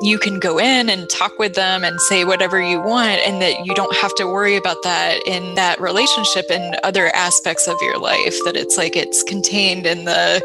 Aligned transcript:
you 0.00 0.18
can 0.18 0.38
go 0.38 0.58
in 0.58 0.88
and 0.88 1.08
talk 1.10 1.38
with 1.38 1.54
them 1.54 1.82
and 1.82 2.00
say 2.02 2.24
whatever 2.24 2.60
you 2.60 2.80
want, 2.80 3.20
and 3.26 3.42
that 3.42 3.66
you 3.66 3.74
don't 3.74 3.94
have 3.96 4.14
to 4.14 4.26
worry 4.26 4.56
about 4.56 4.76
that 4.84 5.20
in 5.26 5.54
that 5.56 5.80
relationship 5.80 6.44
and 6.50 6.76
other 6.84 7.14
aspects 7.14 7.66
of 7.66 7.76
your 7.82 7.98
life, 7.98 8.34
that 8.44 8.56
it's 8.56 8.76
like 8.76 8.94
it's 8.96 9.22
contained 9.24 9.86
in 9.86 10.04
the 10.04 10.40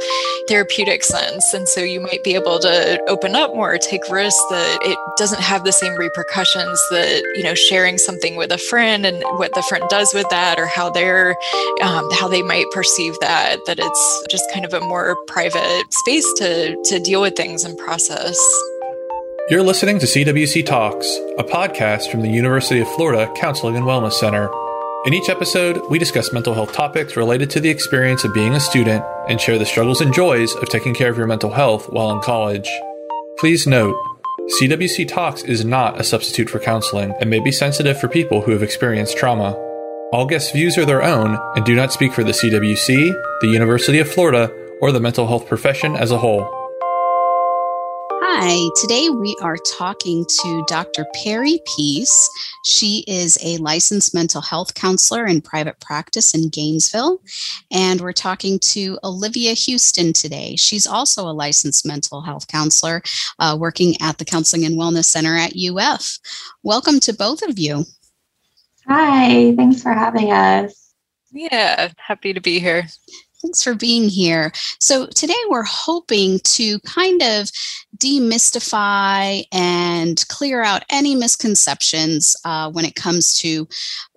therapeutic 0.48 1.04
sense. 1.04 1.54
And 1.54 1.68
so 1.68 1.82
you 1.82 2.02
might 2.02 2.24
be 2.24 2.34
able 2.34 2.58
to 2.60 3.00
open 3.08 3.36
up 3.36 3.54
more, 3.56 3.78
take 3.78 4.02
risks 4.10 4.44
that 4.50 4.80
it 4.82 4.98
doesn't 5.18 5.42
have 5.42 5.64
the 5.64 5.72
same 5.72 5.96
repercussions 5.98 6.82
that, 6.90 7.22
you 7.36 7.44
know, 7.44 7.54
sharing 7.54 7.98
something 7.98 8.36
with 8.36 8.52
a 8.52 8.58
friend 8.58 9.06
and 9.06 9.22
what 9.38 9.54
the 9.54 9.64
friend 9.64 9.84
does 9.90 10.14
with 10.14 10.28
that 10.30 10.60
or 10.60 10.66
how 10.66 10.90
they're, 10.90 11.36
um, 11.84 12.10
how 12.14 12.28
they 12.28 12.42
might 12.42 12.66
perceive 12.72 13.14
that, 13.22 13.58
that 13.68 13.78
it's 13.80 14.24
just 14.30 14.52
kind 14.52 14.66
of 14.66 14.74
a 14.74 14.82
more 14.82 15.16
private 15.28 15.84
space 15.92 16.26
to, 16.38 16.76
to 16.86 17.00
deal 17.00 17.22
with 17.22 17.36
things 17.36 17.64
and 17.64 17.78
process. 17.78 18.38
You're 19.50 19.62
listening 19.62 20.00
to 20.00 20.06
CWC 20.06 20.66
Talks, 20.66 21.18
a 21.38 21.44
podcast 21.44 22.10
from 22.10 22.22
the 22.22 22.30
University 22.30 22.80
of 22.80 22.88
Florida 22.88 23.30
Counseling 23.36 23.76
and 23.76 23.86
Wellness 23.86 24.14
Center. 24.14 24.50
In 25.06 25.14
each 25.14 25.28
episode, 25.28 25.82
we 25.90 26.00
discuss 26.00 26.32
mental 26.32 26.54
health 26.54 26.72
topics 26.72 27.18
related 27.18 27.50
to 27.50 27.60
the 27.60 27.70
experience 27.70 28.24
of 28.24 28.34
being 28.34 28.54
a 28.54 28.60
student 28.62 29.04
and 29.28 29.42
share 29.42 29.60
the 29.60 29.66
struggles 29.66 30.00
and 30.00 30.14
joys 30.14 30.56
of 30.56 30.70
taking 30.70 30.96
care 30.96 31.10
of 31.10 31.18
your 31.18 31.28
mental 31.28 31.52
health 31.52 31.88
while 31.92 32.10
in 32.12 32.22
college. 32.22 32.70
Please 33.38 33.68
note, 33.68 33.94
CWC 34.62 35.10
Talks 35.10 35.44
is 35.44 35.66
not 35.66 36.00
a 36.00 36.06
substitute 36.06 36.50
for 36.50 36.60
counseling 36.60 37.14
and 37.20 37.30
may 37.30 37.42
be 37.42 37.52
sensitive 37.52 38.00
for 38.00 38.08
people 38.08 38.44
who 38.44 38.52
have 38.52 38.64
experienced 38.64 39.18
trauma. 39.18 39.52
All 40.14 40.26
guest 40.26 40.54
views 40.54 40.78
are 40.78 40.86
their 40.86 41.04
own 41.04 41.38
and 41.58 41.66
do 41.66 41.76
not 41.76 41.92
speak 41.92 42.14
for 42.14 42.24
the 42.24 42.32
CWC, 42.32 43.14
the 43.42 43.48
University 43.48 44.00
of 44.00 44.10
Florida, 44.10 44.50
or 44.80 44.94
the 44.94 45.02
mental 45.02 45.28
health 45.28 45.50
profession 45.50 45.98
as 45.98 46.12
a 46.12 46.20
whole. 46.20 46.63
Hi, 48.46 48.68
today 48.76 49.08
we 49.10 49.38
are 49.42 49.56
talking 49.56 50.26
to 50.26 50.66
Dr. 50.68 51.06
Perry 51.24 51.62
Peace. 51.78 52.30
She 52.66 53.06
is 53.08 53.40
a 53.42 53.56
licensed 53.60 54.14
mental 54.14 54.42
health 54.42 54.74
counselor 54.74 55.26
in 55.26 55.40
private 55.40 55.80
practice 55.80 56.34
in 56.34 56.50
Gainesville. 56.50 57.22
And 57.72 58.02
we're 58.02 58.12
talking 58.12 58.60
to 58.74 59.00
Olivia 59.02 59.54
Houston 59.54 60.12
today. 60.12 60.58
She's 60.58 60.86
also 60.86 61.26
a 61.26 61.32
licensed 61.32 61.86
mental 61.86 62.20
health 62.20 62.50
counselor 62.50 63.02
uh, 63.40 63.56
working 63.58 63.96
at 64.02 64.18
the 64.18 64.26
Counseling 64.26 64.66
and 64.66 64.78
Wellness 64.78 65.06
Center 65.06 65.38
at 65.38 65.54
UF. 65.56 66.20
Welcome 66.64 67.00
to 67.00 67.14
both 67.14 67.44
of 67.44 67.58
you. 67.58 67.86
Hi, 68.90 69.56
thanks 69.56 69.82
for 69.82 69.94
having 69.94 70.34
us. 70.34 70.92
Yeah, 71.32 71.94
happy 71.96 72.34
to 72.34 72.42
be 72.42 72.60
here. 72.60 72.88
Thanks 73.44 73.62
for 73.62 73.76
being 73.76 74.08
here. 74.08 74.54
So, 74.80 75.06
today 75.06 75.34
we're 75.50 75.66
hoping 75.66 76.40
to 76.40 76.80
kind 76.80 77.22
of 77.22 77.52
demystify 77.98 79.44
and 79.52 80.26
clear 80.30 80.64
out 80.64 80.86
any 80.90 81.14
misconceptions 81.14 82.38
uh, 82.46 82.72
when 82.72 82.86
it 82.86 82.96
comes 82.96 83.38
to 83.40 83.68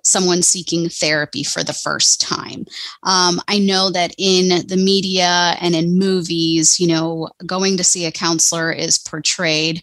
someone 0.05 0.43
seeking 0.43 0.89
therapy 0.89 1.43
for 1.43 1.65
the 1.65 1.73
first 1.73 2.21
time. 2.21 2.67
Um, 3.03 3.41
I 3.49 3.59
know 3.59 3.91
that 3.91 4.15
in 4.17 4.65
the 4.69 4.77
media 4.77 5.57
and 5.61 5.75
in 5.75 5.99
movies, 5.99 6.79
you 6.79 6.87
know, 6.87 7.29
going 7.45 7.77
to 7.79 7.85
see 7.85 8.07
a 8.07 8.13
counselor 8.13 8.71
is 8.71 8.97
portrayed 8.97 9.83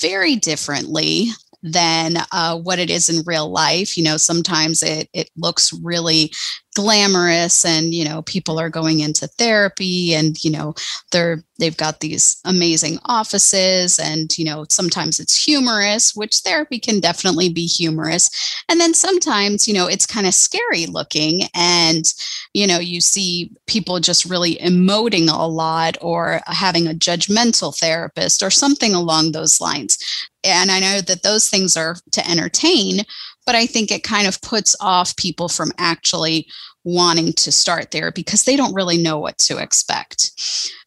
very 0.00 0.36
differently 0.36 1.30
than 1.62 2.18
uh, 2.32 2.56
what 2.56 2.78
it 2.78 2.90
is 2.90 3.08
in 3.08 3.24
real 3.26 3.50
life. 3.50 3.96
You 3.96 4.04
know, 4.04 4.16
sometimes 4.16 4.82
it 4.82 5.08
it 5.12 5.30
looks 5.36 5.72
really 5.72 6.32
glamorous 6.76 7.64
and 7.64 7.94
you 7.94 8.04
know 8.04 8.20
people 8.22 8.60
are 8.60 8.68
going 8.68 9.00
into 9.00 9.26
therapy 9.26 10.14
and 10.14 10.44
you 10.44 10.50
know 10.50 10.74
they're 11.10 11.42
they've 11.58 11.78
got 11.78 12.00
these 12.00 12.38
amazing 12.44 12.98
offices 13.06 13.98
and 13.98 14.36
you 14.36 14.44
know 14.44 14.66
sometimes 14.68 15.18
it's 15.18 15.42
humorous 15.42 16.14
which 16.14 16.40
therapy 16.40 16.78
can 16.78 17.00
definitely 17.00 17.48
be 17.48 17.64
humorous. 17.64 18.28
And 18.68 18.78
then 18.78 18.92
sometimes 18.92 19.66
you 19.66 19.72
know 19.72 19.86
it's 19.86 20.04
kind 20.04 20.26
of 20.26 20.34
scary 20.34 20.84
looking 20.84 21.44
and 21.54 22.04
you 22.52 22.66
know 22.66 22.78
you 22.78 23.00
see 23.00 23.50
people 23.66 23.98
just 23.98 24.26
really 24.26 24.56
emoting 24.56 25.28
a 25.32 25.48
lot 25.48 25.96
or 26.02 26.42
having 26.46 26.86
a 26.86 26.90
judgmental 26.90 27.74
therapist 27.74 28.42
or 28.42 28.50
something 28.50 28.92
along 28.94 29.32
those 29.32 29.62
lines. 29.62 29.96
And 30.44 30.70
i 30.70 30.78
know 30.78 31.00
that 31.00 31.22
those 31.22 31.48
things 31.48 31.74
are 31.74 31.96
to 32.12 32.30
entertain 32.30 33.00
but 33.46 33.54
I 33.54 33.66
think 33.66 33.90
it 33.90 34.02
kind 34.02 34.26
of 34.26 34.42
puts 34.42 34.76
off 34.80 35.16
people 35.16 35.48
from 35.48 35.72
actually 35.78 36.46
wanting 36.84 37.32
to 37.32 37.50
start 37.50 37.90
there 37.90 38.12
because 38.12 38.44
they 38.44 38.56
don't 38.56 38.74
really 38.74 38.98
know 38.98 39.18
what 39.18 39.38
to 39.38 39.58
expect. 39.58 40.32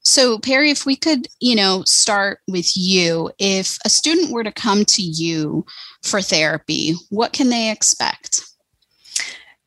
So, 0.04 0.40
Perry, 0.40 0.70
if 0.70 0.86
we 0.86 0.96
could, 0.96 1.28
you 1.40 1.56
know, 1.56 1.84
start 1.86 2.40
with 2.48 2.72
you. 2.76 3.32
If 3.38 3.78
a 3.86 3.90
student 3.90 4.32
were 4.32 4.44
to 4.44 4.52
come 4.52 4.86
to 4.86 5.02
you 5.02 5.66
for 6.04 6.22
therapy, 6.22 6.94
what 7.10 7.34
can 7.34 7.50
they 7.50 7.70
expect? 7.70 8.49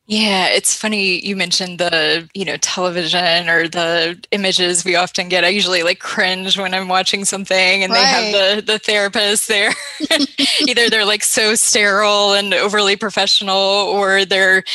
Yeah, 0.05 0.47
it's 0.47 0.75
funny 0.75 1.25
you 1.25 1.37
mentioned 1.37 1.79
the, 1.79 2.29
you 2.33 2.43
know, 2.43 2.57
television 2.57 3.47
or 3.47 3.69
the 3.69 4.21
images 4.31 4.83
we 4.83 4.97
often 4.97 5.29
get. 5.29 5.45
I 5.45 5.47
usually 5.47 5.81
like 5.81 5.99
cringe 5.99 6.57
when 6.57 6.73
I'm 6.73 6.89
watching 6.89 7.23
something 7.23 7.83
and 7.83 7.93
right. 7.93 7.99
they 7.99 8.05
have 8.05 8.33
the 8.57 8.73
the 8.73 8.79
therapist 8.79 9.47
there. 9.47 9.71
Either 10.67 10.89
they're 10.89 11.05
like 11.05 11.23
so 11.23 11.55
sterile 11.55 12.33
and 12.33 12.53
overly 12.53 12.97
professional 12.97 13.55
or 13.55 14.25
they're 14.25 14.65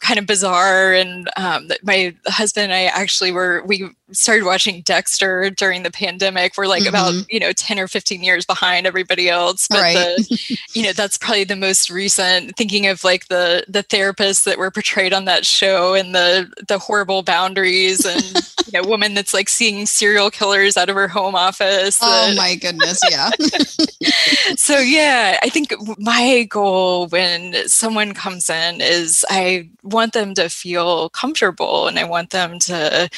kind 0.00 0.18
of 0.18 0.26
bizarre. 0.26 0.92
And 0.92 1.28
um, 1.36 1.68
my 1.82 2.14
husband 2.26 2.64
and 2.64 2.72
I 2.72 2.84
actually 2.84 3.32
were, 3.32 3.62
we 3.66 3.88
started 4.12 4.44
watching 4.44 4.82
Dexter 4.82 5.50
during 5.50 5.82
the 5.82 5.90
pandemic. 5.90 6.56
We're 6.56 6.66
like 6.66 6.82
mm-hmm. 6.82 6.88
about, 6.88 7.14
you 7.28 7.40
know, 7.40 7.52
10 7.52 7.78
or 7.78 7.88
15 7.88 8.22
years 8.22 8.46
behind 8.46 8.86
everybody 8.86 9.28
else. 9.28 9.68
But 9.68 9.80
right. 9.80 9.94
the, 9.94 10.58
you 10.74 10.82
know, 10.82 10.92
that's 10.92 11.18
probably 11.18 11.44
the 11.44 11.56
most 11.56 11.90
recent 11.90 12.56
thinking 12.56 12.86
of 12.86 13.04
like 13.04 13.28
the, 13.28 13.64
the 13.68 13.84
therapists 13.84 14.44
that 14.44 14.58
were 14.58 14.70
portrayed 14.70 15.12
on 15.12 15.24
that 15.26 15.44
show 15.44 15.94
and 15.94 16.14
the, 16.14 16.52
the 16.68 16.78
horrible 16.78 17.22
boundaries 17.22 18.04
and, 18.04 18.54
you 18.72 18.80
know, 18.80 18.88
woman 18.88 19.14
that's 19.14 19.34
like 19.34 19.48
seeing 19.48 19.86
serial 19.86 20.30
killers 20.30 20.76
out 20.76 20.88
of 20.88 20.96
her 20.96 21.08
home 21.08 21.34
office. 21.34 21.98
Oh 22.00 22.34
my 22.36 22.54
goodness. 22.54 23.00
Yeah. 23.10 23.30
so 24.56 24.78
yeah, 24.78 25.38
I 25.42 25.48
think 25.48 25.74
my 25.98 26.44
goal 26.48 27.08
when 27.08 27.54
someone 27.68 28.14
comes 28.14 28.48
in 28.48 28.80
is 28.80 29.24
I 29.28 29.68
want 29.82 30.12
them 30.12 30.34
to 30.34 30.48
feel 30.48 31.08
comfortable 31.10 31.88
and 31.88 31.98
I 31.98 32.04
want 32.04 32.30
them 32.30 32.58
to 32.60 33.08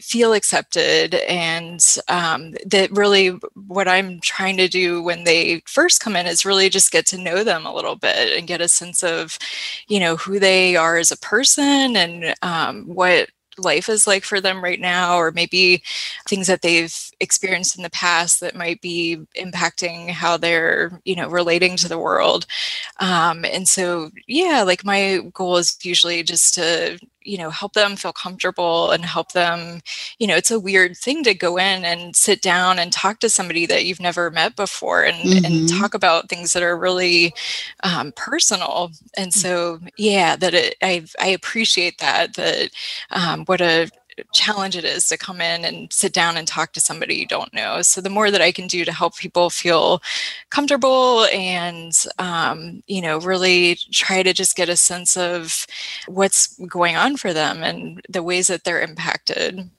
feel 0.00 0.32
accepted 0.32 1.14
and 1.14 1.84
um, 2.08 2.54
that 2.64 2.90
really 2.92 3.28
what 3.66 3.88
i'm 3.88 4.20
trying 4.20 4.56
to 4.56 4.68
do 4.68 5.02
when 5.02 5.24
they 5.24 5.60
first 5.66 6.00
come 6.00 6.14
in 6.14 6.26
is 6.26 6.44
really 6.44 6.68
just 6.68 6.92
get 6.92 7.06
to 7.06 7.18
know 7.18 7.42
them 7.42 7.66
a 7.66 7.74
little 7.74 7.96
bit 7.96 8.38
and 8.38 8.46
get 8.46 8.60
a 8.60 8.68
sense 8.68 9.02
of 9.02 9.36
you 9.88 9.98
know 9.98 10.16
who 10.16 10.38
they 10.38 10.76
are 10.76 10.96
as 10.96 11.10
a 11.10 11.18
person 11.18 11.96
and 11.96 12.34
um, 12.42 12.84
what 12.84 13.30
life 13.60 13.88
is 13.88 14.06
like 14.06 14.24
for 14.24 14.40
them 14.40 14.62
right 14.62 14.80
now, 14.80 15.16
or 15.16 15.30
maybe 15.30 15.82
things 16.28 16.46
that 16.46 16.62
they've 16.62 16.94
experienced 17.20 17.76
in 17.76 17.82
the 17.82 17.90
past 17.90 18.40
that 18.40 18.54
might 18.54 18.80
be 18.80 19.18
impacting 19.36 20.10
how 20.10 20.36
they're, 20.36 21.00
you 21.04 21.14
know, 21.14 21.28
relating 21.28 21.76
to 21.76 21.88
the 21.88 21.98
world. 21.98 22.46
Um, 22.98 23.44
and 23.44 23.68
so, 23.68 24.10
yeah, 24.26 24.62
like 24.62 24.84
my 24.84 25.20
goal 25.32 25.56
is 25.56 25.76
usually 25.82 26.22
just 26.22 26.54
to 26.54 26.98
you 27.22 27.36
know 27.36 27.50
help 27.50 27.74
them 27.74 27.96
feel 27.96 28.12
comfortable 28.12 28.90
and 28.90 29.04
help 29.04 29.32
them 29.32 29.80
you 30.18 30.26
know 30.26 30.36
it's 30.36 30.50
a 30.50 30.60
weird 30.60 30.96
thing 30.96 31.22
to 31.22 31.34
go 31.34 31.56
in 31.56 31.84
and 31.84 32.16
sit 32.16 32.40
down 32.40 32.78
and 32.78 32.92
talk 32.92 33.18
to 33.20 33.28
somebody 33.28 33.66
that 33.66 33.84
you've 33.84 34.00
never 34.00 34.30
met 34.30 34.56
before 34.56 35.02
and 35.02 35.16
mm-hmm. 35.16 35.44
and 35.44 35.68
talk 35.68 35.94
about 35.94 36.28
things 36.28 36.52
that 36.52 36.62
are 36.62 36.76
really 36.76 37.32
um, 37.82 38.12
personal 38.16 38.90
and 39.16 39.32
so 39.34 39.78
yeah 39.96 40.36
that 40.36 40.54
it, 40.54 40.76
i 40.82 41.04
i 41.20 41.26
appreciate 41.28 41.98
that 41.98 42.34
that 42.34 42.70
um, 43.10 43.44
what 43.44 43.60
a 43.60 43.90
challenge 44.32 44.76
it 44.76 44.84
is 44.84 45.08
to 45.08 45.18
come 45.18 45.40
in 45.40 45.64
and 45.64 45.92
sit 45.92 46.12
down 46.12 46.36
and 46.36 46.46
talk 46.46 46.72
to 46.72 46.80
somebody 46.80 47.16
you 47.16 47.26
don't 47.26 47.52
know. 47.54 47.82
So 47.82 48.00
the 48.00 48.10
more 48.10 48.30
that 48.30 48.40
I 48.40 48.52
can 48.52 48.66
do 48.66 48.84
to 48.84 48.92
help 48.92 49.16
people 49.16 49.50
feel 49.50 50.02
comfortable 50.50 51.24
and 51.26 51.92
um, 52.18 52.82
you 52.86 53.00
know 53.00 53.18
really 53.20 53.76
try 53.92 54.22
to 54.22 54.32
just 54.32 54.56
get 54.56 54.68
a 54.68 54.76
sense 54.76 55.16
of 55.16 55.66
what's 56.06 56.58
going 56.66 56.96
on 56.96 57.16
for 57.16 57.32
them 57.32 57.62
and 57.62 58.00
the 58.08 58.22
ways 58.22 58.48
that 58.48 58.64
they're 58.64 58.80
impacted. 58.80 59.70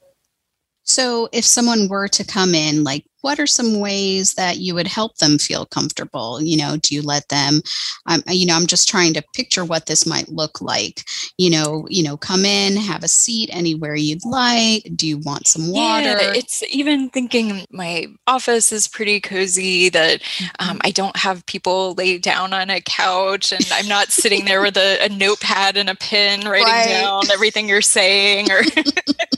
So, 0.84 1.28
if 1.32 1.44
someone 1.44 1.88
were 1.88 2.08
to 2.08 2.24
come 2.24 2.54
in, 2.54 2.82
like 2.84 3.04
what 3.22 3.40
are 3.40 3.46
some 3.46 3.80
ways 3.80 4.34
that 4.34 4.58
you 4.58 4.74
would 4.74 4.86
help 4.86 5.16
them 5.16 5.38
feel 5.38 5.64
comfortable 5.64 6.40
you 6.42 6.56
know 6.56 6.76
do 6.82 6.94
you 6.94 7.02
let 7.02 7.28
them 7.28 7.60
um, 8.06 8.22
you 8.28 8.46
know 8.46 8.54
i'm 8.54 8.66
just 8.66 8.88
trying 8.88 9.14
to 9.14 9.24
picture 9.34 9.64
what 9.64 9.86
this 9.86 10.06
might 10.06 10.28
look 10.28 10.60
like 10.60 11.04
you 11.38 11.48
know 11.48 11.86
you 11.88 12.02
know 12.02 12.16
come 12.16 12.44
in 12.44 12.76
have 12.76 13.02
a 13.02 13.08
seat 13.08 13.48
anywhere 13.52 13.94
you'd 13.94 14.24
like 14.24 14.86
do 14.94 15.06
you 15.06 15.18
want 15.18 15.46
some 15.46 15.70
water 15.72 16.08
yeah, 16.08 16.32
it's 16.34 16.62
even 16.64 17.08
thinking 17.08 17.64
my 17.70 18.06
office 18.26 18.72
is 18.72 18.86
pretty 18.86 19.20
cozy 19.20 19.88
that 19.88 20.20
um, 20.58 20.68
mm-hmm. 20.68 20.78
i 20.82 20.90
don't 20.90 21.16
have 21.16 21.44
people 21.46 21.94
lay 21.94 22.18
down 22.18 22.52
on 22.52 22.70
a 22.70 22.80
couch 22.80 23.52
and 23.52 23.66
i'm 23.72 23.88
not 23.88 24.08
sitting 24.08 24.44
there 24.44 24.60
with 24.60 24.76
a, 24.76 25.04
a 25.04 25.08
notepad 25.08 25.76
and 25.76 25.88
a 25.88 25.94
pen 25.94 26.40
writing 26.42 26.66
right. 26.66 26.88
down 26.88 27.22
everything 27.30 27.68
you're 27.68 27.80
saying 27.80 28.50
or 28.50 28.62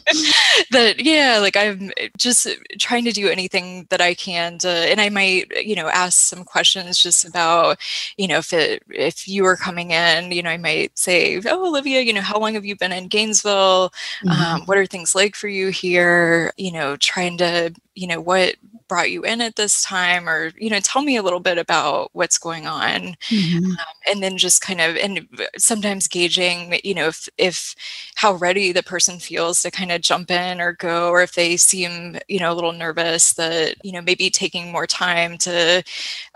that 0.70 0.96
yeah 0.98 1.38
like 1.40 1.56
i'm 1.56 1.90
just 2.16 2.46
trying 2.78 3.04
to 3.04 3.12
do 3.12 3.28
anything 3.28 3.73
anything 3.74 3.86
that 3.90 4.00
I 4.00 4.14
can 4.14 4.58
to, 4.58 4.68
and 4.68 5.00
I 5.00 5.08
might, 5.08 5.52
you 5.64 5.74
know, 5.74 5.88
ask 5.88 6.20
some 6.20 6.44
questions 6.44 6.98
just 6.98 7.24
about, 7.24 7.78
you 8.16 8.28
know, 8.28 8.38
if 8.38 8.52
it, 8.52 8.82
if 8.88 9.28
you 9.28 9.42
were 9.42 9.56
coming 9.56 9.90
in, 9.90 10.32
you 10.32 10.42
know, 10.42 10.50
I 10.50 10.56
might 10.56 10.96
say, 10.98 11.40
oh, 11.46 11.68
Olivia, 11.68 12.00
you 12.00 12.12
know, 12.12 12.20
how 12.20 12.38
long 12.38 12.54
have 12.54 12.64
you 12.64 12.76
been 12.76 12.92
in 12.92 13.08
Gainesville? 13.08 13.92
Mm-hmm. 14.24 14.28
Um, 14.28 14.62
what 14.66 14.78
are 14.78 14.86
things 14.86 15.14
like 15.14 15.34
for 15.34 15.48
you 15.48 15.68
here? 15.68 16.52
You 16.56 16.72
know, 16.72 16.96
trying 16.96 17.38
to, 17.38 17.74
you 17.94 18.06
know, 18.06 18.20
what 18.20 18.56
brought 18.88 19.10
you 19.10 19.22
in 19.22 19.40
at 19.40 19.56
this 19.56 19.82
time 19.82 20.28
or 20.28 20.52
you 20.56 20.68
know 20.70 20.80
tell 20.80 21.02
me 21.02 21.16
a 21.16 21.22
little 21.22 21.40
bit 21.40 21.58
about 21.58 22.10
what's 22.12 22.38
going 22.38 22.66
on 22.66 23.16
mm-hmm. 23.28 23.70
um, 23.70 23.76
and 24.10 24.22
then 24.22 24.36
just 24.36 24.60
kind 24.60 24.80
of 24.80 24.96
and 24.96 25.26
sometimes 25.56 26.08
gauging 26.08 26.78
you 26.84 26.94
know 26.94 27.08
if 27.08 27.28
if 27.38 27.74
how 28.14 28.34
ready 28.34 28.72
the 28.72 28.82
person 28.82 29.18
feels 29.18 29.62
to 29.62 29.70
kind 29.70 29.90
of 29.90 30.00
jump 30.00 30.30
in 30.30 30.60
or 30.60 30.72
go 30.72 31.08
or 31.08 31.22
if 31.22 31.34
they 31.34 31.56
seem 31.56 32.18
you 32.28 32.38
know 32.38 32.52
a 32.52 32.54
little 32.54 32.72
nervous 32.72 33.32
that 33.34 33.76
you 33.84 33.92
know 33.92 34.02
maybe 34.02 34.30
taking 34.30 34.70
more 34.70 34.86
time 34.86 35.38
to 35.38 35.82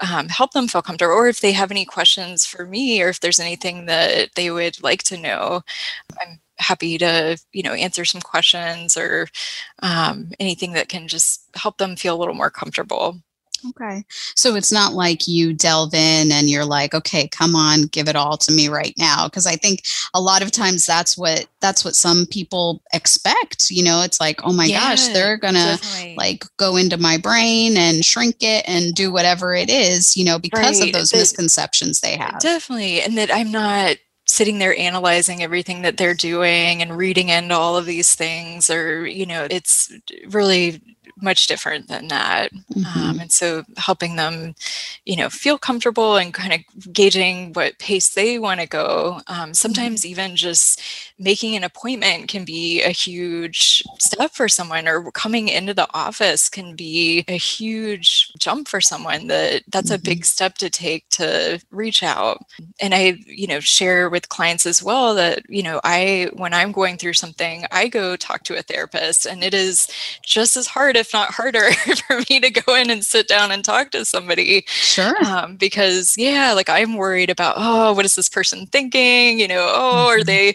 um, 0.00 0.28
help 0.28 0.52
them 0.52 0.68
feel 0.68 0.82
comfortable 0.82 1.12
or 1.12 1.28
if 1.28 1.40
they 1.40 1.52
have 1.52 1.70
any 1.70 1.84
questions 1.84 2.46
for 2.46 2.66
me 2.66 3.02
or 3.02 3.08
if 3.08 3.20
there's 3.20 3.40
anything 3.40 3.86
that 3.86 4.30
they 4.34 4.50
would 4.50 4.82
like 4.82 5.02
to 5.02 5.16
know 5.16 5.62
i'm 6.20 6.40
happy 6.58 6.98
to 6.98 7.38
you 7.52 7.62
know 7.62 7.72
answer 7.72 8.04
some 8.04 8.20
questions 8.20 8.96
or 8.96 9.28
um, 9.82 10.30
anything 10.40 10.72
that 10.72 10.88
can 10.88 11.08
just 11.08 11.42
help 11.54 11.78
them 11.78 11.96
feel 11.96 12.16
a 12.16 12.18
little 12.18 12.34
more 12.34 12.50
comfortable 12.50 13.16
okay 13.66 14.04
so 14.36 14.54
it's 14.54 14.70
not 14.70 14.92
like 14.92 15.26
you 15.26 15.52
delve 15.52 15.94
in 15.94 16.30
and 16.30 16.48
you're 16.48 16.64
like 16.64 16.94
okay 16.94 17.26
come 17.28 17.56
on 17.56 17.82
give 17.82 18.08
it 18.08 18.16
all 18.16 18.36
to 18.36 18.52
me 18.52 18.68
right 18.68 18.94
now 18.98 19.26
because 19.26 19.46
i 19.46 19.56
think 19.56 19.82
a 20.14 20.20
lot 20.20 20.42
of 20.42 20.50
times 20.50 20.86
that's 20.86 21.18
what 21.18 21.46
that's 21.60 21.84
what 21.84 21.96
some 21.96 22.26
people 22.30 22.82
expect 22.92 23.70
you 23.70 23.82
know 23.82 24.02
it's 24.02 24.20
like 24.20 24.40
oh 24.44 24.52
my 24.52 24.66
yeah, 24.66 24.90
gosh 24.90 25.08
they're 25.08 25.36
gonna 25.36 25.58
definitely. 25.58 26.14
like 26.16 26.44
go 26.56 26.76
into 26.76 26.96
my 26.96 27.16
brain 27.16 27.76
and 27.76 28.04
shrink 28.04 28.36
it 28.40 28.64
and 28.68 28.94
do 28.94 29.10
whatever 29.10 29.54
it 29.54 29.70
is 29.70 30.16
you 30.16 30.24
know 30.24 30.38
because 30.38 30.80
right. 30.80 30.88
of 30.88 30.92
those 30.92 31.12
misconceptions 31.12 32.00
they 32.00 32.16
have 32.16 32.40
definitely 32.40 33.00
and 33.00 33.18
that 33.18 33.32
i'm 33.34 33.50
not 33.50 33.96
sitting 34.28 34.58
there 34.58 34.78
analyzing 34.78 35.42
everything 35.42 35.82
that 35.82 35.96
they're 35.96 36.14
doing 36.14 36.82
and 36.82 36.96
reading 36.96 37.30
into 37.30 37.54
all 37.54 37.76
of 37.76 37.86
these 37.86 38.14
things 38.14 38.70
or 38.70 39.06
you 39.06 39.26
know 39.26 39.46
it's 39.50 39.90
really 40.28 40.80
much 41.22 41.46
different 41.46 41.88
than 41.88 42.08
that. 42.08 42.52
Mm-hmm. 42.52 43.00
Um, 43.00 43.20
and 43.20 43.32
so 43.32 43.64
helping 43.76 44.16
them, 44.16 44.54
you 45.04 45.16
know, 45.16 45.28
feel 45.28 45.58
comfortable 45.58 46.16
and 46.16 46.32
kind 46.34 46.52
of 46.52 46.92
gauging 46.92 47.52
what 47.52 47.78
pace 47.78 48.10
they 48.10 48.38
want 48.38 48.60
to 48.60 48.66
go. 48.66 49.20
Um, 49.26 49.54
sometimes 49.54 50.02
mm-hmm. 50.02 50.10
even 50.10 50.36
just 50.36 50.80
making 51.18 51.56
an 51.56 51.64
appointment 51.64 52.28
can 52.28 52.44
be 52.44 52.82
a 52.82 52.90
huge 52.90 53.82
step 53.98 54.32
for 54.32 54.48
someone 54.48 54.86
or 54.86 55.10
coming 55.12 55.48
into 55.48 55.74
the 55.74 55.88
office 55.94 56.48
can 56.48 56.76
be 56.76 57.24
a 57.28 57.36
huge 57.36 58.32
jump 58.38 58.68
for 58.68 58.80
someone 58.80 59.26
that 59.26 59.62
that's 59.68 59.90
mm-hmm. 59.90 59.94
a 59.94 60.10
big 60.10 60.24
step 60.24 60.58
to 60.58 60.70
take 60.70 61.08
to 61.10 61.60
reach 61.70 62.02
out. 62.02 62.38
And 62.80 62.94
I, 62.94 63.18
you 63.26 63.46
know, 63.46 63.60
share 63.60 64.08
with 64.08 64.28
clients 64.28 64.66
as 64.66 64.82
well 64.82 65.14
that, 65.14 65.42
you 65.48 65.62
know, 65.62 65.80
I, 65.84 66.30
when 66.34 66.54
I'm 66.54 66.72
going 66.72 66.96
through 66.96 67.14
something, 67.14 67.64
I 67.70 67.88
go 67.88 68.16
talk 68.16 68.44
to 68.44 68.58
a 68.58 68.62
therapist 68.62 69.26
and 69.26 69.42
it 69.42 69.54
is 69.54 69.88
just 70.22 70.56
as 70.56 70.66
hard 70.66 70.96
if 70.96 71.07
if 71.08 71.14
not 71.14 71.32
harder 71.32 71.72
for 72.06 72.20
me 72.28 72.40
to 72.40 72.50
go 72.50 72.74
in 72.74 72.90
and 72.90 73.04
sit 73.04 73.28
down 73.28 73.50
and 73.50 73.64
talk 73.64 73.90
to 73.90 74.04
somebody. 74.04 74.64
Sure. 74.66 75.14
Um, 75.24 75.56
because 75.56 76.16
yeah, 76.18 76.52
like 76.52 76.68
I'm 76.68 76.96
worried 76.96 77.30
about, 77.30 77.54
oh, 77.56 77.94
what 77.94 78.04
is 78.04 78.14
this 78.14 78.28
person 78.28 78.66
thinking? 78.66 79.40
You 79.40 79.48
know, 79.48 79.72
oh, 79.74 80.08
mm-hmm. 80.10 80.20
are 80.20 80.24
they, 80.24 80.54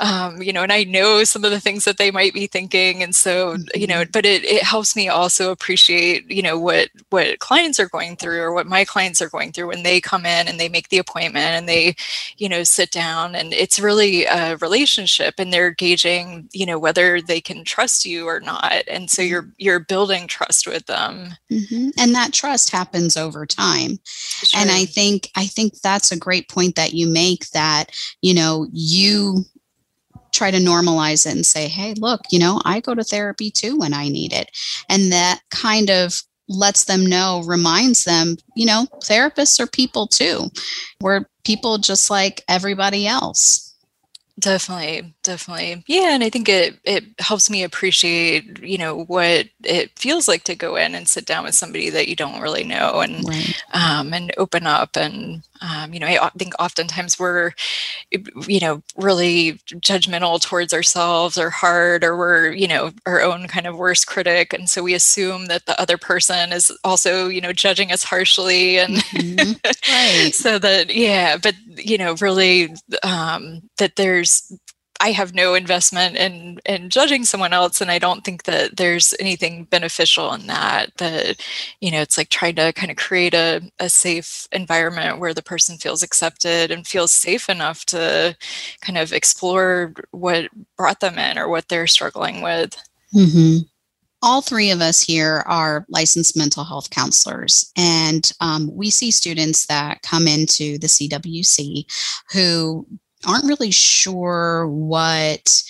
um, 0.00 0.42
you 0.42 0.52
know, 0.52 0.62
and 0.62 0.72
I 0.72 0.84
know 0.84 1.24
some 1.24 1.44
of 1.44 1.50
the 1.50 1.60
things 1.60 1.84
that 1.84 1.96
they 1.96 2.10
might 2.10 2.34
be 2.34 2.46
thinking. 2.46 3.02
And 3.02 3.14
so, 3.14 3.56
mm-hmm. 3.56 3.80
you 3.80 3.86
know, 3.86 4.02
mm-hmm. 4.02 4.10
but 4.12 4.26
it, 4.26 4.44
it 4.44 4.62
helps 4.62 4.94
me 4.94 5.08
also 5.08 5.50
appreciate, 5.50 6.30
you 6.30 6.42
know, 6.42 6.58
what, 6.58 6.90
what 7.10 7.38
clients 7.38 7.80
are 7.80 7.88
going 7.88 8.16
through 8.16 8.40
or 8.40 8.52
what 8.52 8.66
my 8.66 8.84
clients 8.84 9.22
are 9.22 9.30
going 9.30 9.52
through 9.52 9.68
when 9.68 9.82
they 9.82 10.00
come 10.00 10.26
in 10.26 10.48
and 10.48 10.60
they 10.60 10.68
make 10.68 10.90
the 10.90 10.98
appointment 10.98 11.46
and 11.46 11.68
they, 11.68 11.96
you 12.36 12.48
know, 12.48 12.62
sit 12.62 12.90
down 12.90 13.34
and 13.34 13.54
it's 13.54 13.78
really 13.78 14.26
a 14.26 14.56
relationship 14.58 15.34
and 15.38 15.52
they're 15.52 15.70
gauging, 15.70 16.48
you 16.52 16.66
know, 16.66 16.78
whether 16.78 17.22
they 17.22 17.40
can 17.40 17.64
trust 17.64 18.04
you 18.04 18.26
or 18.26 18.40
not. 18.40 18.82
And 18.86 19.10
so 19.10 19.22
mm-hmm. 19.22 19.30
you're, 19.30 19.48
you're 19.56 19.80
building 19.94 20.26
trust 20.26 20.66
with 20.66 20.86
them. 20.86 21.34
Mm-hmm. 21.52 21.90
and 22.00 22.14
that 22.16 22.32
trust 22.32 22.70
happens 22.70 23.16
over 23.16 23.46
time. 23.46 24.00
Sure. 24.04 24.60
and 24.60 24.70
i 24.72 24.84
think 24.84 25.30
i 25.36 25.46
think 25.46 25.80
that's 25.80 26.10
a 26.10 26.18
great 26.18 26.48
point 26.48 26.74
that 26.74 26.92
you 26.92 27.06
make 27.06 27.48
that 27.50 27.92
you 28.22 28.34
know 28.34 28.66
you 28.72 29.44
try 30.32 30.50
to 30.50 30.58
normalize 30.58 31.26
it 31.26 31.34
and 31.34 31.46
say 31.46 31.68
hey 31.68 31.94
look 31.94 32.22
you 32.32 32.40
know 32.40 32.60
i 32.64 32.80
go 32.80 32.92
to 32.94 33.04
therapy 33.04 33.50
too 33.50 33.78
when 33.78 33.94
i 33.94 34.08
need 34.08 34.32
it. 34.32 34.50
And 34.88 35.12
that 35.12 35.40
kind 35.50 35.90
of 35.90 36.20
lets 36.48 36.84
them 36.84 37.06
know 37.06 37.42
reminds 37.46 38.04
them 38.04 38.36
you 38.56 38.66
know 38.66 38.86
therapists 39.04 39.60
are 39.60 39.68
people 39.68 40.08
too. 40.08 40.50
We're 41.00 41.26
people 41.44 41.78
just 41.78 42.10
like 42.10 42.42
everybody 42.48 43.06
else. 43.06 43.74
Definitely, 44.40 45.13
definitely. 45.24 45.82
Yeah, 45.86 46.14
and 46.14 46.22
I 46.22 46.30
think 46.30 46.48
it 46.48 46.78
it 46.84 47.04
helps 47.18 47.50
me 47.50 47.64
appreciate, 47.64 48.62
you 48.62 48.78
know, 48.78 49.04
what 49.04 49.48
it 49.64 49.98
feels 49.98 50.28
like 50.28 50.44
to 50.44 50.54
go 50.54 50.76
in 50.76 50.94
and 50.94 51.08
sit 51.08 51.26
down 51.26 51.44
with 51.44 51.54
somebody 51.54 51.90
that 51.90 52.06
you 52.06 52.14
don't 52.14 52.40
really 52.40 52.62
know 52.64 53.00
and 53.00 53.26
right. 53.26 53.62
um 53.72 54.14
and 54.14 54.32
open 54.38 54.66
up 54.66 54.96
and 54.96 55.42
um, 55.64 55.94
you 55.94 56.00
know, 56.00 56.06
I 56.06 56.30
think 56.36 56.52
oftentimes 56.58 57.18
we're, 57.18 57.52
you 58.10 58.60
know, 58.60 58.82
really 58.96 59.54
judgmental 59.66 60.40
towards 60.40 60.74
ourselves 60.74 61.38
or 61.38 61.48
hard, 61.48 62.04
or 62.04 62.16
we're, 62.16 62.52
you 62.52 62.68
know, 62.68 62.92
our 63.06 63.22
own 63.22 63.46
kind 63.46 63.66
of 63.66 63.76
worst 63.76 64.06
critic. 64.06 64.52
And 64.52 64.68
so 64.68 64.82
we 64.82 64.94
assume 64.94 65.46
that 65.46 65.64
the 65.64 65.80
other 65.80 65.96
person 65.96 66.52
is 66.52 66.70
also, 66.84 67.28
you 67.28 67.40
know, 67.40 67.52
judging 67.52 67.92
us 67.92 68.04
harshly. 68.04 68.78
And 68.78 68.96
mm-hmm. 68.96 69.52
right. 70.24 70.34
so 70.34 70.58
that, 70.58 70.94
yeah, 70.94 71.38
but, 71.38 71.54
you 71.76 71.96
know, 71.96 72.14
really 72.20 72.74
um, 73.02 73.62
that 73.78 73.96
there's 73.96 74.52
I 75.00 75.10
have 75.10 75.34
no 75.34 75.54
investment 75.54 76.16
in 76.16 76.60
in 76.64 76.88
judging 76.88 77.24
someone 77.24 77.52
else, 77.52 77.80
and 77.80 77.90
I 77.90 77.98
don't 77.98 78.24
think 78.24 78.44
that 78.44 78.76
there's 78.76 79.14
anything 79.20 79.64
beneficial 79.64 80.32
in 80.32 80.46
that. 80.46 80.96
That 80.98 81.42
you 81.80 81.90
know, 81.90 82.00
it's 82.00 82.16
like 82.16 82.28
trying 82.30 82.56
to 82.56 82.72
kind 82.72 82.90
of 82.90 82.96
create 82.96 83.34
a, 83.34 83.60
a 83.78 83.88
safe 83.88 84.48
environment 84.52 85.18
where 85.18 85.34
the 85.34 85.42
person 85.42 85.76
feels 85.78 86.02
accepted 86.02 86.70
and 86.70 86.86
feels 86.86 87.12
safe 87.12 87.48
enough 87.48 87.84
to 87.86 88.36
kind 88.80 88.98
of 88.98 89.12
explore 89.12 89.92
what 90.12 90.48
brought 90.76 91.00
them 91.00 91.18
in 91.18 91.38
or 91.38 91.48
what 91.48 91.68
they're 91.68 91.86
struggling 91.86 92.40
with. 92.42 92.76
Mm-hmm 93.14 93.58
all 94.24 94.40
three 94.40 94.70
of 94.70 94.80
us 94.80 95.02
here 95.02 95.44
are 95.46 95.84
licensed 95.90 96.34
mental 96.34 96.64
health 96.64 96.88
counselors, 96.88 97.70
and 97.76 98.32
um, 98.40 98.74
we 98.74 98.88
see 98.88 99.10
students 99.10 99.66
that 99.66 100.00
come 100.00 100.26
into 100.26 100.78
the 100.78 100.86
CWC 100.86 101.84
who 102.32 102.86
aren't 103.26 103.46
really 103.46 103.70
sure 103.70 104.68
what 104.68 105.62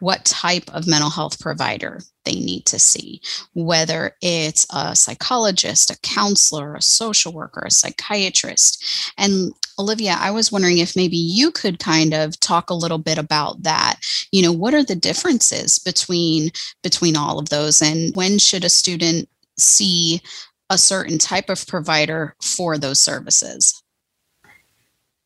what 0.00 0.24
type 0.24 0.64
of 0.74 0.86
mental 0.86 1.10
health 1.10 1.38
provider 1.40 2.00
they 2.24 2.32
need 2.32 2.64
to 2.66 2.78
see, 2.78 3.20
whether 3.54 4.16
it's 4.20 4.66
a 4.74 4.96
psychologist, 4.96 5.90
a 5.90 5.98
counselor, 6.00 6.74
a 6.74 6.82
social 6.82 7.32
worker, 7.32 7.62
a 7.66 7.70
psychiatrist. 7.70 9.12
And 9.16 9.52
Olivia, 9.78 10.16
I 10.18 10.30
was 10.30 10.50
wondering 10.50 10.78
if 10.78 10.96
maybe 10.96 11.16
you 11.16 11.50
could 11.50 11.78
kind 11.78 12.12
of 12.14 12.38
talk 12.40 12.70
a 12.70 12.74
little 12.74 12.98
bit 12.98 13.18
about 13.18 13.62
that. 13.62 13.96
You 14.32 14.42
know, 14.42 14.52
what 14.52 14.74
are 14.74 14.84
the 14.84 14.96
differences 14.96 15.78
between 15.78 16.50
between 16.82 17.16
all 17.16 17.38
of 17.38 17.50
those 17.50 17.80
and 17.82 18.14
when 18.16 18.38
should 18.38 18.64
a 18.64 18.70
student 18.70 19.28
see 19.58 20.20
a 20.70 20.78
certain 20.78 21.18
type 21.18 21.50
of 21.50 21.66
provider 21.66 22.34
for 22.40 22.78
those 22.78 23.00
services? 23.00 23.79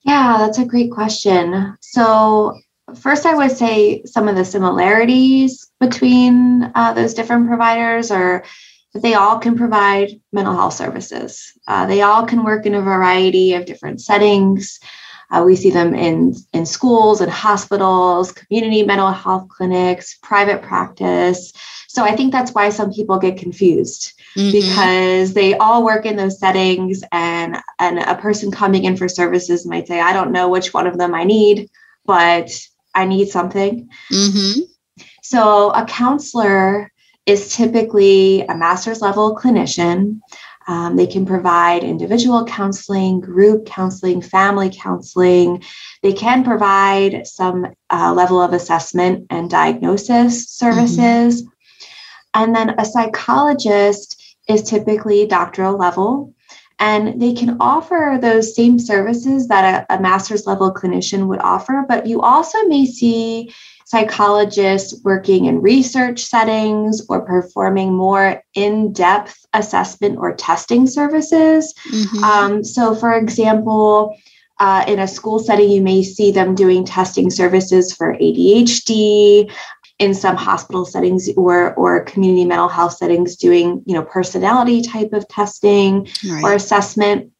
Yeah, 0.05 0.37
that's 0.39 0.59
a 0.59 0.67
great 0.67 0.91
question. 0.91 1.77
So, 1.81 2.59
first, 3.01 3.25
I 3.25 3.35
would 3.35 3.51
say 3.53 4.03
some 4.05 4.29
of 4.29 4.37
the 4.37 4.45
similarities 4.45 5.71
between 5.81 6.71
uh, 6.75 6.93
those 6.93 7.15
different 7.15 7.49
providers 7.49 8.11
are 8.11 8.45
that 8.93 9.03
they 9.03 9.15
all 9.15 9.39
can 9.39 9.57
provide 9.57 10.11
mental 10.33 10.55
health 10.55 10.75
services. 10.75 11.53
Uh, 11.67 11.87
they 11.87 12.03
all 12.03 12.27
can 12.27 12.45
work 12.45 12.67
in 12.67 12.75
a 12.75 12.83
variety 12.83 13.55
of 13.55 13.65
different 13.65 14.01
settings. 14.01 14.79
Uh, 15.31 15.43
we 15.45 15.57
see 15.57 15.71
them 15.71 15.95
in, 15.95 16.35
in 16.53 16.65
schools 16.65 17.21
and 17.21 17.33
hospitals, 17.33 18.31
community 18.31 18.85
mental 18.85 19.11
health 19.11 19.49
clinics, 19.49 20.19
private 20.23 20.63
practice. 20.63 21.53
So 21.89 22.05
I 22.05 22.15
think 22.15 22.31
that's 22.31 22.53
why 22.53 22.69
some 22.69 22.93
people 22.93 23.19
get 23.19 23.39
confused 23.39 24.14
mm-hmm. 24.37 24.51
because 24.51 25.35
they 25.35 25.55
all 25.55 25.85
work 25.85 26.07
in 26.07 26.17
those 26.17 26.39
settings 26.39 27.03
and 27.13 27.57
and 27.79 27.99
a 27.99 28.17
person 28.17 28.51
coming 28.51 28.85
in 28.85 28.97
for 28.97 29.09
services 29.09 29.67
might 29.67 29.87
say 29.87 30.01
i 30.01 30.13
don't 30.13 30.33
know 30.33 30.49
which 30.49 30.75
one 30.75 30.87
of 30.87 30.99
them 30.99 31.15
i 31.15 31.25
need 31.25 31.69
but 32.05 32.51
i 32.95 33.05
need 33.05 33.29
something 33.29 33.89
mm-hmm. 34.13 34.61
so 35.23 35.71
a 35.71 35.85
counselor 35.87 36.91
is 37.27 37.55
typically 37.57 38.43
a 38.43 38.55
master's 38.55 39.01
level 39.01 39.37
clinician 39.37 40.21
um, 40.67 40.97
they 40.97 41.07
can 41.07 41.27
provide 41.27 41.85
individual 41.85 42.45
counseling, 42.47 43.21
group 43.21 43.67
counseling, 43.67 44.23
family 44.23 44.71
counseling. 44.75 45.63
They 46.03 46.13
can 46.13 46.43
provide 46.43 47.27
some 47.27 47.67
uh, 47.91 48.15
level 48.15 48.41
of 48.41 48.53
assessment 48.53 49.27
and 49.31 49.51
diagnosis 49.51 50.49
services. 50.49 51.43
Mm-hmm. 51.43 51.51
And 52.35 52.57
then 52.57 52.75
a 52.79 52.85
psychologist 52.85 54.24
is 54.49 54.63
typically 54.63 55.27
doctoral 55.27 55.77
level 55.77 56.35
and 56.81 57.21
they 57.21 57.33
can 57.33 57.57
offer 57.61 58.19
those 58.21 58.55
same 58.55 58.79
services 58.79 59.49
that 59.49 59.87
a, 59.89 59.95
a, 59.95 60.01
master's 60.01 60.47
level 60.47 60.73
clinician 60.73 61.29
would 61.29 61.41
offer 61.41 61.85
but 61.89 62.07
you 62.07 62.21
also 62.21 62.59
may 62.65 62.85
see 62.85 63.53
psychologists 63.87 65.01
working 65.05 65.45
in 65.45 65.61
research 65.61 66.25
settings 66.25 67.05
or 67.09 67.21
performing 67.21 67.95
more 67.95 68.43
in-depth 68.55 69.47
assessment 69.53 70.19
or 70.19 70.35
testing 70.35 70.87
services 70.87 71.75
mm-hmm. 71.91 72.25
um, 72.25 72.65
so 72.65 72.95
for 72.95 73.15
example 73.15 74.17
uh, 74.61 74.85
in 74.87 75.01
a 75.01 75.09
school 75.09 75.39
setting, 75.41 75.69
you 75.69 75.83
may 75.83 76.03
see 76.03 76.31
them 76.31 76.55
doing 76.55 76.85
testing 76.85 77.29
services 77.29 77.93
for 77.93 78.15
ADHD, 78.15 79.53
in 80.05 80.15
some 80.15 80.37
hospital 80.37 80.85
settings 80.85 81.29
or 81.37 81.75
or 81.75 82.05
community 82.05 82.45
mental 82.45 82.69
health 82.69 82.93
settings 82.93 83.37
doing 83.37 83.83
you 83.87 83.95
know 83.95 84.03
personality 84.03 84.83
type 84.83 85.13
of 85.13 85.27
testing 85.29 86.07
right. 86.29 86.45
or 86.45 86.53
assessment 86.55 87.31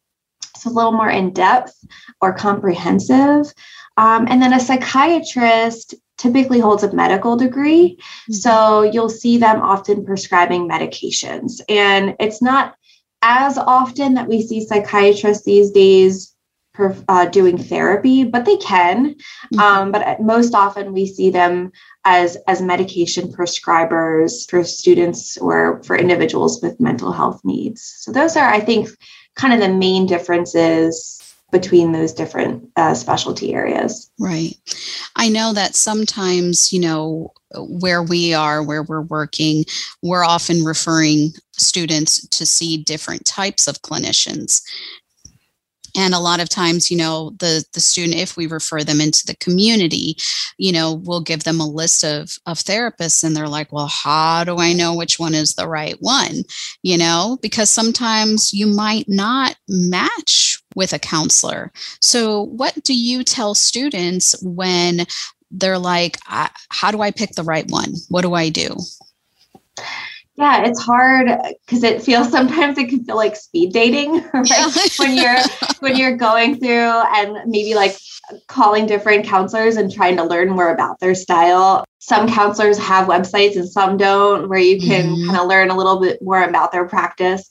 it's 0.55 0.65
a 0.65 0.69
little 0.69 0.91
more 0.91 1.09
in 1.09 1.31
depth 1.31 1.85
or 2.21 2.33
comprehensive 2.33 3.53
um, 3.97 4.27
and 4.29 4.41
then 4.41 4.51
a 4.51 4.59
psychiatrist 4.59 5.93
typically 6.17 6.59
holds 6.59 6.83
a 6.83 6.91
medical 6.93 7.37
degree 7.37 7.95
mm-hmm. 7.97 8.33
so 8.33 8.81
you'll 8.81 9.09
see 9.09 9.37
them 9.37 9.61
often 9.61 10.03
prescribing 10.03 10.67
medications 10.67 11.61
and 11.69 12.15
it's 12.19 12.41
not 12.41 12.75
as 13.21 13.57
often 13.57 14.15
that 14.15 14.27
we 14.27 14.41
see 14.41 14.65
psychiatrists 14.65 15.45
these 15.45 15.71
days 15.71 16.35
uh, 17.07 17.25
doing 17.25 17.57
therapy, 17.57 18.23
but 18.23 18.45
they 18.45 18.57
can. 18.57 19.15
Mm-hmm. 19.15 19.59
Um, 19.59 19.91
but 19.91 20.21
most 20.21 20.53
often 20.53 20.93
we 20.93 21.07
see 21.07 21.29
them 21.29 21.71
as 22.05 22.37
as 22.47 22.61
medication 22.61 23.31
prescribers 23.31 24.49
for 24.49 24.63
students 24.63 25.37
or 25.37 25.83
for 25.83 25.97
individuals 25.97 26.61
with 26.61 26.79
mental 26.79 27.11
health 27.11 27.41
needs. 27.43 27.81
So 27.99 28.11
those 28.11 28.37
are, 28.37 28.47
I 28.47 28.59
think, 28.59 28.89
kind 29.35 29.53
of 29.53 29.59
the 29.59 29.75
main 29.75 30.05
differences 30.05 31.19
between 31.51 31.91
those 31.91 32.11
different 32.11 32.69
uh, 32.75 32.93
specialty 32.93 33.53
areas. 33.53 34.11
Right. 34.19 34.55
I 35.15 35.29
know 35.29 35.53
that 35.53 35.75
sometimes, 35.75 36.73
you 36.73 36.79
know, 36.79 37.31
where 37.55 38.03
we 38.03 38.33
are, 38.33 38.61
where 38.61 38.83
we're 38.83 39.01
working, 39.01 39.63
we're 40.01 40.25
often 40.25 40.63
referring 40.63 41.33
students 41.53 42.27
to 42.29 42.45
see 42.45 42.77
different 42.77 43.25
types 43.25 43.67
of 43.67 43.81
clinicians 43.81 44.61
and 45.95 46.13
a 46.13 46.19
lot 46.19 46.39
of 46.39 46.49
times 46.49 46.89
you 46.89 46.97
know 46.97 47.31
the 47.39 47.63
the 47.73 47.79
student 47.79 48.17
if 48.17 48.37
we 48.37 48.47
refer 48.47 48.83
them 48.83 49.01
into 49.01 49.25
the 49.25 49.35
community 49.37 50.15
you 50.57 50.71
know 50.71 51.01
we'll 51.03 51.21
give 51.21 51.43
them 51.43 51.59
a 51.59 51.67
list 51.67 52.03
of 52.03 52.37
of 52.45 52.57
therapists 52.57 53.23
and 53.23 53.35
they're 53.35 53.47
like 53.47 53.71
well 53.71 53.87
how 53.87 54.43
do 54.43 54.57
i 54.57 54.73
know 54.73 54.95
which 54.95 55.19
one 55.19 55.33
is 55.33 55.55
the 55.55 55.67
right 55.67 55.97
one? 55.99 56.43
You 56.83 56.97
know 56.97 57.37
because 57.41 57.69
sometimes 57.69 58.53
you 58.53 58.67
might 58.67 59.07
not 59.07 59.55
match 59.67 60.61
with 60.75 60.93
a 60.93 60.99
counselor. 60.99 61.71
So 62.01 62.41
what 62.41 62.75
do 62.83 62.93
you 62.93 63.23
tell 63.23 63.55
students 63.55 64.35
when 64.43 65.05
they're 65.51 65.79
like 65.79 66.17
how 66.25 66.91
do 66.91 67.01
i 67.01 67.11
pick 67.11 67.31
the 67.31 67.43
right 67.43 67.69
one? 67.69 67.93
What 68.09 68.21
do 68.21 68.33
i 68.33 68.49
do 68.49 68.75
yeah 70.37 70.65
it's 70.65 70.81
hard 70.81 71.29
because 71.65 71.83
it 71.83 72.01
feels 72.01 72.29
sometimes 72.31 72.77
it 72.77 72.89
can 72.89 73.03
feel 73.03 73.15
like 73.15 73.35
speed 73.35 73.73
dating 73.73 74.13
right 74.33 74.49
yeah. 74.49 74.69
when 74.97 75.15
you're 75.15 75.37
when 75.79 75.95
you're 75.95 76.17
going 76.17 76.57
through 76.57 76.69
and 77.15 77.49
maybe 77.49 77.73
like 77.73 77.95
calling 78.47 78.85
different 78.87 79.25
counselors 79.25 79.75
and 79.75 79.93
trying 79.93 80.17
to 80.17 80.23
learn 80.23 80.49
more 80.49 80.73
about 80.73 80.99
their 80.99 81.15
style 81.15 81.85
some 81.99 82.27
counselors 82.27 82.77
have 82.77 83.07
websites 83.07 83.55
and 83.55 83.69
some 83.69 83.97
don't 83.97 84.49
where 84.49 84.59
you 84.59 84.79
can 84.79 85.05
mm-hmm. 85.05 85.27
kind 85.27 85.39
of 85.39 85.47
learn 85.47 85.69
a 85.69 85.77
little 85.77 85.99
bit 85.99 86.21
more 86.21 86.43
about 86.43 86.71
their 86.71 86.87
practice 86.87 87.49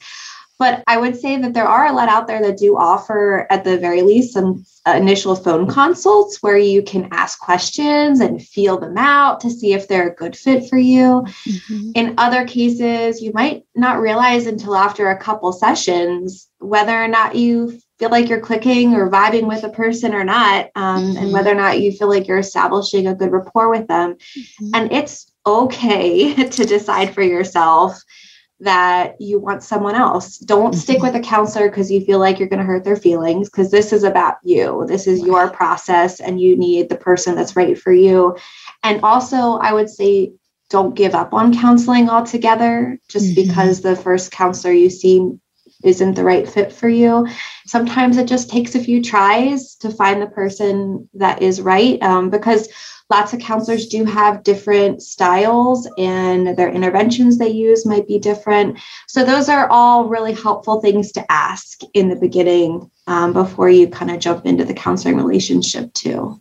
but 0.58 0.84
I 0.86 0.98
would 0.98 1.16
say 1.16 1.36
that 1.36 1.52
there 1.52 1.66
are 1.66 1.86
a 1.86 1.92
lot 1.92 2.08
out 2.08 2.26
there 2.26 2.40
that 2.42 2.58
do 2.58 2.76
offer, 2.76 3.46
at 3.50 3.64
the 3.64 3.78
very 3.78 4.02
least, 4.02 4.34
some 4.34 4.64
initial 4.86 5.34
phone 5.34 5.66
consults 5.66 6.42
where 6.42 6.56
you 6.56 6.82
can 6.82 7.08
ask 7.10 7.40
questions 7.40 8.20
and 8.20 8.42
feel 8.42 8.78
them 8.78 8.96
out 8.96 9.40
to 9.40 9.50
see 9.50 9.72
if 9.72 9.88
they're 9.88 10.10
a 10.10 10.14
good 10.14 10.36
fit 10.36 10.68
for 10.68 10.78
you. 10.78 11.24
Mm-hmm. 11.46 11.90
In 11.94 12.14
other 12.18 12.46
cases, 12.46 13.20
you 13.20 13.32
might 13.32 13.64
not 13.74 14.00
realize 14.00 14.46
until 14.46 14.76
after 14.76 15.10
a 15.10 15.18
couple 15.18 15.52
sessions 15.52 16.48
whether 16.58 17.02
or 17.02 17.08
not 17.08 17.34
you 17.34 17.80
feel 17.98 18.10
like 18.10 18.28
you're 18.28 18.40
clicking 18.40 18.94
or 18.94 19.10
vibing 19.10 19.48
with 19.48 19.64
a 19.64 19.68
person 19.68 20.14
or 20.14 20.24
not, 20.24 20.70
um, 20.76 21.02
mm-hmm. 21.02 21.16
and 21.16 21.32
whether 21.32 21.50
or 21.50 21.56
not 21.56 21.80
you 21.80 21.90
feel 21.90 22.08
like 22.08 22.28
you're 22.28 22.38
establishing 22.38 23.06
a 23.06 23.14
good 23.14 23.32
rapport 23.32 23.70
with 23.70 23.88
them. 23.88 24.14
Mm-hmm. 24.14 24.70
And 24.74 24.92
it's 24.92 25.32
okay 25.46 26.34
to 26.48 26.64
decide 26.64 27.12
for 27.12 27.22
yourself 27.22 28.00
that 28.60 29.20
you 29.20 29.38
want 29.38 29.62
someone 29.62 29.94
else. 29.94 30.38
Don't 30.38 30.70
mm-hmm. 30.70 30.80
stick 30.80 31.02
with 31.02 31.14
a 31.14 31.20
counselor 31.20 31.68
because 31.68 31.90
you 31.90 32.04
feel 32.04 32.18
like 32.18 32.38
you're 32.38 32.48
going 32.48 32.60
to 32.60 32.64
hurt 32.64 32.84
their 32.84 32.96
feelings 32.96 33.50
because 33.50 33.70
this 33.70 33.92
is 33.92 34.04
about 34.04 34.36
you. 34.42 34.84
This 34.86 35.06
is 35.06 35.24
your 35.24 35.50
process 35.50 36.20
and 36.20 36.40
you 36.40 36.56
need 36.56 36.88
the 36.88 36.96
person 36.96 37.34
that's 37.34 37.56
right 37.56 37.78
for 37.78 37.92
you. 37.92 38.36
And 38.82 39.02
also, 39.02 39.54
I 39.56 39.72
would 39.72 39.90
say 39.90 40.32
don't 40.70 40.94
give 40.94 41.14
up 41.14 41.32
on 41.32 41.56
counseling 41.56 42.08
altogether 42.08 42.98
just 43.08 43.26
mm-hmm. 43.26 43.48
because 43.48 43.80
the 43.80 43.96
first 43.96 44.30
counselor 44.30 44.72
you 44.72 44.90
see 44.90 45.30
isn't 45.84 46.14
the 46.14 46.24
right 46.24 46.48
fit 46.48 46.72
for 46.72 46.88
you. 46.88 47.26
Sometimes 47.66 48.16
it 48.16 48.26
just 48.26 48.50
takes 48.50 48.74
a 48.74 48.82
few 48.82 49.02
tries 49.02 49.74
to 49.76 49.90
find 49.90 50.20
the 50.20 50.26
person 50.26 51.08
that 51.14 51.42
is 51.42 51.60
right 51.60 52.02
um, 52.02 52.30
because 52.30 52.68
lots 53.10 53.32
of 53.32 53.40
counselors 53.40 53.86
do 53.86 54.04
have 54.04 54.42
different 54.42 55.02
styles 55.02 55.88
and 55.98 56.56
their 56.56 56.70
interventions 56.70 57.38
they 57.38 57.48
use 57.48 57.84
might 57.86 58.08
be 58.08 58.18
different. 58.18 58.78
So, 59.08 59.24
those 59.24 59.48
are 59.48 59.68
all 59.68 60.06
really 60.06 60.32
helpful 60.32 60.80
things 60.80 61.12
to 61.12 61.32
ask 61.32 61.80
in 61.92 62.08
the 62.08 62.16
beginning 62.16 62.90
um, 63.06 63.32
before 63.32 63.68
you 63.68 63.88
kind 63.88 64.10
of 64.10 64.20
jump 64.20 64.46
into 64.46 64.64
the 64.64 64.74
counseling 64.74 65.16
relationship, 65.16 65.92
too. 65.92 66.40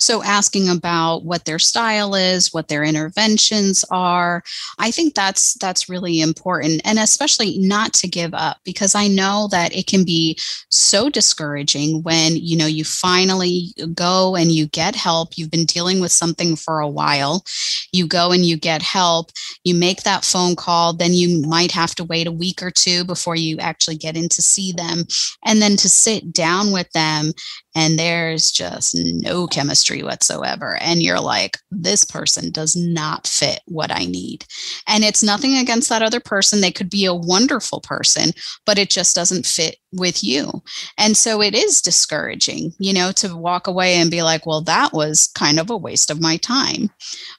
So, 0.00 0.22
asking 0.22 0.68
about 0.68 1.24
what 1.24 1.44
their 1.44 1.58
style 1.58 2.14
is, 2.14 2.52
what 2.52 2.68
their 2.68 2.84
interventions 2.84 3.84
are, 3.90 4.42
I 4.78 4.90
think 4.90 5.14
that's 5.14 5.54
that's 5.54 5.88
really 5.88 6.20
important, 6.20 6.82
and 6.84 6.98
especially 6.98 7.58
not 7.58 7.92
to 7.94 8.08
give 8.08 8.32
up 8.34 8.58
because 8.64 8.94
I 8.94 9.08
know 9.08 9.48
that 9.50 9.74
it 9.74 9.86
can 9.86 10.04
be 10.04 10.38
so 10.70 11.08
discouraging 11.10 12.02
when 12.02 12.36
you 12.36 12.56
know 12.56 12.66
you 12.66 12.84
finally 12.84 13.72
go 13.94 14.36
and 14.36 14.52
you 14.52 14.66
get 14.66 14.94
help. 14.94 15.36
You've 15.36 15.50
been 15.50 15.64
dealing 15.64 16.00
with 16.00 16.12
something 16.12 16.56
for 16.56 16.80
a 16.80 16.88
while, 16.88 17.44
you 17.92 18.06
go 18.06 18.32
and 18.32 18.44
you 18.44 18.56
get 18.56 18.82
help. 18.82 19.30
You 19.64 19.74
make 19.74 20.04
that 20.04 20.24
phone 20.24 20.56
call, 20.56 20.92
then 20.92 21.12
you 21.12 21.46
might 21.46 21.72
have 21.72 21.94
to 21.96 22.04
wait 22.04 22.26
a 22.26 22.32
week 22.32 22.62
or 22.62 22.70
two 22.70 23.04
before 23.04 23.36
you 23.36 23.58
actually 23.58 23.96
get 23.96 24.16
in 24.16 24.28
to 24.30 24.42
see 24.42 24.72
them, 24.72 25.04
and 25.44 25.60
then 25.60 25.76
to 25.76 25.88
sit 25.88 26.32
down 26.32 26.72
with 26.72 26.90
them 26.92 27.32
and 27.78 27.96
there's 27.96 28.50
just 28.50 28.96
no 28.96 29.46
chemistry 29.46 30.02
whatsoever. 30.02 30.78
And 30.80 31.00
you're 31.00 31.20
like, 31.20 31.58
this 31.70 32.04
person 32.04 32.50
does 32.50 32.74
not 32.74 33.28
fit 33.28 33.60
what 33.66 33.92
I 33.92 34.04
need. 34.04 34.44
And 34.88 35.04
it's 35.04 35.22
nothing 35.22 35.56
against 35.56 35.88
that 35.88 36.02
other 36.02 36.18
person. 36.18 36.60
They 36.60 36.72
could 36.72 36.90
be 36.90 37.04
a 37.04 37.14
wonderful 37.14 37.80
person, 37.80 38.32
but 38.66 38.78
it 38.78 38.90
just 38.90 39.14
doesn't 39.14 39.46
fit 39.46 39.76
with 39.92 40.24
you. 40.24 40.60
And 40.98 41.16
so 41.16 41.40
it 41.40 41.54
is 41.54 41.80
discouraging, 41.80 42.72
you 42.80 42.92
know, 42.92 43.12
to 43.12 43.36
walk 43.36 43.68
away 43.68 43.94
and 43.94 44.10
be 44.10 44.24
like, 44.24 44.44
well, 44.44 44.62
that 44.62 44.92
was 44.92 45.30
kind 45.36 45.60
of 45.60 45.70
a 45.70 45.76
waste 45.76 46.10
of 46.10 46.20
my 46.20 46.36
time. 46.38 46.90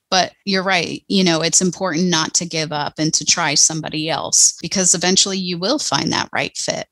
But 0.09 0.31
you're 0.45 0.63
right. 0.63 1.03
You 1.09 1.25
know, 1.25 1.41
it's 1.41 1.61
important 1.61 2.07
not 2.07 2.33
to 2.35 2.45
give 2.45 2.71
up 2.71 2.93
and 2.97 3.13
to 3.13 3.25
try 3.25 3.55
somebody 3.55 4.09
else 4.09 4.53
because 4.61 4.95
eventually 4.95 5.37
you 5.37 5.59
will 5.59 5.79
find 5.79 6.13
that 6.13 6.29
right 6.31 6.55
fit. 6.55 6.87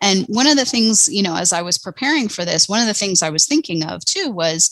And 0.00 0.24
one 0.26 0.46
of 0.46 0.56
the 0.56 0.64
things, 0.64 1.08
you 1.08 1.22
know, 1.22 1.36
as 1.36 1.52
I 1.52 1.62
was 1.62 1.78
preparing 1.78 2.28
for 2.28 2.44
this, 2.44 2.68
one 2.68 2.80
of 2.80 2.86
the 2.86 2.94
things 2.94 3.22
I 3.22 3.30
was 3.30 3.46
thinking 3.46 3.84
of 3.84 4.04
too 4.04 4.30
was 4.30 4.70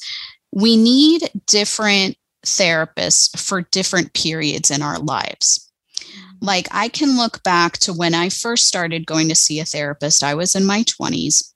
we 0.53 0.77
need 0.77 1.31
different 1.47 2.17
therapists 2.45 3.39
for 3.39 3.63
different 3.63 4.13
periods 4.15 4.71
in 4.71 4.83
our 4.83 4.99
lives. 4.99 5.71
Mm-hmm. 5.97 6.47
Like 6.47 6.69
I 6.71 6.89
can 6.89 7.17
look 7.17 7.43
back 7.43 7.79
to 7.79 7.93
when 7.93 8.15
I 8.15 8.29
first 8.29 8.67
started 8.67 9.07
going 9.07 9.29
to 9.29 9.35
see 9.35 9.61
a 9.61 9.65
therapist, 9.65 10.25
I 10.25 10.35
was 10.35 10.55
in 10.55 10.65
my 10.65 10.83
20s 10.83 11.53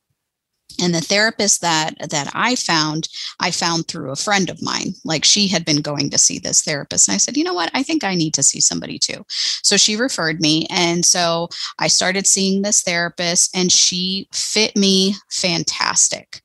and 0.80 0.94
the 0.94 1.00
therapist 1.00 1.60
that 1.60 1.94
that 2.10 2.30
i 2.34 2.54
found 2.54 3.08
i 3.40 3.50
found 3.50 3.86
through 3.86 4.10
a 4.10 4.16
friend 4.16 4.50
of 4.50 4.62
mine 4.62 4.94
like 5.04 5.24
she 5.24 5.48
had 5.48 5.64
been 5.64 5.80
going 5.80 6.10
to 6.10 6.18
see 6.18 6.38
this 6.38 6.62
therapist 6.62 7.08
and 7.08 7.14
i 7.14 7.18
said 7.18 7.36
you 7.36 7.44
know 7.44 7.54
what? 7.54 7.70
I 7.74 7.82
think 7.82 8.04
i 8.04 8.14
need 8.14 8.34
to 8.34 8.42
see 8.42 8.60
somebody 8.60 8.98
too. 8.98 9.24
So 9.28 9.76
she 9.76 9.96
referred 9.96 10.40
me 10.40 10.66
and 10.70 11.04
so 11.04 11.48
i 11.78 11.88
started 11.88 12.26
seeing 12.26 12.62
this 12.62 12.82
therapist 12.82 13.56
and 13.56 13.70
she 13.70 14.28
fit 14.32 14.76
me 14.76 15.14
fantastic. 15.30 16.42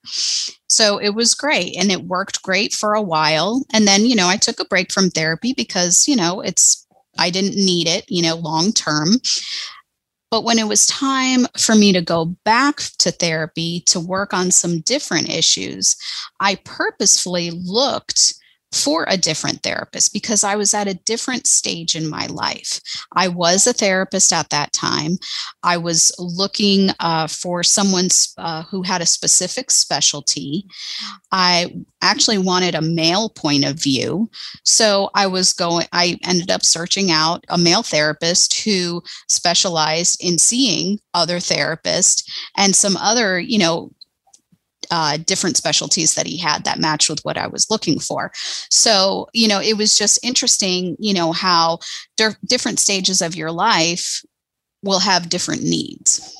So 0.67 0.98
it 1.00 1.15
was 1.15 1.33
great 1.33 1.75
and 1.75 1.91
it 1.91 2.03
worked 2.03 2.43
great 2.43 2.74
for 2.74 2.93
a 2.93 3.01
while 3.01 3.63
and 3.74 3.88
then 3.88 4.05
you 4.05 4.15
know 4.15 4.27
i 4.27 4.38
took 4.38 4.59
a 4.59 4.65
break 4.65 4.91
from 4.91 5.09
therapy 5.09 5.53
because 5.53 6.07
you 6.07 6.15
know 6.15 6.41
it's 6.41 6.86
i 7.17 7.29
didn't 7.29 7.55
need 7.55 7.88
it 7.88 8.05
you 8.07 8.21
know 8.21 8.36
long 8.36 8.71
term 8.71 9.15
but 10.31 10.43
when 10.43 10.59
it 10.59 10.67
was 10.67 10.86
time 10.88 11.45
for 11.57 11.75
me 11.75 11.91
to 11.93 12.01
go 12.01 12.25
back 12.45 12.81
to 13.00 13.12
therapy 13.12 13.81
to 13.88 14.00
work 14.00 14.33
on 14.33 14.51
some 14.51 14.81
different 14.81 15.29
issues, 15.29 15.95
I 16.39 16.55
purposefully 16.63 17.51
looked 17.51 18.33
for 18.72 19.06
a 19.08 19.18
different 19.18 19.64
therapist 19.64 20.14
because 20.14 20.44
I 20.44 20.56
was 20.56 20.74
at 20.74 20.88
a 20.88 20.94
different 20.94 21.48
stage 21.48 21.96
in 21.96 22.08
my 22.08 22.28
life. 22.28 22.80
I 23.16 23.28
was 23.28 23.66
a 23.66 23.74
therapist 23.74 24.32
at 24.32 24.50
that 24.50 24.74
time. 24.74 25.18
I 25.64 25.78
was 25.78 26.14
looking 26.20 26.90
uh, 27.00 27.28
for 27.28 27.64
someone 27.64 28.10
uh, 28.38 28.64
who 28.64 28.84
had 28.84 29.02
a 29.02 29.08
specific 29.08 29.72
specialty. 29.72 30.66
I 31.32 31.74
actually 32.02 32.38
wanted 32.38 32.76
a 32.76 32.82
male 32.82 33.30
point 33.30 33.66
of 33.66 33.82
view. 33.82 34.30
So 34.64 35.10
I 35.16 35.28
was 35.28 35.54
going, 35.54 35.88
I 35.92 36.18
ended 36.24 36.52
up 36.52 36.64
searching 36.64 37.12
out 37.12 37.44
a 37.50 37.58
male 37.58 37.84
therapist 37.84 38.62
who 38.62 39.02
specialized 39.28 40.24
in 40.24 40.38
seeing 40.38 41.00
other 41.14 41.38
therapists 41.38 42.24
and 42.56 42.76
some 42.76 42.98
other, 42.98 43.40
you 43.40 43.58
know, 43.58 43.92
uh, 44.91 45.17
different 45.17 45.58
specialties 45.58 46.15
that 46.15 46.25
he 46.25 46.38
had 46.38 46.63
that 46.63 46.79
matched 46.79 47.10
with 47.10 47.19
what 47.24 47.38
I 47.38 47.48
was 47.48 47.69
looking 47.69 48.00
for. 48.00 48.31
So, 48.69 49.27
you 49.34 49.48
know, 49.48 49.62
it 49.62 49.77
was 49.77 49.98
just 49.98 50.19
interesting, 50.24 50.96
you 51.00 51.13
know, 51.13 51.31
how 51.31 51.79
di- 52.17 52.36
different 52.46 52.79
stages 52.79 53.22
of 53.22 53.36
your 53.36 53.51
life 53.51 54.24
will 54.84 55.00
have 55.00 55.29
different 55.29 55.63
needs. 55.63 56.36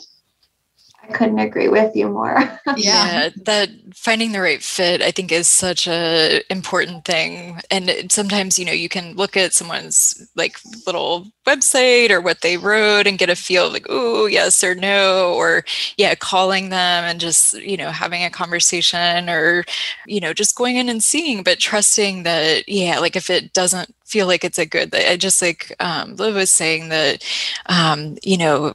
I 1.10 1.14
couldn't 1.14 1.40
agree 1.40 1.70
with 1.70 1.96
you 1.96 2.10
more. 2.10 2.38
yeah. 2.68 2.76
yeah. 2.78 3.30
that 3.46 3.70
finding 3.94 4.32
the 4.32 4.42
right 4.42 4.62
fit 4.62 5.02
I 5.02 5.12
think 5.12 5.32
is 5.32 5.48
such 5.48 5.88
a 5.88 6.42
important 6.52 7.06
thing 7.06 7.60
and 7.72 8.12
sometimes 8.12 8.60
you 8.60 8.66
know 8.66 8.72
you 8.72 8.90
can 8.90 9.16
look 9.16 9.36
at 9.36 9.54
someone's 9.54 10.30
like 10.36 10.60
little 10.86 11.28
website 11.46 12.10
or 12.10 12.22
what 12.22 12.42
they 12.42 12.58
wrote 12.58 13.08
and 13.08 13.18
get 13.18 13.30
a 13.30 13.36
feel 13.36 13.72
like 13.72 13.86
oh 13.90 14.28
yes 14.28 14.64
or 14.64 14.76
no 14.76 15.34
or 15.34 15.64
yeah 15.98 16.16
calling 16.16 16.70
them 16.70 17.04
and 17.04 17.20
just 17.20 17.54
you 17.62 17.76
know 17.76 17.90
having 17.90 18.24
a 18.24 18.30
conversation 18.30 19.30
or 19.30 19.66
you 20.06 20.20
know 20.20 20.34
just 20.34 20.56
going 20.56 20.76
in 20.76 20.90
and 20.90 21.04
seeing 21.04 21.44
but 21.44 21.60
trusting 21.60 22.24
that 22.24 22.68
yeah 22.70 23.00
like 23.00 23.16
if 23.16 23.30
it 23.30 23.52
doesn't 23.54 23.94
feel 24.06 24.28
like 24.28 24.44
it's 24.44 24.60
a 24.60 24.66
good 24.66 24.94
i 24.96 25.16
just 25.16 25.42
like 25.42 25.76
um, 25.80 26.16
liv 26.16 26.36
was 26.36 26.52
saying 26.52 26.90
that 26.90 27.24
um, 27.68 28.18
you 28.24 28.38
know 28.38 28.74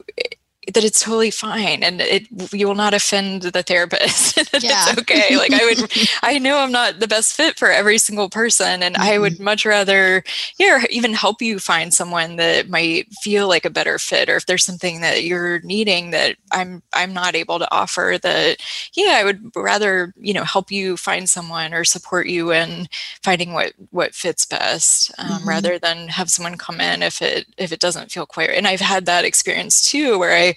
that 0.72 0.84
it's 0.84 1.02
totally 1.02 1.30
fine 1.30 1.82
and 1.82 2.00
it 2.00 2.26
you 2.52 2.66
will 2.66 2.74
not 2.74 2.94
offend 2.94 3.42
the 3.42 3.62
therapist 3.62 4.36
yeah. 4.62 4.84
it's 4.88 4.98
okay 4.98 5.36
like 5.36 5.52
i 5.52 5.64
would 5.64 5.92
i 6.22 6.38
know 6.38 6.58
i'm 6.58 6.72
not 6.72 7.00
the 7.00 7.08
best 7.08 7.34
fit 7.34 7.58
for 7.58 7.70
every 7.70 7.98
single 7.98 8.30
person 8.30 8.82
and 8.82 8.94
mm-hmm. 8.94 9.04
i 9.04 9.18
would 9.18 9.34
mm-hmm. 9.34 9.44
much 9.44 9.66
rather 9.66 10.22
yeah 10.58 10.82
even 10.90 11.12
help 11.12 11.42
you 11.42 11.58
find 11.58 11.92
someone 11.92 12.36
that 12.36 12.68
might 12.68 13.12
feel 13.20 13.46
like 13.46 13.64
a 13.64 13.70
better 13.70 13.98
fit 13.98 14.28
or 14.28 14.36
if 14.36 14.46
there's 14.46 14.64
something 14.64 15.00
that 15.00 15.24
you're 15.24 15.60
needing 15.60 16.10
that 16.10 16.36
i'm 16.52 16.82
i'm 16.94 17.12
not 17.12 17.34
able 17.34 17.58
to 17.58 17.70
offer 17.74 18.18
that 18.22 18.56
yeah 18.94 19.18
i 19.20 19.24
would 19.24 19.50
rather 19.54 20.14
you 20.16 20.32
know 20.32 20.44
help 20.44 20.70
you 20.70 20.96
find 20.96 21.28
someone 21.28 21.74
or 21.74 21.84
support 21.84 22.26
you 22.26 22.52
in 22.52 22.88
finding 23.22 23.52
what 23.52 23.74
what 23.90 24.14
fits 24.14 24.46
best 24.46 25.12
um, 25.18 25.28
mm-hmm. 25.28 25.48
rather 25.48 25.78
than 25.78 26.08
have 26.08 26.30
someone 26.30 26.56
come 26.56 26.80
in 26.80 27.02
if 27.02 27.20
it 27.20 27.46
if 27.58 27.70
it 27.70 27.80
doesn't 27.80 28.10
feel 28.10 28.24
quite 28.24 28.48
right. 28.48 28.56
and 28.56 28.66
i've 28.66 28.80
had 28.80 29.04
that 29.04 29.24
experience 29.24 29.90
too 29.90 30.18
where 30.18 30.34
i 30.34 30.53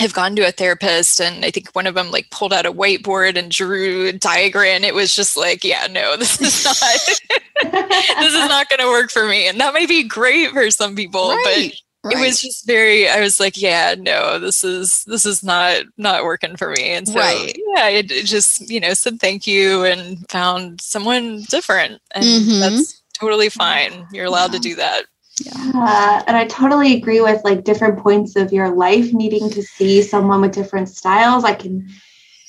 have 0.00 0.14
gone 0.14 0.34
to 0.34 0.48
a 0.48 0.52
therapist 0.52 1.20
and 1.20 1.44
I 1.44 1.50
think 1.50 1.70
one 1.72 1.86
of 1.86 1.94
them 1.94 2.10
like 2.10 2.30
pulled 2.30 2.54
out 2.54 2.64
a 2.64 2.72
whiteboard 2.72 3.36
and 3.36 3.50
drew 3.50 4.06
a 4.06 4.12
diagram. 4.12 4.82
It 4.82 4.94
was 4.94 5.14
just 5.14 5.36
like, 5.36 5.62
yeah, 5.62 5.86
no, 5.90 6.16
this 6.18 6.40
is 6.40 6.64
not 6.64 7.70
this 7.72 8.34
is 8.34 8.48
not 8.48 8.68
going 8.68 8.80
to 8.80 8.86
work 8.86 9.10
for 9.10 9.26
me. 9.26 9.46
And 9.46 9.60
that 9.60 9.74
might 9.74 9.88
be 9.88 10.02
great 10.02 10.50
for 10.50 10.70
some 10.70 10.96
people, 10.96 11.28
right, 11.28 11.74
but 12.02 12.08
right. 12.08 12.16
it 12.16 12.26
was 12.26 12.40
just 12.40 12.66
very 12.66 13.08
I 13.08 13.20
was 13.20 13.38
like, 13.38 13.60
yeah, 13.60 13.94
no, 13.98 14.38
this 14.38 14.64
is 14.64 15.04
this 15.04 15.26
is 15.26 15.42
not 15.42 15.82
not 15.98 16.24
working 16.24 16.56
for 16.56 16.70
me. 16.70 16.92
And 16.92 17.06
so 17.06 17.18
right. 17.18 17.54
yeah, 17.74 17.88
it, 17.88 18.10
it 18.10 18.24
just, 18.24 18.70
you 18.70 18.80
know, 18.80 18.94
said 18.94 19.20
thank 19.20 19.46
you 19.46 19.84
and 19.84 20.24
found 20.30 20.80
someone 20.80 21.42
different. 21.42 22.00
And 22.14 22.24
mm-hmm. 22.24 22.60
that's 22.60 23.02
totally 23.12 23.50
fine. 23.50 24.06
You're 24.12 24.26
allowed 24.26 24.52
yeah. 24.52 24.60
to 24.60 24.68
do 24.68 24.74
that. 24.76 25.04
Yeah. 25.40 25.72
Uh, 25.74 26.22
and 26.26 26.36
I 26.36 26.46
totally 26.46 26.96
agree 26.96 27.20
with 27.20 27.42
like 27.44 27.64
different 27.64 27.98
points 27.98 28.36
of 28.36 28.52
your 28.52 28.74
life 28.74 29.12
needing 29.12 29.48
to 29.50 29.62
see 29.62 30.02
someone 30.02 30.40
with 30.40 30.52
different 30.52 30.88
styles. 30.88 31.44
I 31.44 31.54
can 31.54 31.88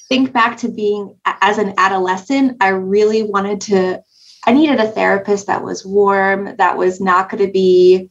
think 0.09 0.33
back 0.33 0.57
to 0.57 0.69
being 0.69 1.15
as 1.25 1.57
an 1.57 1.73
adolescent, 1.77 2.57
I 2.59 2.69
really 2.69 3.23
wanted 3.23 3.61
to, 3.61 4.03
I 4.45 4.51
needed 4.51 4.79
a 4.79 4.87
therapist 4.87 5.47
that 5.47 5.63
was 5.63 5.85
warm, 5.85 6.55
that 6.57 6.77
was 6.77 6.99
not 6.99 7.29
going 7.29 7.45
to 7.45 7.51
be 7.51 8.09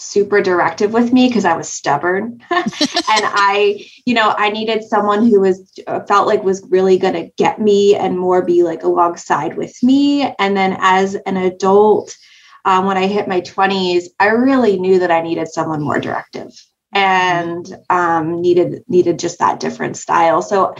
super 0.00 0.40
directive 0.40 0.92
with 0.92 1.12
me 1.12 1.28
because 1.28 1.44
I 1.44 1.56
was 1.56 1.68
stubborn. 1.68 2.40
and 2.50 2.64
I, 3.06 3.86
you 4.06 4.14
know, 4.14 4.34
I 4.36 4.50
needed 4.50 4.82
someone 4.82 5.26
who 5.26 5.40
was 5.40 5.70
uh, 5.86 6.00
felt 6.00 6.26
like 6.26 6.42
was 6.42 6.66
really 6.68 6.98
going 6.98 7.14
to 7.14 7.30
get 7.36 7.60
me 7.60 7.94
and 7.94 8.18
more 8.18 8.42
be 8.42 8.62
like 8.62 8.82
alongside 8.82 9.56
with 9.56 9.80
me. 9.82 10.34
And 10.38 10.56
then 10.56 10.76
as 10.80 11.14
an 11.14 11.36
adult, 11.36 12.16
um, 12.64 12.86
when 12.86 12.96
I 12.96 13.06
hit 13.06 13.28
my 13.28 13.40
20s, 13.40 14.04
I 14.18 14.28
really 14.28 14.78
knew 14.78 14.98
that 15.00 15.10
I 15.10 15.22
needed 15.22 15.48
someone 15.48 15.82
more 15.82 16.00
directive 16.00 16.52
and 16.92 17.66
um, 17.88 18.40
needed 18.40 18.82
needed 18.88 19.18
just 19.18 19.38
that 19.38 19.60
different 19.60 19.96
style. 19.96 20.42
So 20.42 20.74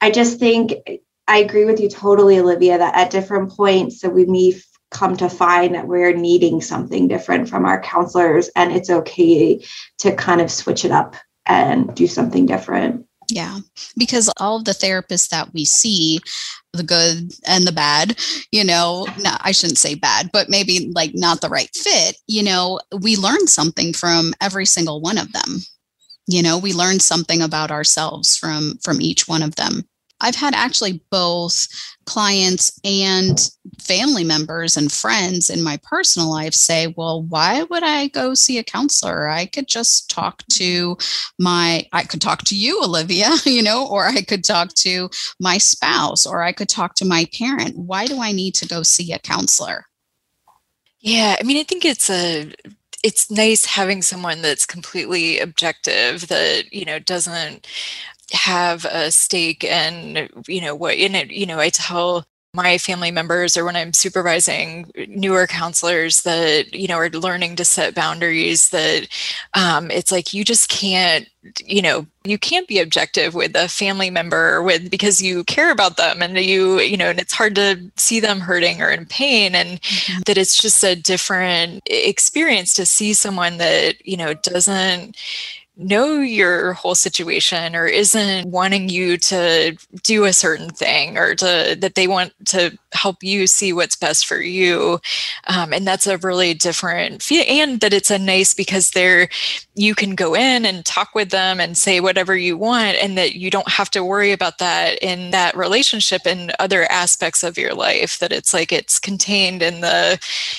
I 0.00 0.10
just 0.10 0.38
think 0.38 0.74
I 1.26 1.38
agree 1.38 1.64
with 1.64 1.80
you 1.80 1.88
totally, 1.88 2.38
Olivia, 2.38 2.78
that 2.78 2.94
at 2.94 3.10
different 3.10 3.50
points 3.52 4.00
that 4.00 4.10
we 4.10 4.24
may 4.24 4.54
come 4.90 5.16
to 5.18 5.28
find 5.28 5.74
that 5.74 5.86
we're 5.86 6.14
needing 6.14 6.60
something 6.60 7.08
different 7.08 7.48
from 7.48 7.66
our 7.66 7.80
counselors, 7.82 8.48
and 8.56 8.72
it's 8.72 8.90
okay 8.90 9.62
to 9.98 10.14
kind 10.14 10.40
of 10.40 10.50
switch 10.50 10.84
it 10.84 10.90
up 10.90 11.16
and 11.44 11.94
do 11.94 12.06
something 12.06 12.46
different. 12.46 13.07
Yeah, 13.30 13.58
because 13.96 14.30
all 14.38 14.56
of 14.56 14.64
the 14.64 14.72
therapists 14.72 15.28
that 15.28 15.52
we 15.52 15.64
see, 15.66 16.20
the 16.72 16.82
good 16.82 17.32
and 17.46 17.66
the 17.66 17.72
bad, 17.72 18.18
you 18.52 18.64
know, 18.64 19.06
no, 19.22 19.36
I 19.40 19.52
shouldn't 19.52 19.78
say 19.78 19.94
bad, 19.94 20.30
but 20.32 20.48
maybe 20.48 20.90
like 20.94 21.10
not 21.14 21.42
the 21.42 21.50
right 21.50 21.68
fit, 21.74 22.16
you 22.26 22.42
know, 22.42 22.80
we 23.00 23.16
learn 23.16 23.46
something 23.46 23.92
from 23.92 24.32
every 24.40 24.64
single 24.64 25.02
one 25.02 25.18
of 25.18 25.32
them. 25.32 25.58
You 26.26 26.42
know, 26.42 26.58
we 26.58 26.72
learn 26.72 27.00
something 27.00 27.42
about 27.42 27.70
ourselves 27.70 28.36
from 28.36 28.78
from 28.82 29.00
each 29.00 29.28
one 29.28 29.42
of 29.42 29.56
them. 29.56 29.84
I've 30.20 30.34
had 30.34 30.54
actually 30.54 31.02
both 31.10 31.68
clients 32.06 32.78
and 32.84 33.50
family 33.78 34.24
members 34.24 34.76
and 34.76 34.90
friends 34.90 35.50
in 35.50 35.62
my 35.62 35.78
personal 35.82 36.30
life 36.30 36.54
say, 36.54 36.92
well, 36.96 37.22
why 37.22 37.62
would 37.64 37.82
I 37.82 38.08
go 38.08 38.34
see 38.34 38.58
a 38.58 38.64
counselor? 38.64 39.28
I 39.28 39.46
could 39.46 39.68
just 39.68 40.10
talk 40.10 40.42
to 40.52 40.96
my, 41.38 41.86
I 41.92 42.04
could 42.04 42.20
talk 42.20 42.44
to 42.44 42.56
you, 42.56 42.82
Olivia, 42.82 43.30
you 43.44 43.62
know, 43.62 43.86
or 43.86 44.06
I 44.06 44.22
could 44.22 44.44
talk 44.44 44.74
to 44.76 45.10
my 45.38 45.58
spouse, 45.58 46.26
or 46.26 46.42
I 46.42 46.52
could 46.52 46.68
talk 46.68 46.94
to 46.96 47.04
my 47.04 47.26
parent. 47.38 47.76
Why 47.76 48.06
do 48.06 48.20
I 48.20 48.32
need 48.32 48.54
to 48.56 48.68
go 48.68 48.82
see 48.82 49.12
a 49.12 49.18
counselor? 49.18 49.84
Yeah, 51.00 51.36
I 51.38 51.44
mean, 51.44 51.58
I 51.58 51.62
think 51.62 51.84
it's 51.84 52.10
a 52.10 52.52
it's 53.04 53.30
nice 53.30 53.64
having 53.64 54.02
someone 54.02 54.42
that's 54.42 54.66
completely 54.66 55.38
objective 55.38 56.26
that 56.28 56.72
you 56.72 56.84
know 56.84 56.98
doesn't 56.98 57.66
have 58.32 58.84
a 58.86 59.10
stake 59.10 59.64
in 59.64 60.28
you 60.46 60.60
know 60.60 60.74
what 60.74 60.96
in 60.96 61.14
it 61.14 61.30
you 61.30 61.46
know 61.46 61.58
i 61.58 61.68
tell 61.70 62.26
my 62.54 62.78
family 62.78 63.10
members 63.10 63.56
or 63.56 63.64
when 63.64 63.76
i'm 63.76 63.92
supervising 63.92 64.90
newer 65.08 65.46
counselors 65.46 66.22
that 66.22 66.72
you 66.74 66.88
know 66.88 66.96
are 66.96 67.10
learning 67.10 67.56
to 67.56 67.64
set 67.64 67.94
boundaries 67.94 68.70
that 68.70 69.06
um, 69.54 69.90
it's 69.90 70.10
like 70.10 70.32
you 70.32 70.44
just 70.44 70.68
can't 70.68 71.28
you 71.64 71.82
know 71.82 72.06
you 72.24 72.38
can't 72.38 72.66
be 72.66 72.78
objective 72.78 73.34
with 73.34 73.54
a 73.54 73.68
family 73.68 74.10
member 74.10 74.62
with 74.62 74.90
because 74.90 75.22
you 75.22 75.44
care 75.44 75.70
about 75.70 75.96
them 75.96 76.22
and 76.22 76.38
you 76.38 76.80
you 76.80 76.96
know 76.96 77.10
and 77.10 77.18
it's 77.18 77.32
hard 77.32 77.54
to 77.54 77.78
see 77.96 78.18
them 78.18 78.40
hurting 78.40 78.82
or 78.82 78.90
in 78.90 79.06
pain 79.06 79.54
and 79.54 79.80
mm-hmm. 79.82 80.20
that 80.26 80.38
it's 80.38 80.60
just 80.60 80.82
a 80.82 80.96
different 80.96 81.82
experience 81.86 82.74
to 82.74 82.84
see 82.84 83.12
someone 83.12 83.58
that 83.58 84.04
you 84.06 84.16
know 84.16 84.34
doesn't 84.34 85.16
know 85.78 86.20
your 86.20 86.72
whole 86.72 86.96
situation 86.96 87.76
or 87.76 87.86
isn't 87.86 88.50
wanting 88.50 88.88
you 88.88 89.16
to 89.16 89.76
do 90.02 90.24
a 90.24 90.32
certain 90.32 90.68
thing 90.70 91.16
or 91.16 91.34
to 91.36 91.76
that 91.78 91.94
they 91.94 92.08
want 92.08 92.32
to 92.46 92.76
help 92.92 93.22
you 93.22 93.46
see 93.46 93.72
what's 93.72 93.96
best 93.96 94.26
for 94.26 94.40
you 94.40 95.00
um, 95.46 95.72
and 95.72 95.86
that's 95.86 96.06
a 96.06 96.18
really 96.18 96.54
different 96.54 97.30
and 97.30 97.80
that 97.80 97.92
it's 97.92 98.10
a 98.10 98.18
nice 98.18 98.54
because 98.54 98.90
they're 98.92 99.28
you 99.74 99.94
can 99.94 100.14
go 100.14 100.34
in 100.34 100.64
and 100.66 100.84
talk 100.84 101.14
with 101.14 101.30
them 101.30 101.60
and 101.60 101.76
say 101.78 102.00
whatever 102.00 102.36
you 102.36 102.56
want 102.56 102.96
and 102.96 103.16
that 103.16 103.36
you 103.36 103.50
don't 103.50 103.68
have 103.68 103.90
to 103.90 104.02
worry 104.02 104.32
about 104.32 104.58
that 104.58 104.98
in 105.02 105.30
that 105.30 105.56
relationship 105.56 106.22
and 106.26 106.52
other 106.58 106.90
aspects 106.90 107.42
of 107.42 107.58
your 107.58 107.74
life 107.74 108.18
that 108.18 108.32
it's 108.32 108.52
like 108.52 108.72
it's 108.72 108.98
contained 108.98 109.62
in 109.62 109.80
the 109.80 110.18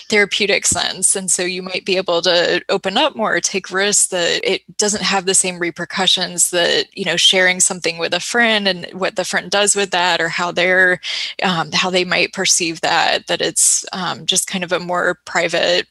therapeutic 0.10 0.66
sense 0.66 1.16
and 1.16 1.30
so 1.32 1.44
you 1.44 1.62
might 1.62 1.86
be 1.86 1.98
able 1.98 2.22
to 2.22 2.64
open 2.70 2.98
up 2.98 3.16
more 3.16 3.40
take 3.40 3.72
risks 3.72 4.08
that 4.08 4.40
it 4.50 4.62
doesn't 4.78 5.04
have 5.04 5.26
the 5.26 5.34
same 5.34 5.60
repercussions 5.60 6.52
that 6.52 6.86
you 6.98 7.06
know 7.06 7.18
sharing 7.18 7.60
something 7.60 7.98
with 7.98 8.14
a 8.14 8.20
friend 8.20 8.68
and 8.68 8.88
what 8.94 9.16
the 9.16 9.26
friend 9.26 9.52
does 9.52 9.76
with 9.76 9.92
that 9.92 10.22
or 10.22 10.30
how 10.30 10.52
they're 10.52 11.00
um, 11.44 11.72
how 11.72 11.90
they 11.90 12.06
might 12.06 12.19
perceive 12.28 12.82
that 12.82 13.28
that 13.28 13.42
it's 13.42 13.86
um, 13.94 14.26
just 14.26 14.48
kind 14.48 14.64
of 14.64 14.72
a 14.72 14.80
more 14.80 15.20
private 15.26 15.88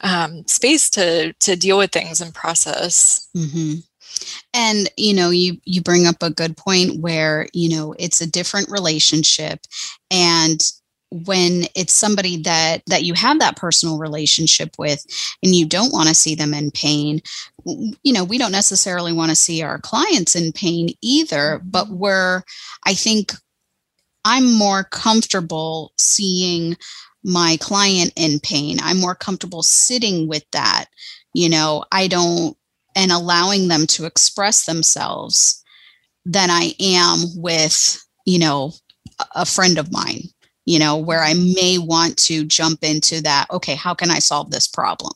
um, 0.00 0.46
space 0.46 0.90
to 0.90 1.32
to 1.34 1.56
deal 1.56 1.78
with 1.78 1.92
things 1.92 2.20
and 2.20 2.34
process 2.34 3.28
mm-hmm. 3.36 3.74
and 4.54 4.90
you 4.96 5.14
know 5.14 5.30
you 5.30 5.56
you 5.64 5.82
bring 5.82 6.06
up 6.06 6.22
a 6.22 6.30
good 6.30 6.56
point 6.56 7.00
where 7.00 7.46
you 7.52 7.68
know 7.68 7.94
it's 7.98 8.20
a 8.20 8.30
different 8.30 8.70
relationship 8.70 9.60
and 10.10 10.72
when 11.12 11.64
it's 11.74 11.92
somebody 11.92 12.36
that 12.36 12.82
that 12.86 13.02
you 13.02 13.14
have 13.14 13.40
that 13.40 13.56
personal 13.56 13.98
relationship 13.98 14.76
with 14.78 15.04
and 15.42 15.54
you 15.54 15.66
don't 15.66 15.92
want 15.92 16.08
to 16.08 16.14
see 16.14 16.36
them 16.36 16.54
in 16.54 16.70
pain 16.70 17.20
you 17.64 18.12
know 18.12 18.22
we 18.22 18.38
don't 18.38 18.52
necessarily 18.52 19.12
want 19.12 19.28
to 19.28 19.36
see 19.36 19.60
our 19.60 19.78
clients 19.78 20.36
in 20.36 20.52
pain 20.52 20.90
either 21.02 21.60
but 21.64 21.86
mm-hmm. 21.86 21.98
we're 21.98 22.42
i 22.86 22.94
think 22.94 23.32
i'm 24.30 24.52
more 24.52 24.84
comfortable 24.84 25.92
seeing 25.96 26.76
my 27.24 27.56
client 27.60 28.12
in 28.16 28.38
pain 28.40 28.78
i'm 28.82 28.98
more 28.98 29.14
comfortable 29.14 29.62
sitting 29.62 30.28
with 30.28 30.44
that 30.52 30.86
you 31.34 31.48
know 31.48 31.84
i 31.92 32.06
don't 32.06 32.56
and 32.96 33.12
allowing 33.12 33.68
them 33.68 33.86
to 33.86 34.04
express 34.04 34.64
themselves 34.66 35.62
than 36.24 36.50
i 36.50 36.72
am 36.80 37.18
with 37.36 38.02
you 38.24 38.38
know 38.38 38.72
a 39.34 39.44
friend 39.44 39.78
of 39.78 39.92
mine 39.92 40.22
you 40.70 40.78
know, 40.78 40.96
where 40.96 41.22
I 41.22 41.34
may 41.34 41.78
want 41.78 42.16
to 42.18 42.44
jump 42.44 42.84
into 42.84 43.20
that, 43.22 43.46
okay, 43.50 43.74
how 43.74 43.92
can 43.92 44.08
I 44.08 44.20
solve 44.20 44.52
this 44.52 44.68
problem? 44.68 45.12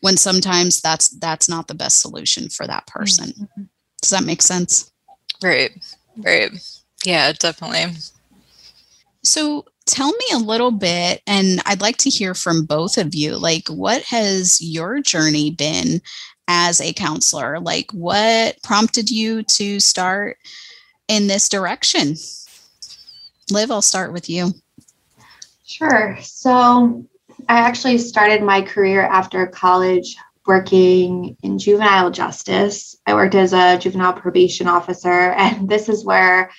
When 0.00 0.16
sometimes 0.16 0.80
that's 0.80 1.10
that's 1.18 1.46
not 1.46 1.68
the 1.68 1.74
best 1.74 2.00
solution 2.00 2.48
for 2.48 2.66
that 2.66 2.86
person. 2.86 3.30
Mm-hmm. 3.30 3.62
Does 4.00 4.10
that 4.10 4.24
make 4.24 4.40
sense? 4.40 4.90
Right. 5.42 5.72
Right. 6.16 6.52
Yeah, 7.04 7.32
definitely. 7.32 7.96
So 9.28 9.66
tell 9.84 10.10
me 10.10 10.24
a 10.32 10.38
little 10.38 10.70
bit 10.70 11.22
and 11.26 11.60
I'd 11.66 11.82
like 11.82 11.98
to 11.98 12.10
hear 12.10 12.34
from 12.34 12.64
both 12.64 12.96
of 12.96 13.14
you. 13.14 13.36
Like 13.36 13.68
what 13.68 14.02
has 14.04 14.60
your 14.60 15.00
journey 15.00 15.50
been 15.50 16.00
as 16.48 16.80
a 16.80 16.94
counselor? 16.94 17.60
Like 17.60 17.90
what 17.92 18.56
prompted 18.62 19.10
you 19.10 19.42
to 19.42 19.80
start 19.80 20.38
in 21.08 21.26
this 21.26 21.48
direction? 21.48 22.16
Liv, 23.50 23.70
I'll 23.70 23.82
start 23.82 24.12
with 24.12 24.30
you. 24.30 24.52
Sure. 25.66 26.18
So 26.22 27.04
I 27.48 27.58
actually 27.58 27.98
started 27.98 28.42
my 28.42 28.62
career 28.62 29.02
after 29.02 29.46
college 29.46 30.16
working 30.46 31.36
in 31.42 31.58
juvenile 31.58 32.10
justice. 32.10 32.96
I 33.06 33.12
worked 33.12 33.34
as 33.34 33.52
a 33.52 33.78
juvenile 33.78 34.14
probation 34.14 34.68
officer, 34.68 35.10
and 35.36 35.68
this 35.68 35.90
is 35.90 36.04
where 36.04 36.50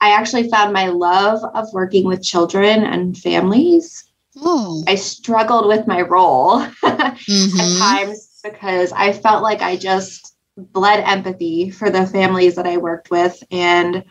I 0.00 0.10
actually 0.10 0.48
found 0.48 0.72
my 0.72 0.88
love 0.88 1.42
of 1.54 1.72
working 1.72 2.06
with 2.06 2.22
children 2.22 2.84
and 2.84 3.16
families. 3.16 4.04
Oh. 4.36 4.84
I 4.86 4.94
struggled 4.94 5.66
with 5.66 5.86
my 5.86 6.02
role 6.02 6.60
mm-hmm. 6.84 7.60
at 7.60 7.78
times 7.78 8.40
because 8.44 8.92
I 8.92 9.12
felt 9.12 9.42
like 9.42 9.62
I 9.62 9.76
just 9.76 10.36
bled 10.56 11.02
empathy 11.04 11.70
for 11.70 11.90
the 11.90 12.06
families 12.06 12.54
that 12.56 12.66
I 12.66 12.76
worked 12.76 13.10
with. 13.10 13.42
And 13.50 14.04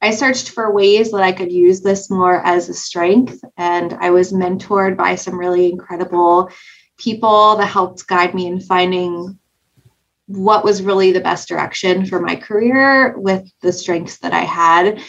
I 0.00 0.10
searched 0.10 0.50
for 0.50 0.72
ways 0.72 1.12
that 1.12 1.22
I 1.22 1.32
could 1.32 1.52
use 1.52 1.80
this 1.80 2.10
more 2.10 2.44
as 2.44 2.68
a 2.68 2.74
strength. 2.74 3.42
And 3.56 3.94
I 3.94 4.10
was 4.10 4.32
mentored 4.32 4.96
by 4.96 5.14
some 5.14 5.38
really 5.38 5.70
incredible 5.70 6.50
people 6.98 7.56
that 7.56 7.66
helped 7.66 8.06
guide 8.06 8.34
me 8.34 8.46
in 8.46 8.60
finding 8.60 9.38
what 10.26 10.64
was 10.64 10.82
really 10.82 11.12
the 11.12 11.20
best 11.20 11.48
direction 11.48 12.06
for 12.06 12.20
my 12.20 12.36
career 12.36 13.16
with 13.18 13.50
the 13.60 13.72
strengths 13.72 14.18
that 14.18 14.32
I 14.32 14.42
had. 14.42 15.00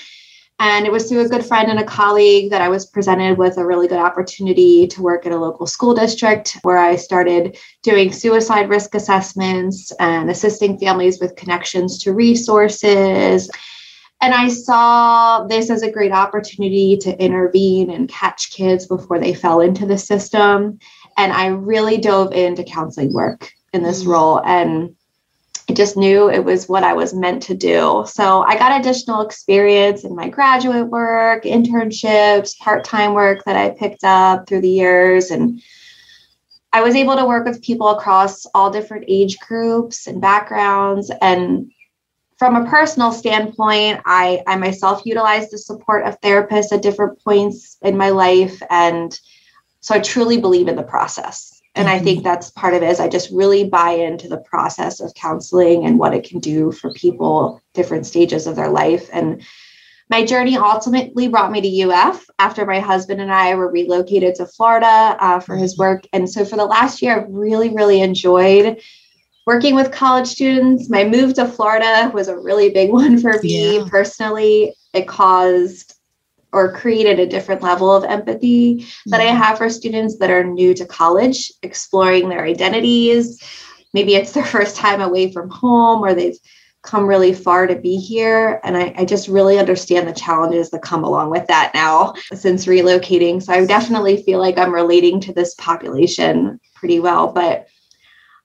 And 0.59 0.85
it 0.85 0.91
was 0.91 1.09
through 1.09 1.25
a 1.25 1.29
good 1.29 1.45
friend 1.45 1.69
and 1.69 1.79
a 1.79 1.83
colleague 1.83 2.51
that 2.51 2.61
I 2.61 2.69
was 2.69 2.85
presented 2.85 3.37
with 3.37 3.57
a 3.57 3.65
really 3.65 3.87
good 3.87 3.99
opportunity 3.99 4.87
to 4.87 5.01
work 5.01 5.25
at 5.25 5.31
a 5.31 5.37
local 5.37 5.67
school 5.67 5.93
district 5.93 6.57
where 6.61 6.77
I 6.77 6.95
started 6.95 7.57
doing 7.81 8.13
suicide 8.13 8.69
risk 8.69 8.95
assessments 8.95 9.91
and 9.99 10.29
assisting 10.29 10.77
families 10.77 11.19
with 11.19 11.35
connections 11.35 12.01
to 12.03 12.13
resources 12.13 13.49
and 14.23 14.33
I 14.33 14.47
saw 14.47 15.43
this 15.47 15.69
as 15.69 15.81
a 15.81 15.91
great 15.91 16.13
opportunity 16.13 16.95
to 16.95 17.21
intervene 17.21 17.89
and 17.89 18.07
catch 18.07 18.51
kids 18.51 18.87
before 18.87 19.19
they 19.19 19.33
fell 19.33 19.59
into 19.59 19.85
the 19.85 19.97
system. 19.97 20.79
And 21.17 21.33
I 21.33 21.47
really 21.47 21.97
dove 21.97 22.31
into 22.31 22.63
counseling 22.63 23.11
work 23.11 23.51
in 23.73 23.83
this 23.83 24.05
mm. 24.05 24.07
role. 24.07 24.41
And 24.45 24.95
I 25.69 25.73
just 25.73 25.95
knew 25.95 26.29
it 26.29 26.43
was 26.43 26.67
what 26.67 26.83
I 26.83 26.93
was 26.93 27.13
meant 27.13 27.43
to 27.43 27.55
do. 27.55 28.03
So 28.05 28.41
I 28.41 28.57
got 28.57 28.79
additional 28.79 29.21
experience 29.21 30.03
in 30.03 30.15
my 30.15 30.27
graduate 30.27 30.87
work, 30.87 31.43
internships, 31.45 32.57
part 32.59 32.83
time 32.83 33.13
work 33.13 33.45
that 33.45 33.55
I 33.55 33.69
picked 33.69 34.03
up 34.03 34.47
through 34.47 34.61
the 34.61 34.69
years. 34.69 35.31
And 35.31 35.61
I 36.73 36.81
was 36.81 36.95
able 36.95 37.15
to 37.15 37.25
work 37.25 37.45
with 37.45 37.61
people 37.61 37.89
across 37.89 38.45
all 38.53 38.71
different 38.71 39.05
age 39.07 39.39
groups 39.39 40.05
and 40.05 40.19
backgrounds. 40.19 41.11
And 41.21 41.71
from 42.37 42.55
a 42.57 42.69
personal 42.69 43.13
standpoint, 43.13 44.01
I, 44.05 44.43
I 44.45 44.57
myself 44.57 45.03
utilized 45.05 45.51
the 45.51 45.57
support 45.57 46.05
of 46.05 46.19
therapists 46.19 46.73
at 46.73 46.81
different 46.81 47.23
points 47.23 47.77
in 47.81 47.95
my 47.95 48.09
life. 48.09 48.61
And 48.69 49.17
so 49.79 49.95
I 49.95 49.99
truly 49.99 50.41
believe 50.41 50.67
in 50.67 50.75
the 50.75 50.83
process. 50.83 51.52
And 51.75 51.87
mm-hmm. 51.87 51.95
I 51.95 51.99
think 51.99 52.23
that's 52.23 52.51
part 52.51 52.73
of 52.73 52.83
it 52.83 52.89
is 52.89 52.99
I 52.99 53.07
just 53.07 53.31
really 53.31 53.63
buy 53.63 53.91
into 53.91 54.27
the 54.27 54.37
process 54.37 54.99
of 54.99 55.13
counseling 55.15 55.85
and 55.85 55.97
what 55.97 56.13
it 56.13 56.23
can 56.23 56.39
do 56.39 56.71
for 56.71 56.93
people, 56.93 57.61
different 57.73 58.05
stages 58.05 58.45
of 58.47 58.55
their 58.55 58.69
life. 58.69 59.09
And 59.11 59.41
my 60.09 60.23
journey 60.23 60.57
ultimately 60.57 61.27
brought 61.27 61.51
me 61.51 61.61
to 61.61 61.89
UF 61.89 62.25
after 62.37 62.65
my 62.65 62.79
husband 62.79 63.21
and 63.21 63.33
I 63.33 63.55
were 63.55 63.71
relocated 63.71 64.35
to 64.35 64.45
Florida 64.45 65.17
uh, 65.19 65.39
for 65.39 65.55
his 65.55 65.73
mm-hmm. 65.73 65.81
work. 65.81 66.07
And 66.13 66.29
so 66.29 66.45
for 66.45 66.57
the 66.57 66.65
last 66.65 67.01
year, 67.01 67.21
I've 67.21 67.29
really, 67.29 67.73
really 67.73 68.01
enjoyed 68.01 68.79
working 69.45 69.75
with 69.75 69.91
college 69.91 70.27
students. 70.27 70.89
My 70.89 71.03
move 71.03 71.33
to 71.35 71.47
Florida 71.47 72.11
was 72.13 72.27
a 72.27 72.37
really 72.37 72.69
big 72.69 72.91
one 72.91 73.19
for 73.19 73.39
me 73.41 73.77
yeah. 73.77 73.85
personally. 73.89 74.75
It 74.93 75.07
caused 75.07 75.92
or 76.53 76.71
created 76.71 77.19
a 77.19 77.27
different 77.27 77.61
level 77.61 77.91
of 77.91 78.03
empathy 78.03 78.75
mm-hmm. 78.75 79.09
that 79.09 79.19
I 79.19 79.25
mm-hmm. 79.25 79.37
have 79.37 79.57
for 79.57 79.69
students 79.69 80.17
that 80.19 80.29
are 80.29 80.43
new 80.43 80.73
to 80.75 80.85
college, 80.85 81.51
exploring 81.63 82.29
their 82.29 82.45
identities. 82.45 83.41
Maybe 83.93 84.15
it's 84.15 84.31
their 84.31 84.45
first 84.55 84.77
time 84.77 85.01
away 85.01 85.31
from 85.31 85.49
home 85.49 86.03
or 86.03 86.13
they've 86.13 86.37
come 86.83 87.07
really 87.07 87.33
far 87.33 87.65
to 87.65 87.75
be 87.75 87.97
here. 87.97 88.59
And 88.63 88.75
I, 88.75 88.93
I, 88.97 89.05
just 89.05 89.29
really 89.29 89.57
understand 89.57 90.05
the 90.05 90.11
challenges 90.11 90.69
that 90.71 90.81
come 90.81 91.05
along 91.05 91.29
with 91.29 91.47
that 91.47 91.71
now 91.73 92.13
since 92.33 92.65
relocating. 92.65 93.41
So 93.41 93.53
I 93.53 93.65
definitely 93.65 94.21
feel 94.21 94.39
like 94.39 94.57
I'm 94.57 94.73
relating 94.73 95.21
to 95.21 95.33
this 95.33 95.55
population 95.55 96.59
pretty 96.75 96.99
well. 96.99 97.31
But 97.31 97.67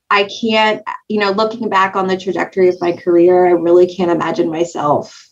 I 0.09 0.29
can't, 0.41 0.85
you 1.09 1.19
know, 1.19 1.33
looking 1.33 1.69
back 1.69 1.97
on 1.97 2.07
the 2.07 2.17
trajectory 2.17 2.69
of 2.69 2.81
my 2.81 2.93
career, 2.93 3.49
I 3.49 3.51
really 3.51 3.93
can't 3.93 4.13
imagine 4.13 4.49
myself 4.51 5.29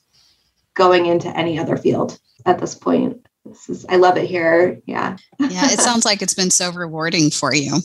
going 0.74 1.06
into 1.06 1.28
any 1.28 1.60
other 1.60 1.76
field 1.76 2.18
at 2.46 2.58
this 2.58 2.74
point. 2.74 3.26
This 3.44 3.68
is, 3.68 3.86
I 3.88 3.96
love 3.96 4.16
it 4.16 4.28
here. 4.28 4.80
Yeah. 4.86 5.16
yeah. 5.38 5.70
It 5.70 5.80
sounds 5.80 6.04
like 6.04 6.22
it's 6.22 6.34
been 6.34 6.50
so 6.50 6.72
rewarding 6.72 7.30
for 7.30 7.54
you. 7.54 7.78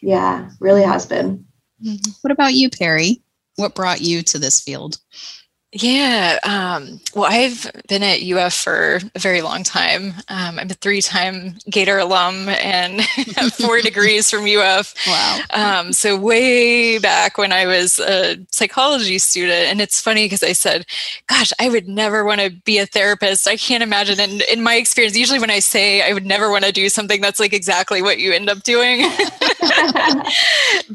Yeah, 0.00 0.50
really 0.60 0.82
has 0.82 1.06
been. 1.06 1.46
What 2.20 2.30
about 2.30 2.54
you, 2.54 2.70
Perry? 2.70 3.22
What 3.56 3.74
brought 3.74 4.00
you 4.00 4.22
to 4.22 4.38
this 4.38 4.60
field? 4.60 4.98
Yeah. 5.74 6.38
Um, 6.42 7.00
well, 7.14 7.24
I've 7.30 7.70
been 7.88 8.02
at 8.02 8.20
UF 8.20 8.52
for 8.52 9.00
a 9.14 9.18
very 9.18 9.40
long 9.40 9.64
time. 9.64 10.12
Um, 10.28 10.58
I'm 10.58 10.70
a 10.70 10.74
three 10.74 11.00
time 11.00 11.56
Gator 11.70 11.96
alum 11.96 12.50
and 12.50 13.00
have 13.36 13.54
four 13.54 13.80
degrees 13.82 14.28
from 14.28 14.44
UF. 14.44 14.94
Wow. 15.06 15.40
Um, 15.54 15.94
so, 15.94 16.14
way 16.18 16.98
back 16.98 17.38
when 17.38 17.52
I 17.52 17.64
was 17.64 17.98
a 17.98 18.36
psychology 18.50 19.18
student, 19.18 19.66
and 19.68 19.80
it's 19.80 19.98
funny 19.98 20.26
because 20.26 20.42
I 20.42 20.52
said, 20.52 20.84
Gosh, 21.26 21.54
I 21.58 21.70
would 21.70 21.88
never 21.88 22.22
want 22.22 22.42
to 22.42 22.50
be 22.50 22.76
a 22.76 22.84
therapist. 22.84 23.48
I 23.48 23.56
can't 23.56 23.82
imagine. 23.82 24.20
And 24.20 24.42
in 24.42 24.62
my 24.62 24.74
experience, 24.74 25.16
usually 25.16 25.38
when 25.38 25.50
I 25.50 25.60
say 25.60 26.02
I 26.02 26.12
would 26.12 26.26
never 26.26 26.50
want 26.50 26.64
to 26.64 26.72
do 26.72 26.90
something, 26.90 27.22
that's 27.22 27.40
like 27.40 27.54
exactly 27.54 28.02
what 28.02 28.18
you 28.18 28.32
end 28.32 28.50
up 28.50 28.62
doing. 28.62 29.00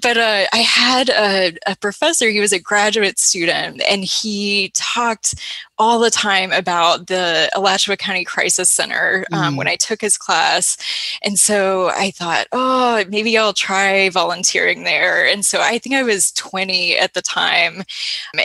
but 0.01 0.17
uh, 0.17 0.45
I 0.53 0.57
had 0.57 1.09
a, 1.09 1.57
a 1.65 1.75
professor, 1.77 2.29
he 2.29 2.39
was 2.39 2.53
a 2.53 2.59
graduate 2.59 3.17
student, 3.17 3.81
and 3.89 4.03
he 4.03 4.66
talked 4.69 5.35
all 5.79 5.99
the 5.99 6.09
time 6.09 6.51
about 6.51 7.07
the 7.07 7.49
Alachua 7.55 7.97
County 7.97 8.23
Crisis 8.23 8.69
Center 8.69 9.25
um, 9.31 9.53
mm 9.53 9.57
when 9.57 9.67
I 9.67 9.75
took 9.75 10.01
his 10.01 10.17
class. 10.17 10.77
And 11.23 11.39
so 11.39 11.89
I 11.89 12.11
thought, 12.11 12.45
oh, 12.51 13.03
maybe 13.09 13.35
I'll 13.37 13.53
try 13.53 14.09
volunteering 14.09 14.83
there. 14.83 15.25
And 15.25 15.43
so 15.43 15.61
I 15.61 15.79
think 15.79 15.95
I 15.95 16.03
was 16.03 16.31
20 16.33 16.95
at 16.95 17.15
the 17.15 17.23
time. 17.23 17.83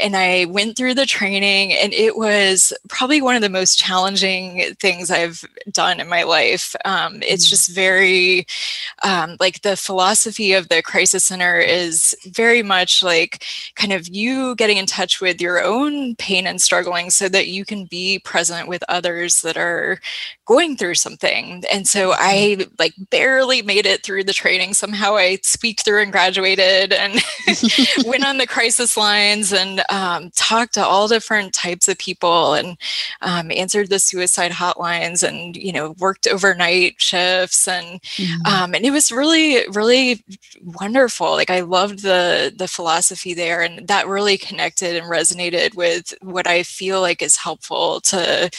And 0.02 0.16
I 0.16 0.46
went 0.46 0.76
through 0.76 0.94
the 0.94 1.04
training, 1.04 1.74
and 1.74 1.92
it 1.92 2.16
was 2.16 2.72
probably 2.88 3.20
one 3.20 3.36
of 3.36 3.42
the 3.42 3.50
most 3.50 3.78
challenging 3.78 4.74
things 4.80 5.10
I've 5.10 5.44
done 5.70 6.00
in 6.00 6.08
my 6.08 6.22
life. 6.22 6.74
Um, 6.84 7.22
it's 7.22 7.46
mm 7.46 7.52
just 7.52 7.68
very 7.68 8.46
um, 9.02 9.36
like 9.40 9.60
the 9.60 9.76
philosophy 9.76 10.54
of 10.54 10.68
the 10.68 10.82
Crisis 10.82 11.24
Center 11.24 11.58
is 11.58 12.16
very 12.26 12.62
much 12.62 13.02
like 13.02 13.44
kind 13.74 13.92
of 13.92 14.08
you 14.08 14.54
getting 14.56 14.78
in 14.78 14.86
touch 14.86 15.20
with 15.20 15.40
your 15.40 15.62
own 15.62 16.11
pain 16.16 16.46
and 16.46 16.60
struggling. 16.60 17.10
So 17.10 17.28
that 17.28 17.48
you 17.48 17.64
can 17.64 17.84
be 17.84 18.18
present 18.20 18.68
with 18.68 18.84
others 18.88 19.42
that 19.42 19.56
are 19.56 20.00
going 20.46 20.76
through 20.76 20.94
something. 20.96 21.62
And 21.72 21.86
so 21.86 22.12
I 22.16 22.66
like 22.78 22.94
barely 23.10 23.62
made 23.62 23.86
it 23.86 24.02
through 24.02 24.24
the 24.24 24.32
training. 24.32 24.74
Somehow 24.74 25.16
I 25.16 25.38
squeaked 25.42 25.84
through 25.84 26.02
and 26.02 26.12
graduated 26.12 26.92
and 26.92 27.22
went 28.06 28.26
on 28.26 28.38
the 28.38 28.46
crisis 28.46 28.96
lines 28.96 29.52
and 29.52 29.82
um, 29.90 30.30
talked 30.34 30.74
to 30.74 30.84
all 30.84 31.08
different 31.08 31.54
types 31.54 31.88
of 31.88 31.98
people 31.98 32.54
and 32.54 32.76
um, 33.22 33.50
answered 33.50 33.88
the 33.88 33.98
suicide 33.98 34.52
hotlines 34.52 35.26
and 35.26 35.56
you 35.56 35.72
know 35.72 35.94
worked 35.98 36.26
overnight 36.26 37.00
shifts 37.00 37.68
and 37.68 38.02
mm-hmm. 38.02 38.46
um, 38.46 38.74
and 38.74 38.84
it 38.84 38.90
was 38.90 39.12
really 39.12 39.66
really 39.68 40.22
wonderful. 40.62 41.32
Like 41.32 41.50
I 41.50 41.60
loved 41.60 42.02
the 42.02 42.52
the 42.56 42.68
philosophy 42.68 43.34
there 43.34 43.62
and 43.62 43.86
that 43.88 44.08
really 44.08 44.36
connected 44.36 44.96
and 44.96 45.06
resonated 45.06 45.74
with 45.74 46.01
what 46.20 46.46
I 46.46 46.62
feel 46.62 47.00
like 47.00 47.22
is 47.22 47.36
helpful 47.36 48.00
to 48.02 48.50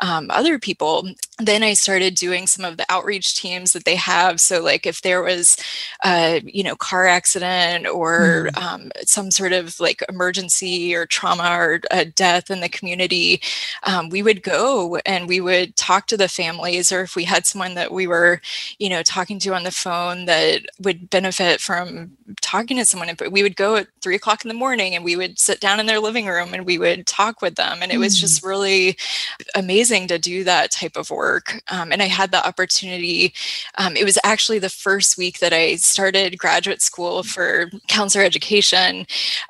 um, 0.00 0.26
other 0.30 0.58
people 0.58 1.08
then 1.46 1.62
I 1.62 1.74
started 1.74 2.14
doing 2.14 2.46
some 2.46 2.64
of 2.64 2.76
the 2.76 2.86
outreach 2.88 3.34
teams 3.34 3.72
that 3.72 3.84
they 3.84 3.96
have. 3.96 4.40
So, 4.40 4.62
like 4.62 4.86
if 4.86 5.02
there 5.02 5.22
was, 5.22 5.56
a 6.04 6.42
you 6.44 6.62
know, 6.62 6.76
car 6.76 7.06
accident 7.06 7.86
or 7.86 8.50
mm. 8.52 8.62
um, 8.62 8.90
some 9.04 9.30
sort 9.30 9.52
of 9.52 9.78
like 9.80 10.02
emergency 10.08 10.94
or 10.94 11.06
trauma 11.06 11.56
or 11.56 11.80
a 11.90 12.04
death 12.04 12.50
in 12.50 12.60
the 12.60 12.68
community, 12.68 13.40
um, 13.84 14.08
we 14.08 14.22
would 14.22 14.42
go 14.42 14.98
and 15.06 15.28
we 15.28 15.40
would 15.40 15.76
talk 15.76 16.06
to 16.06 16.16
the 16.16 16.28
families, 16.28 16.92
or 16.92 17.02
if 17.02 17.16
we 17.16 17.24
had 17.24 17.46
someone 17.46 17.74
that 17.74 17.92
we 17.92 18.06
were, 18.06 18.40
you 18.78 18.88
know, 18.88 19.02
talking 19.02 19.38
to 19.38 19.54
on 19.54 19.64
the 19.64 19.70
phone 19.70 20.24
that 20.26 20.62
would 20.80 21.10
benefit 21.10 21.60
from 21.60 22.10
talking 22.40 22.76
to 22.76 22.84
someone, 22.84 23.14
but 23.16 23.32
we 23.32 23.42
would 23.42 23.56
go 23.56 23.76
at 23.76 23.86
three 24.00 24.16
o'clock 24.16 24.44
in 24.44 24.48
the 24.48 24.54
morning 24.54 24.94
and 24.94 25.04
we 25.04 25.16
would 25.16 25.38
sit 25.38 25.60
down 25.60 25.80
in 25.80 25.86
their 25.86 26.00
living 26.00 26.26
room 26.26 26.54
and 26.54 26.66
we 26.66 26.78
would 26.78 27.06
talk 27.06 27.42
with 27.42 27.54
them, 27.56 27.78
and 27.82 27.92
it 27.92 27.98
was 27.98 28.16
mm. 28.16 28.20
just 28.20 28.44
really 28.44 28.96
amazing 29.54 30.08
to 30.08 30.18
do 30.18 30.44
that 30.44 30.70
type 30.70 30.96
of 30.96 31.10
work 31.10 31.31
work. 31.32 31.62
Um, 31.70 31.92
and 31.92 32.02
I 32.02 32.06
had 32.06 32.30
the 32.30 32.46
opportunity. 32.46 33.32
Um, 33.78 33.96
it 33.96 34.04
was 34.04 34.18
actually 34.24 34.58
the 34.58 34.68
first 34.86 35.16
week 35.16 35.38
that 35.38 35.52
I 35.52 35.76
started 35.76 36.38
graduate 36.38 36.82
school 36.82 37.22
for 37.22 37.70
counselor 37.88 38.24
education. 38.24 39.06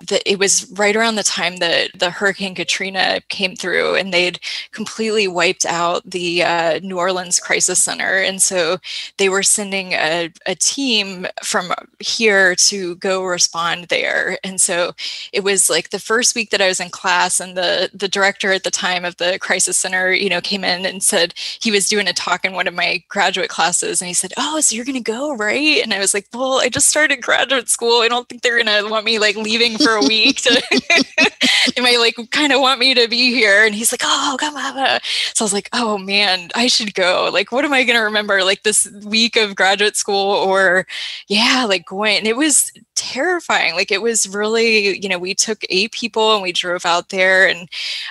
That 0.09 0.23
it 0.25 0.39
was 0.39 0.71
right 0.73 0.97
around 0.97 1.17
the 1.17 1.33
time 1.41 1.57
that 1.57 1.91
the 1.99 2.11
Hurricane 2.11 2.55
Katrina 2.55 3.21
came 3.29 3.57
through, 3.57 3.97
and 3.97 4.13
they'd 4.13 4.39
completely 4.71 5.27
wiped 5.27 5.67
out 5.67 6.03
the 6.09 6.43
uh, 6.43 6.81
New 6.83 6.99
Orleans 6.99 7.41
Crisis 7.41 7.83
Center. 7.83 8.19
And 8.29 8.41
so 8.41 8.79
they 9.19 9.29
were 9.29 9.43
sending 9.43 9.93
a, 9.93 10.31
a 10.47 10.55
team 10.55 11.27
from 11.43 11.73
here 11.99 12.55
to 12.71 12.97
go 12.97 13.25
respond 13.25 13.87
there. 13.89 14.39
And 14.45 14.61
so 14.61 14.93
it 15.33 15.43
was 15.43 15.69
like 15.69 15.91
the 15.91 15.99
first 15.99 16.35
week 16.37 16.51
that 16.51 16.63
I 16.63 16.69
was 16.69 16.81
in 16.81 16.91
class, 16.91 17.41
and 17.41 17.57
the 17.57 17.91
the 17.93 18.09
director 18.09 18.53
at 18.53 18.63
the 18.63 18.71
time 18.71 19.05
of 19.05 19.17
the 19.17 19.39
crisis 19.41 19.77
center, 19.77 20.13
you 20.13 20.31
know, 20.31 20.41
came 20.41 20.65
in 20.65 20.87
and 20.87 21.03
said 21.03 21.35
he 21.63 21.71
was 21.71 21.89
doing 21.89 22.09
a 22.09 22.13
talk 22.13 22.45
in 22.45 22.55
one 22.55 22.67
of 22.67 22.75
my 22.75 23.03
graduate 23.09 23.49
classes 23.49 24.01
and 24.01 24.09
he 24.09 24.15
said, 24.15 24.33
Oh, 24.37 24.61
so 24.61 24.75
you're 24.75 24.85
going 24.85 24.97
to 24.97 25.01
go, 25.01 25.35
right? 25.35 25.83
And 25.83 25.95
I 25.95 25.99
was 25.99 26.13
like, 26.13 26.27
Well, 26.35 26.61
I 26.61 26.69
just 26.69 26.89
started 26.89 27.23
graduate 27.23 27.69
school. 27.69 28.03
I 28.03 28.09
don't 28.09 28.29
think 28.29 28.43
they're 28.43 28.63
going 28.63 28.85
to 28.85 28.91
want 28.91 29.05
me 29.05 29.19
like 29.19 29.37
leaving 29.37 29.79
for 29.79 29.93
a 29.93 30.03
week. 30.07 30.43
To, 30.43 31.31
they 31.77 31.83
might 31.83 31.99
like 31.99 32.17
kind 32.31 32.53
of 32.53 32.61
want 32.61 32.81
me 32.81 32.95
to 32.95 33.07
be 33.09 33.33
here. 33.33 33.65
And 33.65 33.75
he's 33.75 33.93
like, 33.93 34.03
Oh, 34.05 34.37
come 34.41 34.57
on. 34.57 35.01
So 35.35 35.45
I 35.45 35.47
was 35.47 35.53
like, 35.53 35.69
Oh 35.73 35.99
man, 35.99 36.51
I 36.55 36.67
should 36.67 36.95
go. 36.95 37.31
Like, 37.33 37.53
what 37.53 37.65
am 37.65 37.73
I 37.73 37.85
going 37.85 37.99
to 37.99 38.05
remember? 38.05 38.43
Like 38.43 38.65
this 38.65 38.91
week 39.05 39.37
of 39.37 39.55
graduate 39.55 39.97
school 39.97 40.35
or, 40.35 40.87
yeah, 41.29 41.65
like 41.69 41.87
going. 41.87 42.19
And 42.19 42.27
it 42.27 42.37
was 42.37 42.73
terrifying. 43.03 43.75
Like, 43.75 43.91
it 43.91 44.01
was 44.01 44.29
really, 44.29 44.99
you 45.01 45.09
know, 45.09 45.19
we 45.19 45.35
took 45.35 45.65
eight 45.71 45.93
people 45.93 46.35
and 46.35 46.43
we 46.43 46.53
drove 46.53 46.87
out 46.87 47.09
there 47.09 47.49
and 47.49 47.69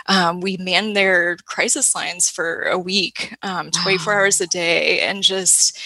um, 0.08 0.41
we 0.41 0.58
manned 0.58 0.95
their 0.95 1.38
crisis 1.45 1.95
lines 1.95 2.30
for 2.30 2.63
a 2.63 2.77
week 2.77 3.36
um, 3.41 3.71
24 3.71 4.13
wow. 4.13 4.19
hours 4.19 4.41
a 4.41 4.47
day 4.47 4.99
and 4.99 5.23
just 5.23 5.80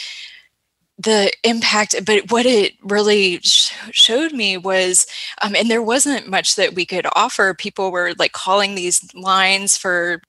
the 0.98 1.30
impact 1.44 1.94
but 2.06 2.32
what 2.32 2.46
it 2.46 2.72
really 2.82 3.40
sh- 3.40 3.74
showed 3.92 4.32
me 4.32 4.58
was 4.58 5.06
um, 5.42 5.54
and 5.54 5.70
there 5.70 5.82
wasn't 5.82 6.30
much 6.30 6.56
that 6.56 6.74
we 6.74 6.86
could 6.86 7.06
offer 7.18 7.54
people 7.54 7.92
were 7.92 8.14
like 8.18 8.32
calling 8.32 8.76
these 8.76 9.14
lines 9.14 9.76
for 9.76 10.22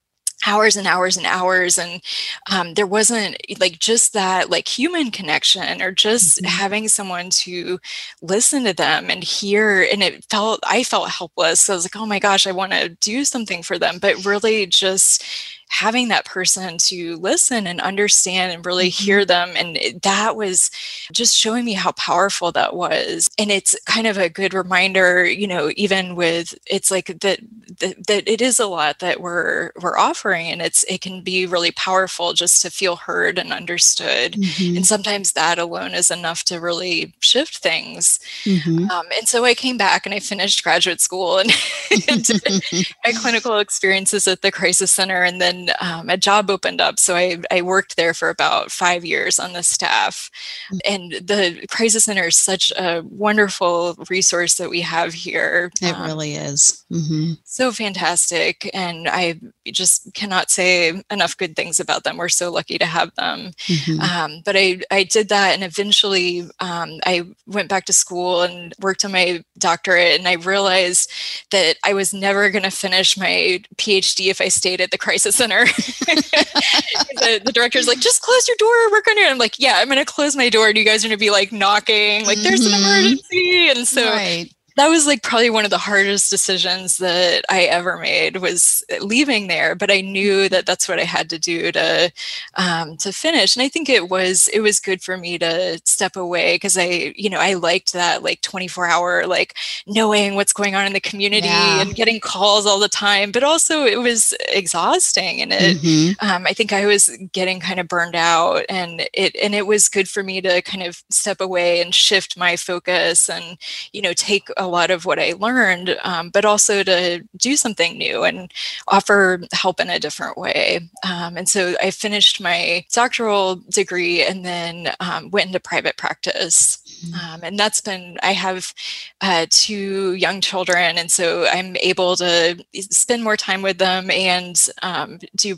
hours 0.46 0.76
and 0.76 0.86
hours 0.86 1.16
and 1.16 1.26
hours 1.26 1.78
and 1.78 2.02
um, 2.50 2.74
there 2.74 2.86
wasn't 2.86 3.36
like 3.58 3.78
just 3.78 4.12
that 4.12 4.50
like 4.50 4.68
human 4.68 5.10
connection 5.10 5.80
or 5.80 5.90
just 5.90 6.38
mm-hmm. 6.38 6.46
having 6.46 6.88
someone 6.88 7.30
to 7.30 7.78
listen 8.20 8.64
to 8.64 8.74
them 8.74 9.10
and 9.10 9.24
hear 9.24 9.82
and 9.90 10.02
it 10.02 10.24
felt 10.26 10.60
i 10.66 10.82
felt 10.82 11.08
helpless 11.08 11.60
so 11.60 11.72
i 11.72 11.76
was 11.76 11.84
like 11.84 11.96
oh 11.96 12.06
my 12.06 12.18
gosh 12.18 12.46
i 12.46 12.52
want 12.52 12.72
to 12.72 12.88
do 13.00 13.24
something 13.24 13.62
for 13.62 13.78
them 13.78 13.98
but 13.98 14.24
really 14.24 14.66
just 14.66 15.24
having 15.68 16.08
that 16.08 16.24
person 16.24 16.78
to 16.78 17.16
listen 17.16 17.66
and 17.66 17.80
understand 17.80 18.52
and 18.52 18.64
really 18.64 18.88
mm-hmm. 18.88 19.04
hear 19.04 19.24
them 19.24 19.50
and 19.56 19.78
that 20.02 20.36
was 20.36 20.70
just 21.12 21.36
showing 21.36 21.64
me 21.64 21.72
how 21.72 21.92
powerful 21.92 22.52
that 22.52 22.74
was 22.74 23.28
and 23.38 23.50
it's 23.50 23.76
kind 23.84 24.06
of 24.06 24.16
a 24.16 24.28
good 24.28 24.54
reminder 24.54 25.24
you 25.24 25.46
know 25.46 25.70
even 25.76 26.14
with 26.14 26.56
it's 26.66 26.90
like 26.90 27.06
that 27.20 27.40
that, 27.80 28.06
that 28.06 28.28
it 28.28 28.40
is 28.40 28.60
a 28.60 28.66
lot 28.66 29.00
that 29.00 29.20
we're 29.20 29.72
we're 29.80 29.98
offering 29.98 30.46
and 30.46 30.62
it's 30.62 30.84
it 30.84 31.00
can 31.00 31.20
be 31.20 31.46
really 31.46 31.72
powerful 31.72 32.32
just 32.32 32.62
to 32.62 32.70
feel 32.70 32.96
heard 32.96 33.38
and 33.38 33.52
understood 33.52 34.32
mm-hmm. 34.32 34.76
and 34.76 34.86
sometimes 34.86 35.32
that 35.32 35.58
alone 35.58 35.94
is 35.94 36.10
enough 36.10 36.44
to 36.44 36.60
really 36.60 37.12
shift 37.20 37.58
things 37.58 38.20
mm-hmm. 38.44 38.88
um, 38.90 39.06
and 39.16 39.26
so 39.26 39.44
i 39.44 39.52
came 39.52 39.76
back 39.76 40.06
and 40.06 40.14
i 40.14 40.20
finished 40.20 40.62
graduate 40.62 41.00
school 41.00 41.38
and 41.38 41.50
my 43.04 43.12
clinical 43.12 43.58
experiences 43.58 44.28
at 44.28 44.42
the 44.42 44.52
crisis 44.52 44.92
center 44.92 45.22
and 45.24 45.40
then 45.40 45.55
then 45.56 45.74
um, 45.80 46.08
a 46.08 46.16
job 46.16 46.50
opened 46.50 46.80
up. 46.80 46.98
So 46.98 47.14
I, 47.16 47.38
I 47.50 47.62
worked 47.62 47.96
there 47.96 48.14
for 48.14 48.28
about 48.28 48.70
five 48.70 49.04
years 49.04 49.38
on 49.38 49.52
the 49.52 49.62
staff. 49.62 50.30
Mm. 50.72 50.78
And 50.84 51.12
the 51.26 51.66
Crisis 51.70 52.04
Center 52.04 52.24
is 52.24 52.36
such 52.36 52.72
a 52.78 53.02
wonderful 53.02 53.96
resource 54.08 54.56
that 54.56 54.70
we 54.70 54.80
have 54.82 55.14
here. 55.14 55.70
It 55.80 55.94
um, 55.94 56.06
really 56.06 56.34
is. 56.34 56.84
Mm-hmm. 56.92 57.34
So 57.44 57.72
fantastic. 57.72 58.70
And 58.74 59.08
I 59.08 59.40
just 59.66 60.12
cannot 60.14 60.50
say 60.50 61.02
enough 61.10 61.36
good 61.36 61.56
things 61.56 61.80
about 61.80 62.04
them. 62.04 62.16
We're 62.16 62.28
so 62.28 62.50
lucky 62.50 62.78
to 62.78 62.86
have 62.86 63.14
them. 63.14 63.52
Mm-hmm. 63.66 64.00
Um, 64.00 64.42
but 64.44 64.56
I, 64.56 64.80
I 64.90 65.04
did 65.04 65.28
that. 65.28 65.54
And 65.54 65.64
eventually 65.64 66.42
um, 66.60 67.00
I 67.04 67.26
went 67.46 67.68
back 67.68 67.84
to 67.86 67.92
school 67.92 68.42
and 68.42 68.74
worked 68.80 69.04
on 69.04 69.12
my 69.12 69.44
doctorate. 69.58 70.18
And 70.18 70.28
I 70.28 70.34
realized 70.34 71.10
that 71.50 71.76
I 71.84 71.94
was 71.94 72.12
never 72.12 72.50
going 72.50 72.62
to 72.62 72.70
finish 72.70 73.16
my 73.16 73.62
PhD 73.76 74.26
if 74.26 74.40
I 74.40 74.48
stayed 74.48 74.80
at 74.80 74.90
the 74.90 74.98
Crisis 74.98 75.36
Center 75.36 75.45
center. 75.46 75.64
the, 75.66 77.40
the, 77.44 77.52
director's 77.52 77.86
like, 77.86 78.00
just 78.00 78.22
close 78.22 78.48
your 78.48 78.56
door. 78.58 78.90
We're 78.90 79.02
going 79.02 79.18
to. 79.18 79.24
I'm 79.24 79.38
like, 79.38 79.58
yeah, 79.58 79.74
I'm 79.76 79.88
going 79.88 79.98
to 79.98 80.04
close 80.04 80.36
my 80.36 80.48
door. 80.48 80.68
And 80.68 80.76
you 80.76 80.84
guys 80.84 81.04
are 81.04 81.08
going 81.08 81.18
to 81.18 81.24
be 81.24 81.30
like 81.30 81.52
knocking, 81.52 82.26
like, 82.26 82.38
there's 82.38 82.64
an 82.64 82.72
mm-hmm. 82.72 82.84
emergency. 82.84 83.68
And 83.70 83.86
so 83.86 84.10
right 84.10 84.50
that 84.76 84.88
was 84.88 85.06
like 85.06 85.22
probably 85.22 85.48
one 85.48 85.64
of 85.64 85.70
the 85.70 85.78
hardest 85.78 86.30
decisions 86.30 86.98
that 86.98 87.44
I 87.48 87.62
ever 87.62 87.96
made 87.96 88.36
was 88.36 88.84
leaving 89.00 89.46
there. 89.46 89.74
But 89.74 89.90
I 89.90 90.02
knew 90.02 90.50
that 90.50 90.66
that's 90.66 90.86
what 90.86 91.00
I 91.00 91.04
had 91.04 91.30
to 91.30 91.38
do 91.38 91.72
to 91.72 92.12
um, 92.54 92.98
to 92.98 93.12
finish. 93.12 93.56
And 93.56 93.62
I 93.62 93.68
think 93.68 93.88
it 93.88 94.10
was 94.10 94.48
it 94.48 94.60
was 94.60 94.78
good 94.78 95.02
for 95.02 95.16
me 95.16 95.38
to 95.38 95.80
step 95.86 96.14
away 96.14 96.56
because 96.56 96.76
I 96.76 97.14
you 97.16 97.30
know 97.30 97.40
I 97.40 97.54
liked 97.54 97.94
that 97.94 98.22
like 98.22 98.42
24 98.42 98.86
hour 98.86 99.26
like 99.26 99.54
knowing 99.86 100.34
what's 100.34 100.52
going 100.52 100.74
on 100.74 100.86
in 100.86 100.92
the 100.92 101.00
community 101.00 101.48
yeah. 101.48 101.80
and 101.80 101.94
getting 101.94 102.20
calls 102.20 102.66
all 102.66 102.78
the 102.78 102.88
time. 102.88 103.32
But 103.32 103.44
also 103.44 103.84
it 103.84 103.98
was 103.98 104.34
exhausting 104.50 105.40
and 105.40 105.52
it 105.54 105.78
mm-hmm. 105.78 106.26
um, 106.26 106.46
I 106.46 106.52
think 106.52 106.74
I 106.74 106.84
was 106.84 107.16
getting 107.32 107.60
kind 107.60 107.80
of 107.80 107.88
burned 107.88 108.14
out 108.14 108.64
and 108.68 109.08
it 109.14 109.34
and 109.42 109.54
it 109.54 109.66
was 109.66 109.88
good 109.88 110.08
for 110.08 110.22
me 110.22 110.42
to 110.42 110.60
kind 110.60 110.82
of 110.82 111.02
step 111.10 111.40
away 111.40 111.80
and 111.80 111.94
shift 111.94 112.36
my 112.36 112.56
focus 112.56 113.30
and 113.30 113.56
you 113.92 114.02
know 114.02 114.12
take 114.12 114.48
a 114.58 114.65
a 114.66 114.68
lot 114.68 114.90
of 114.90 115.04
what 115.04 115.18
I 115.18 115.34
learned, 115.38 115.96
um, 116.02 116.30
but 116.30 116.44
also 116.44 116.82
to 116.82 117.22
do 117.36 117.56
something 117.56 117.96
new 117.96 118.24
and 118.24 118.52
offer 118.88 119.40
help 119.52 119.80
in 119.80 119.90
a 119.90 120.00
different 120.00 120.36
way. 120.36 120.80
Um, 121.06 121.36
and 121.36 121.48
so 121.48 121.74
I 121.80 121.90
finished 121.90 122.40
my 122.40 122.84
doctoral 122.92 123.62
degree 123.70 124.22
and 124.22 124.44
then 124.44 124.92
um, 125.00 125.30
went 125.30 125.46
into 125.46 125.60
private 125.60 125.96
practice. 125.96 126.78
Mm-hmm. 127.04 127.14
Um, 127.14 127.40
and 127.44 127.58
that's 127.58 127.80
been, 127.80 128.18
I 128.22 128.32
have 128.32 128.74
uh, 129.20 129.46
two 129.50 130.14
young 130.14 130.40
children, 130.40 130.98
and 130.98 131.10
so 131.10 131.46
I'm 131.46 131.76
able 131.76 132.16
to 132.16 132.64
spend 132.74 133.22
more 133.22 133.36
time 133.36 133.62
with 133.62 133.78
them 133.78 134.10
and 134.10 134.56
um, 134.82 135.18
do 135.36 135.56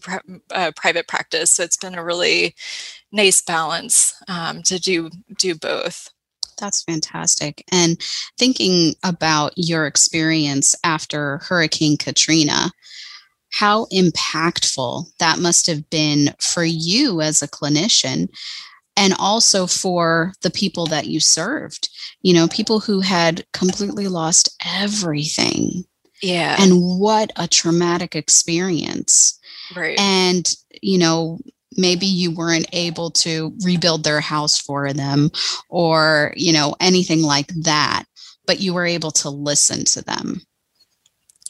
uh, 0.50 0.72
private 0.76 1.08
practice. 1.08 1.50
So 1.50 1.62
it's 1.62 1.76
been 1.76 1.94
a 1.94 2.04
really 2.04 2.54
nice 3.12 3.40
balance 3.40 4.20
um, 4.28 4.62
to 4.64 4.78
do 4.78 5.10
do 5.38 5.54
both. 5.54 6.10
That's 6.58 6.82
fantastic. 6.82 7.64
And 7.70 8.00
thinking 8.38 8.94
about 9.02 9.52
your 9.56 9.86
experience 9.86 10.74
after 10.84 11.38
Hurricane 11.38 11.96
Katrina, 11.96 12.70
how 13.50 13.86
impactful 13.86 15.06
that 15.18 15.38
must 15.38 15.66
have 15.66 15.88
been 15.90 16.34
for 16.40 16.64
you 16.64 17.20
as 17.20 17.42
a 17.42 17.48
clinician 17.48 18.28
and 18.96 19.14
also 19.18 19.66
for 19.66 20.32
the 20.42 20.50
people 20.50 20.86
that 20.86 21.06
you 21.06 21.20
served. 21.20 21.88
You 22.22 22.34
know, 22.34 22.48
people 22.48 22.80
who 22.80 23.00
had 23.00 23.46
completely 23.52 24.08
lost 24.08 24.56
everything. 24.64 25.84
Yeah. 26.20 26.56
And 26.58 26.98
what 26.98 27.30
a 27.36 27.46
traumatic 27.46 28.16
experience. 28.16 29.38
Right. 29.74 29.98
And, 30.00 30.52
you 30.82 30.98
know, 30.98 31.38
maybe 31.78 32.06
you 32.06 32.30
weren't 32.30 32.68
able 32.72 33.10
to 33.10 33.54
rebuild 33.64 34.04
their 34.04 34.20
house 34.20 34.58
for 34.58 34.92
them 34.92 35.30
or, 35.70 36.34
you 36.36 36.52
know, 36.52 36.74
anything 36.80 37.22
like 37.22 37.48
that, 37.62 38.04
but 38.46 38.60
you 38.60 38.74
were 38.74 38.84
able 38.86 39.12
to 39.12 39.30
listen 39.30 39.84
to 39.84 40.02
them. 40.02 40.42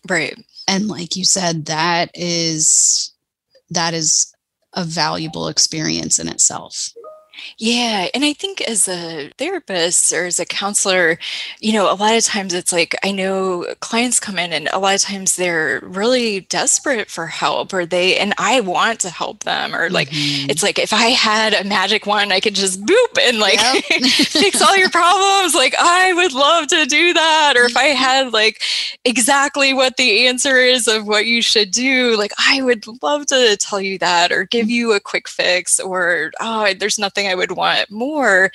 Right. 0.08 0.36
And 0.68 0.86
like 0.86 1.16
you 1.16 1.24
said, 1.24 1.66
that 1.66 2.10
is 2.14 3.12
that 3.70 3.94
is 3.94 4.32
a 4.74 4.84
valuable 4.84 5.48
experience 5.48 6.18
in 6.18 6.28
itself. 6.28 6.90
Yeah. 7.58 8.08
And 8.14 8.24
I 8.24 8.32
think 8.32 8.60
as 8.62 8.88
a 8.88 9.30
therapist 9.38 10.12
or 10.12 10.26
as 10.26 10.38
a 10.38 10.46
counselor, 10.46 11.18
you 11.60 11.72
know, 11.72 11.92
a 11.92 11.94
lot 11.94 12.16
of 12.16 12.24
times 12.24 12.54
it's 12.54 12.72
like 12.72 12.94
I 13.02 13.10
know 13.10 13.66
clients 13.80 14.20
come 14.20 14.38
in 14.38 14.52
and 14.52 14.68
a 14.72 14.78
lot 14.78 14.94
of 14.94 15.00
times 15.00 15.36
they're 15.36 15.80
really 15.82 16.40
desperate 16.40 17.10
for 17.10 17.26
help 17.26 17.72
or 17.72 17.86
they, 17.86 18.16
and 18.16 18.34
I 18.38 18.60
want 18.60 19.00
to 19.00 19.10
help 19.10 19.44
them. 19.44 19.74
Or 19.74 19.90
like, 19.90 20.10
mm-hmm. 20.10 20.50
it's 20.50 20.62
like 20.62 20.78
if 20.78 20.92
I 20.92 21.06
had 21.06 21.54
a 21.54 21.64
magic 21.64 22.06
wand, 22.06 22.32
I 22.32 22.40
could 22.40 22.54
just 22.54 22.84
boop 22.84 23.18
and 23.20 23.38
like 23.38 23.60
yep. 23.60 23.84
fix 24.28 24.60
all 24.60 24.76
your 24.76 24.90
problems. 24.90 25.54
Like, 25.54 25.74
I 25.78 26.12
would 26.14 26.32
love 26.32 26.66
to 26.68 26.86
do 26.86 27.12
that. 27.14 27.54
Or 27.56 27.64
if 27.64 27.76
I 27.76 27.90
mm-hmm. 27.90 28.02
had 28.02 28.32
like 28.32 28.62
exactly 29.04 29.72
what 29.72 29.96
the 29.96 30.26
answer 30.26 30.58
is 30.58 30.88
of 30.88 31.06
what 31.06 31.26
you 31.26 31.42
should 31.42 31.70
do, 31.70 32.16
like, 32.16 32.32
I 32.38 32.62
would 32.62 32.84
love 33.02 33.26
to 33.26 33.56
tell 33.56 33.80
you 33.80 33.98
that 33.98 34.32
or 34.32 34.44
give 34.44 34.66
mm-hmm. 34.66 34.70
you 34.70 34.92
a 34.92 35.00
quick 35.00 35.28
fix 35.28 35.78
or, 35.78 36.32
oh, 36.40 36.72
there's 36.74 36.98
nothing 36.98 37.27
I 37.28 37.34
would 37.34 37.52
want 37.52 37.90
more. 37.90 38.50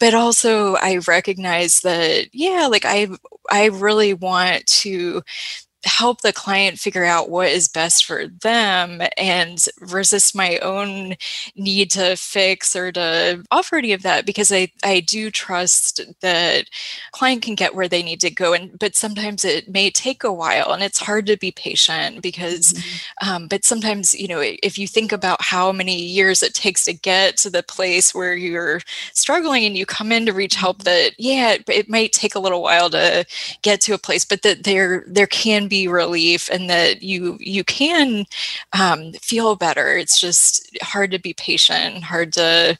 But 0.00 0.14
also 0.14 0.76
I 0.76 0.98
recognize 1.08 1.80
that, 1.80 2.28
yeah, 2.32 2.68
like 2.70 2.84
I 2.84 3.08
I 3.50 3.66
really 3.66 4.14
want 4.14 4.66
to 4.66 5.22
help 5.84 6.20
the 6.20 6.32
client 6.32 6.78
figure 6.78 7.04
out 7.04 7.30
what 7.30 7.48
is 7.48 7.68
best 7.68 8.04
for 8.04 8.26
them 8.26 9.02
and 9.16 9.66
resist 9.80 10.34
my 10.34 10.58
own 10.58 11.14
need 11.56 11.90
to 11.90 12.16
fix 12.16 12.74
or 12.74 12.90
to 12.92 13.44
offer 13.50 13.76
any 13.76 13.92
of 13.92 14.02
that 14.02 14.26
because 14.26 14.52
I, 14.52 14.68
I 14.82 15.00
do 15.00 15.30
trust 15.30 16.00
that 16.20 16.66
client 17.12 17.42
can 17.42 17.54
get 17.54 17.74
where 17.74 17.88
they 17.88 18.02
need 18.02 18.20
to 18.20 18.30
go 18.30 18.52
and 18.52 18.78
but 18.78 18.94
sometimes 18.94 19.44
it 19.44 19.68
may 19.68 19.90
take 19.90 20.24
a 20.24 20.32
while 20.32 20.72
and 20.72 20.82
it's 20.82 20.98
hard 20.98 21.26
to 21.26 21.36
be 21.36 21.50
patient 21.50 22.22
because 22.22 22.72
mm-hmm. 22.72 23.28
um, 23.28 23.48
but 23.48 23.64
sometimes 23.64 24.14
you 24.14 24.28
know 24.28 24.40
if 24.40 24.78
you 24.78 24.86
think 24.86 25.12
about 25.12 25.42
how 25.42 25.72
many 25.72 25.96
years 25.96 26.42
it 26.42 26.54
takes 26.54 26.84
to 26.84 26.92
get 26.92 27.36
to 27.36 27.50
the 27.50 27.62
place 27.62 28.14
where 28.14 28.34
you're 28.34 28.80
struggling 29.12 29.64
and 29.64 29.76
you 29.76 29.86
come 29.86 30.12
in 30.12 30.26
to 30.26 30.32
reach 30.32 30.54
help 30.54 30.78
mm-hmm. 30.78 30.84
that 30.84 31.12
yeah 31.18 31.52
it, 31.52 31.64
it 31.68 31.88
might 31.88 32.12
take 32.12 32.34
a 32.34 32.40
little 32.40 32.62
while 32.62 32.88
to 32.90 33.24
get 33.62 33.80
to 33.80 33.94
a 33.94 33.98
place 33.98 34.24
but 34.24 34.42
that 34.42 34.64
there 34.64 35.04
there 35.06 35.26
can 35.26 35.68
be 35.68 35.73
be 35.74 35.88
relief 35.88 36.48
and 36.52 36.70
that 36.70 37.02
you 37.02 37.36
you 37.40 37.64
can 37.64 38.24
um, 38.78 39.12
feel 39.14 39.56
better 39.56 39.96
it's 39.96 40.20
just 40.20 40.78
hard 40.82 41.10
to 41.10 41.18
be 41.18 41.34
patient 41.34 42.04
hard 42.04 42.32
to 42.32 42.78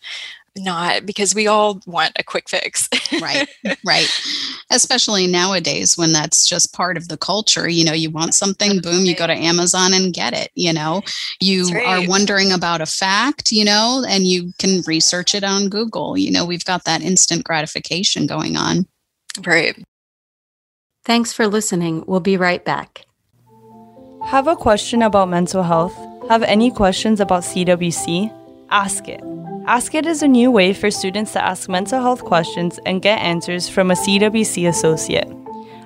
not 0.56 1.04
because 1.04 1.34
we 1.34 1.46
all 1.46 1.80
want 1.84 2.12
a 2.16 2.22
quick 2.22 2.48
fix. 2.48 2.88
right, 3.20 3.48
right. 3.84 4.08
Especially 4.70 5.26
nowadays 5.26 5.98
when 5.98 6.12
that's 6.12 6.46
just 6.48 6.72
part 6.72 6.96
of 6.96 7.08
the 7.08 7.16
culture. 7.16 7.68
You 7.68 7.84
know, 7.84 7.92
you 7.92 8.10
want 8.10 8.34
something, 8.34 8.80
boom, 8.80 9.04
you 9.04 9.16
go 9.16 9.26
to 9.26 9.34
Amazon 9.34 9.92
and 9.92 10.14
get 10.14 10.32
it. 10.32 10.50
You 10.54 10.72
know, 10.72 11.02
you 11.40 11.68
right. 11.70 12.04
are 12.04 12.08
wondering 12.08 12.52
about 12.52 12.80
a 12.80 12.86
fact, 12.86 13.50
you 13.50 13.64
know, 13.64 14.04
and 14.08 14.28
you 14.28 14.52
can 14.58 14.82
research 14.86 15.34
it 15.34 15.44
on 15.44 15.68
Google. 15.68 16.16
You 16.16 16.30
know, 16.30 16.44
we've 16.44 16.64
got 16.64 16.84
that 16.84 17.02
instant 17.02 17.44
gratification 17.44 18.26
going 18.26 18.56
on. 18.56 18.86
Right. 19.44 19.76
Thanks 21.04 21.34
for 21.34 21.46
listening. 21.46 22.02
We'll 22.06 22.20
be 22.20 22.38
right 22.38 22.64
back. 22.64 23.04
Have 24.24 24.46
a 24.46 24.56
question 24.56 25.02
about 25.02 25.28
mental 25.28 25.62
health? 25.62 25.94
Have 26.30 26.42
any 26.42 26.70
questions 26.70 27.20
about 27.20 27.42
CWC? 27.42 28.32
Ask 28.70 29.06
It. 29.06 29.22
Ask 29.66 29.94
It 29.94 30.06
is 30.06 30.22
a 30.22 30.28
new 30.28 30.50
way 30.50 30.72
for 30.72 30.90
students 30.90 31.34
to 31.34 31.44
ask 31.44 31.68
mental 31.68 32.00
health 32.00 32.24
questions 32.24 32.80
and 32.86 33.02
get 33.02 33.18
answers 33.18 33.68
from 33.68 33.90
a 33.90 33.94
CWC 33.94 34.66
associate. 34.66 35.28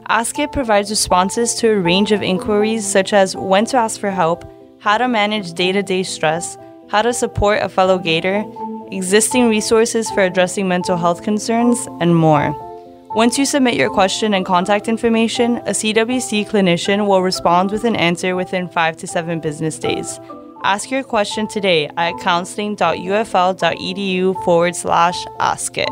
Ask 0.06 0.38
It 0.38 0.52
provides 0.52 0.88
responses 0.88 1.56
to 1.56 1.72
a 1.72 1.80
range 1.80 2.12
of 2.12 2.22
inquiries 2.22 2.86
such 2.86 3.12
as 3.12 3.34
when 3.34 3.64
to 3.66 3.76
ask 3.76 3.98
for 3.98 4.12
help, 4.12 4.44
how 4.78 4.98
to 4.98 5.08
manage 5.08 5.52
day 5.54 5.72
to 5.72 5.82
day 5.82 6.04
stress, 6.04 6.56
how 6.90 7.02
to 7.02 7.12
support 7.12 7.60
a 7.60 7.68
fellow 7.68 7.98
Gator, 7.98 8.44
existing 8.92 9.48
resources 9.48 10.08
for 10.12 10.22
addressing 10.22 10.68
mental 10.68 10.96
health 10.96 11.24
concerns, 11.24 11.88
and 12.00 12.14
more. 12.14 12.67
Once 13.14 13.38
you 13.38 13.46
submit 13.46 13.74
your 13.74 13.88
question 13.88 14.34
and 14.34 14.44
contact 14.44 14.86
information, 14.86 15.56
a 15.58 15.70
CWC 15.70 16.46
clinician 16.46 17.06
will 17.06 17.22
respond 17.22 17.70
with 17.70 17.84
an 17.84 17.96
answer 17.96 18.36
within 18.36 18.68
5 18.68 18.98
to 18.98 19.06
7 19.06 19.40
business 19.40 19.78
days. 19.78 20.20
Ask 20.62 20.90
your 20.90 21.02
question 21.02 21.46
today 21.46 21.88
at 21.96 22.12
counseling.ufl.edu 22.20 24.44
forward 24.44 24.76
slash 24.76 25.24
ask 25.40 25.78
it 25.78 25.88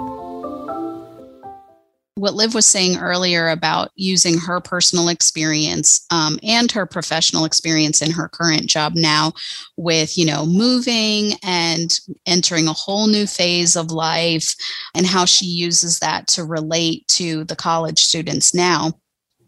what 2.16 2.34
Liv 2.34 2.54
was 2.54 2.64
saying 2.64 2.96
earlier 2.96 3.48
about 3.48 3.90
using 3.94 4.38
her 4.38 4.58
personal 4.58 5.08
experience 5.08 6.04
um, 6.10 6.38
and 6.42 6.72
her 6.72 6.86
professional 6.86 7.44
experience 7.44 8.00
in 8.00 8.10
her 8.10 8.28
current 8.28 8.66
job 8.66 8.94
now 8.94 9.32
with, 9.76 10.16
you 10.16 10.24
know, 10.24 10.46
moving 10.46 11.32
and 11.42 12.00
entering 12.24 12.68
a 12.68 12.72
whole 12.72 13.06
new 13.06 13.26
phase 13.26 13.76
of 13.76 13.90
life 13.90 14.54
and 14.94 15.06
how 15.06 15.26
she 15.26 15.44
uses 15.44 15.98
that 15.98 16.26
to 16.26 16.42
relate 16.42 17.06
to 17.08 17.44
the 17.44 17.56
college 17.56 17.98
students 17.98 18.54
now. 18.54 18.92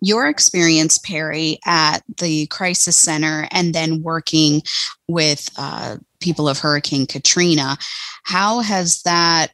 Your 0.03 0.29
experience, 0.29 0.99
Perry, 0.99 1.59
at 1.65 2.01
the 2.19 2.47
crisis 2.49 2.97
center 2.97 3.49
and 3.51 3.75
then 3.75 4.03
working 4.03 4.63
with 5.09 5.49
uh, 5.57 5.97
people 6.21 6.49
of 6.49 6.59
Hurricane 6.59 7.07
Katrina, 7.07 7.79
how 8.25 8.61
has 8.61 9.01
that 9.03 9.53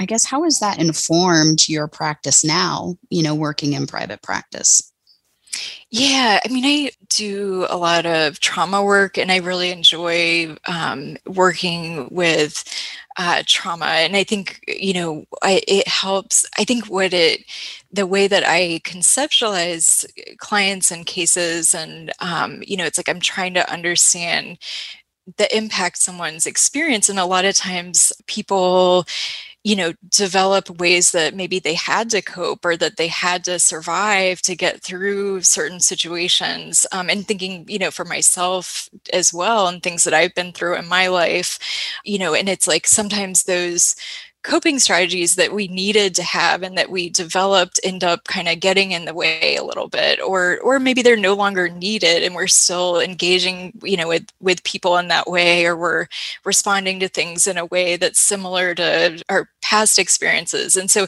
I 0.00 0.06
guess 0.06 0.24
how 0.24 0.44
has 0.44 0.58
that 0.60 0.80
informed 0.80 1.68
your 1.68 1.86
practice 1.86 2.42
now, 2.42 2.96
you 3.10 3.22
know, 3.22 3.34
working 3.34 3.74
in 3.74 3.86
private 3.86 4.22
practice? 4.22 4.90
Yeah, 5.90 6.40
I 6.42 6.48
mean, 6.48 6.64
I 6.64 6.90
do 7.08 7.66
a 7.68 7.76
lot 7.76 8.06
of 8.06 8.40
trauma 8.40 8.82
work 8.82 9.18
and 9.18 9.30
I 9.30 9.36
really 9.38 9.70
enjoy 9.70 10.56
um, 10.66 11.18
working 11.26 12.08
with 12.10 12.64
uh, 13.18 13.42
trauma. 13.44 13.84
And 13.84 14.16
I 14.16 14.24
think, 14.24 14.60
you 14.66 14.94
know, 14.94 15.26
I, 15.42 15.60
it 15.68 15.86
helps. 15.86 16.46
I 16.56 16.64
think 16.64 16.86
what 16.86 17.12
it, 17.12 17.44
the 17.92 18.06
way 18.06 18.26
that 18.26 18.44
I 18.46 18.80
conceptualize 18.84 20.06
clients 20.38 20.90
and 20.90 21.04
cases, 21.04 21.74
and, 21.74 22.10
um, 22.20 22.62
you 22.66 22.76
know, 22.76 22.86
it's 22.86 22.96
like 22.96 23.08
I'm 23.08 23.20
trying 23.20 23.52
to 23.54 23.70
understand 23.70 24.58
the 25.36 25.54
impact 25.54 25.98
someone's 25.98 26.46
experience. 26.46 27.08
And 27.08 27.18
a 27.18 27.26
lot 27.26 27.44
of 27.44 27.54
times 27.54 28.12
people, 28.26 29.04
you 29.64 29.76
know 29.76 29.92
develop 30.08 30.70
ways 30.80 31.12
that 31.12 31.34
maybe 31.34 31.58
they 31.58 31.74
had 31.74 32.08
to 32.10 32.22
cope 32.22 32.64
or 32.64 32.76
that 32.76 32.96
they 32.96 33.08
had 33.08 33.44
to 33.44 33.58
survive 33.58 34.40
to 34.42 34.56
get 34.56 34.82
through 34.82 35.42
certain 35.42 35.80
situations 35.80 36.86
um, 36.92 37.10
and 37.10 37.26
thinking 37.26 37.64
you 37.68 37.78
know 37.78 37.90
for 37.90 38.04
myself 38.04 38.88
as 39.12 39.32
well 39.34 39.68
and 39.68 39.82
things 39.82 40.04
that 40.04 40.14
i've 40.14 40.34
been 40.34 40.52
through 40.52 40.76
in 40.76 40.88
my 40.88 41.08
life 41.08 41.58
you 42.04 42.18
know 42.18 42.34
and 42.34 42.48
it's 42.48 42.66
like 42.66 42.86
sometimes 42.86 43.44
those 43.44 43.96
coping 44.42 44.78
strategies 44.78 45.34
that 45.34 45.52
we 45.52 45.68
needed 45.68 46.14
to 46.14 46.22
have 46.22 46.62
and 46.62 46.76
that 46.78 46.90
we 46.90 47.10
developed 47.10 47.78
end 47.84 48.02
up 48.02 48.24
kind 48.24 48.48
of 48.48 48.58
getting 48.58 48.92
in 48.92 49.04
the 49.04 49.12
way 49.12 49.56
a 49.56 49.64
little 49.64 49.88
bit 49.88 50.18
or 50.20 50.58
or 50.60 50.80
maybe 50.80 51.02
they're 51.02 51.16
no 51.16 51.34
longer 51.34 51.68
needed 51.68 52.22
and 52.22 52.34
we're 52.34 52.46
still 52.46 52.98
engaging 53.00 53.72
you 53.82 53.96
know 53.96 54.08
with 54.08 54.26
with 54.40 54.64
people 54.64 54.96
in 54.96 55.08
that 55.08 55.28
way 55.28 55.66
or 55.66 55.76
we're 55.76 56.06
responding 56.44 56.98
to 56.98 57.08
things 57.08 57.46
in 57.46 57.58
a 57.58 57.66
way 57.66 57.96
that's 57.96 58.18
similar 58.18 58.74
to 58.74 59.22
our 59.28 59.48
past 59.62 59.98
experiences. 59.98 60.76
And 60.76 60.90
so 60.90 61.06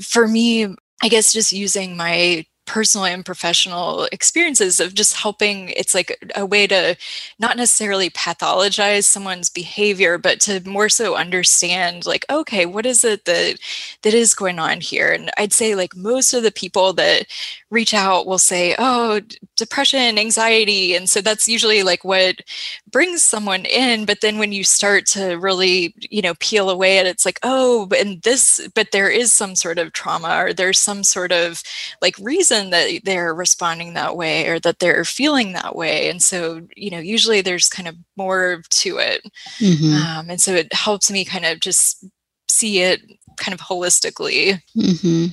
for 0.00 0.28
me 0.28 0.74
I 1.02 1.08
guess 1.08 1.32
just 1.32 1.52
using 1.52 1.96
my 1.96 2.46
personal 2.66 3.04
and 3.04 3.24
professional 3.24 4.04
experiences 4.12 4.78
of 4.78 4.94
just 4.94 5.16
helping 5.16 5.70
it's 5.70 5.94
like 5.94 6.16
a 6.36 6.46
way 6.46 6.66
to 6.66 6.96
not 7.38 7.56
necessarily 7.56 8.08
pathologize 8.10 9.04
someone's 9.04 9.50
behavior 9.50 10.16
but 10.16 10.40
to 10.40 10.60
more 10.68 10.88
so 10.88 11.16
understand 11.16 12.06
like 12.06 12.24
okay 12.30 12.64
what 12.64 12.86
is 12.86 13.04
it 13.04 13.24
that 13.24 13.58
that 14.02 14.14
is 14.14 14.34
going 14.34 14.58
on 14.58 14.80
here? 14.80 15.12
And 15.12 15.30
i'd 15.38 15.52
say 15.52 15.74
like 15.74 15.96
most 15.96 16.32
of 16.34 16.42
the 16.44 16.52
people 16.52 16.92
that 16.94 17.26
reach 17.72 17.94
out 17.94 18.26
will 18.26 18.38
say 18.38 18.76
oh 18.78 19.20
depression 19.56 20.18
anxiety 20.18 20.94
and 20.94 21.08
so 21.08 21.20
that's 21.20 21.48
usually 21.48 21.82
like 21.82 22.04
what 22.04 22.36
brings 22.90 23.22
someone 23.22 23.64
in 23.64 24.04
but 24.04 24.20
then 24.20 24.38
when 24.38 24.52
you 24.52 24.62
start 24.62 25.06
to 25.06 25.34
really 25.36 25.94
you 26.10 26.22
know 26.22 26.34
peel 26.38 26.70
away 26.70 26.98
at 26.98 27.06
it, 27.06 27.10
it's 27.10 27.24
like 27.24 27.40
oh 27.42 27.88
and 27.98 28.22
this 28.22 28.68
but 28.74 28.92
there 28.92 29.08
is 29.08 29.32
some 29.32 29.56
sort 29.56 29.78
of 29.78 29.92
trauma 29.92 30.44
or 30.44 30.52
there's 30.52 30.78
some 30.78 31.02
sort 31.02 31.32
of 31.32 31.62
like 32.00 32.16
reason 32.20 32.70
that 32.70 33.00
they're 33.04 33.34
responding 33.34 33.94
that 33.94 34.16
way 34.16 34.48
or 34.48 34.58
that 34.60 34.78
they're 34.78 35.04
feeling 35.04 35.52
that 35.52 35.76
way. 35.76 36.08
And 36.08 36.22
so, 36.22 36.66
you 36.76 36.90
know, 36.90 36.98
usually 36.98 37.40
there's 37.40 37.68
kind 37.68 37.88
of 37.88 37.96
more 38.16 38.62
to 38.68 38.98
it. 38.98 39.22
Mm-hmm. 39.58 39.94
Um, 39.94 40.30
and 40.30 40.40
so 40.40 40.52
it 40.52 40.72
helps 40.72 41.10
me 41.10 41.24
kind 41.24 41.44
of 41.44 41.60
just 41.60 42.04
see 42.48 42.80
it 42.80 43.00
kind 43.36 43.54
of 43.54 43.60
holistically. 43.60 44.60
Mm-hmm. 44.76 45.26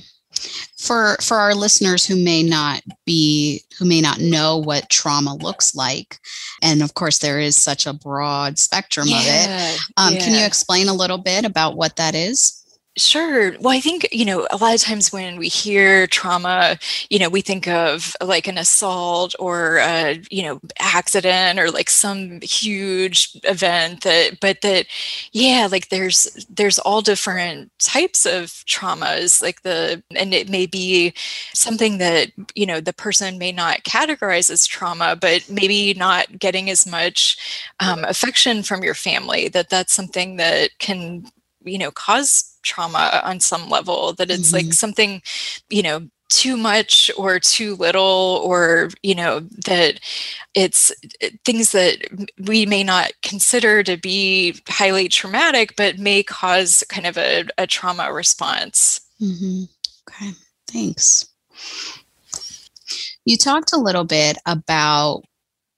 For 0.78 1.16
for 1.20 1.36
our 1.36 1.54
listeners 1.54 2.04
who 2.04 2.16
may 2.16 2.42
not 2.42 2.80
be 3.04 3.62
who 3.78 3.84
may 3.84 4.00
not 4.00 4.20
know 4.20 4.58
what 4.58 4.88
trauma 4.88 5.34
looks 5.36 5.74
like 5.74 6.18
and 6.62 6.82
of 6.82 6.94
course 6.94 7.18
there 7.18 7.38
is 7.38 7.56
such 7.56 7.86
a 7.86 7.92
broad 7.92 8.58
spectrum 8.58 9.06
yeah, 9.08 9.18
of 9.18 9.24
it 9.26 9.80
um, 9.96 10.14
yeah. 10.14 10.20
can 10.20 10.34
you 10.34 10.44
explain 10.44 10.88
a 10.88 10.94
little 10.94 11.18
bit 11.18 11.44
about 11.44 11.76
what 11.76 11.96
that 11.96 12.14
is 12.14 12.59
Sure. 13.02 13.56
Well, 13.60 13.72
I 13.74 13.80
think, 13.80 14.06
you 14.12 14.26
know, 14.26 14.46
a 14.50 14.58
lot 14.58 14.74
of 14.74 14.80
times 14.82 15.10
when 15.10 15.38
we 15.38 15.48
hear 15.48 16.06
trauma, 16.06 16.78
you 17.08 17.18
know, 17.18 17.30
we 17.30 17.40
think 17.40 17.66
of 17.66 18.14
like 18.22 18.46
an 18.46 18.58
assault 18.58 19.34
or 19.38 19.78
a, 19.78 20.20
you 20.30 20.42
know, 20.42 20.60
accident 20.78 21.58
or 21.58 21.70
like 21.70 21.88
some 21.88 22.42
huge 22.42 23.30
event 23.44 24.02
that, 24.02 24.38
but 24.40 24.60
that, 24.60 24.84
yeah, 25.32 25.66
like 25.70 25.88
there's, 25.88 26.46
there's 26.50 26.78
all 26.80 27.00
different 27.00 27.70
types 27.78 28.26
of 28.26 28.48
traumas, 28.66 29.40
like 29.40 29.62
the, 29.62 30.02
and 30.14 30.34
it 30.34 30.50
may 30.50 30.66
be 30.66 31.14
something 31.54 31.96
that, 31.98 32.30
you 32.54 32.66
know, 32.66 32.80
the 32.82 32.92
person 32.92 33.38
may 33.38 33.50
not 33.50 33.82
categorize 33.84 34.50
as 34.50 34.66
trauma, 34.66 35.16
but 35.18 35.48
maybe 35.48 35.94
not 35.94 36.38
getting 36.38 36.68
as 36.68 36.86
much 36.86 37.38
um, 37.80 38.04
affection 38.04 38.62
from 38.62 38.82
your 38.84 38.94
family, 38.94 39.48
that 39.48 39.70
that's 39.70 39.94
something 39.94 40.36
that 40.36 40.70
can 40.78 41.24
you 41.64 41.78
know 41.78 41.90
cause 41.90 42.58
trauma 42.62 43.20
on 43.24 43.40
some 43.40 43.68
level 43.68 44.12
that 44.14 44.30
it's 44.30 44.52
mm-hmm. 44.52 44.66
like 44.66 44.74
something 44.74 45.22
you 45.68 45.82
know 45.82 46.06
too 46.28 46.56
much 46.56 47.10
or 47.18 47.40
too 47.40 47.74
little 47.76 48.40
or 48.44 48.88
you 49.02 49.14
know 49.14 49.40
that 49.66 49.98
it's 50.54 50.92
eh, 51.20 51.30
things 51.44 51.72
that 51.72 51.98
we 52.46 52.64
may 52.64 52.84
not 52.84 53.10
consider 53.22 53.82
to 53.82 53.96
be 53.96 54.54
highly 54.68 55.08
traumatic 55.08 55.74
but 55.76 55.98
may 55.98 56.22
cause 56.22 56.84
kind 56.88 57.06
of 57.06 57.18
a, 57.18 57.44
a 57.58 57.66
trauma 57.66 58.12
response 58.12 59.00
mm-hmm. 59.20 59.64
okay 60.08 60.30
thanks 60.68 61.28
you 63.24 63.36
talked 63.36 63.72
a 63.72 63.80
little 63.80 64.04
bit 64.04 64.38
about 64.46 65.24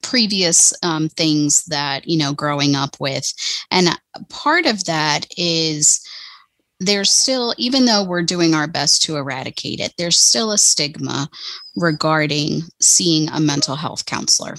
previous 0.03 0.73
um, 0.83 1.09
things 1.09 1.65
that 1.65 2.07
you 2.07 2.17
know 2.17 2.33
growing 2.33 2.75
up 2.75 2.95
with. 2.99 3.33
And 3.71 3.89
part 4.29 4.65
of 4.65 4.83
that 4.85 5.25
is 5.37 6.05
there's 6.79 7.11
still 7.11 7.53
even 7.57 7.85
though 7.85 8.03
we're 8.03 8.23
doing 8.23 8.53
our 8.53 8.67
best 8.67 9.01
to 9.03 9.15
eradicate 9.15 9.79
it 9.79 9.93
there's 9.97 10.19
still 10.19 10.51
a 10.51 10.57
stigma 10.57 11.29
regarding 11.75 12.61
seeing 12.81 13.29
a 13.29 13.39
mental 13.39 13.75
health 13.75 14.05
counselor 14.05 14.55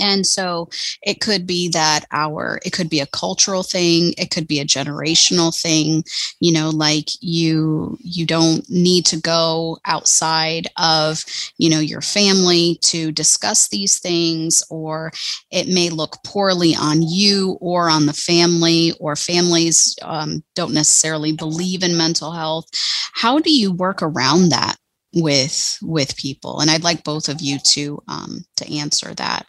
and 0.00 0.26
so 0.26 0.68
it 1.02 1.20
could 1.20 1.46
be 1.46 1.68
that 1.70 2.06
our, 2.12 2.60
it 2.64 2.72
could 2.72 2.88
be 2.88 3.00
a 3.00 3.06
cultural 3.06 3.62
thing, 3.62 4.14
it 4.18 4.30
could 4.30 4.46
be 4.46 4.60
a 4.60 4.64
generational 4.64 5.58
thing, 5.58 6.04
you 6.40 6.52
know, 6.52 6.70
like 6.70 7.08
you, 7.20 7.96
you 8.00 8.26
don't 8.26 8.68
need 8.68 9.06
to 9.06 9.20
go 9.20 9.78
outside 9.84 10.66
of, 10.76 11.24
you 11.58 11.70
know, 11.70 11.80
your 11.80 12.00
family 12.00 12.78
to 12.82 13.12
discuss 13.12 13.68
these 13.68 13.98
things, 13.98 14.62
or 14.70 15.12
it 15.50 15.68
may 15.68 15.90
look 15.90 16.16
poorly 16.24 16.74
on 16.74 17.02
you 17.02 17.58
or 17.60 17.88
on 17.88 18.06
the 18.06 18.12
family, 18.12 18.92
or 19.00 19.16
families 19.16 19.96
um, 20.02 20.42
don't 20.54 20.74
necessarily 20.74 21.32
believe 21.32 21.82
in 21.82 21.96
mental 21.96 22.32
health. 22.32 22.66
How 23.14 23.38
do 23.38 23.52
you 23.52 23.72
work 23.72 24.02
around 24.02 24.50
that? 24.50 24.76
with 25.14 25.78
with 25.80 26.16
people 26.16 26.60
and 26.60 26.70
i'd 26.70 26.84
like 26.84 27.02
both 27.02 27.28
of 27.28 27.40
you 27.40 27.58
to 27.58 27.98
um 28.08 28.44
to 28.56 28.70
answer 28.72 29.14
that 29.14 29.46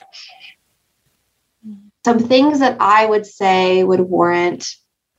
some 2.09 2.17
things 2.17 2.57
that 2.57 2.75
I 2.79 3.05
would 3.05 3.27
say 3.27 3.83
would 3.83 3.99
warrant 3.99 4.67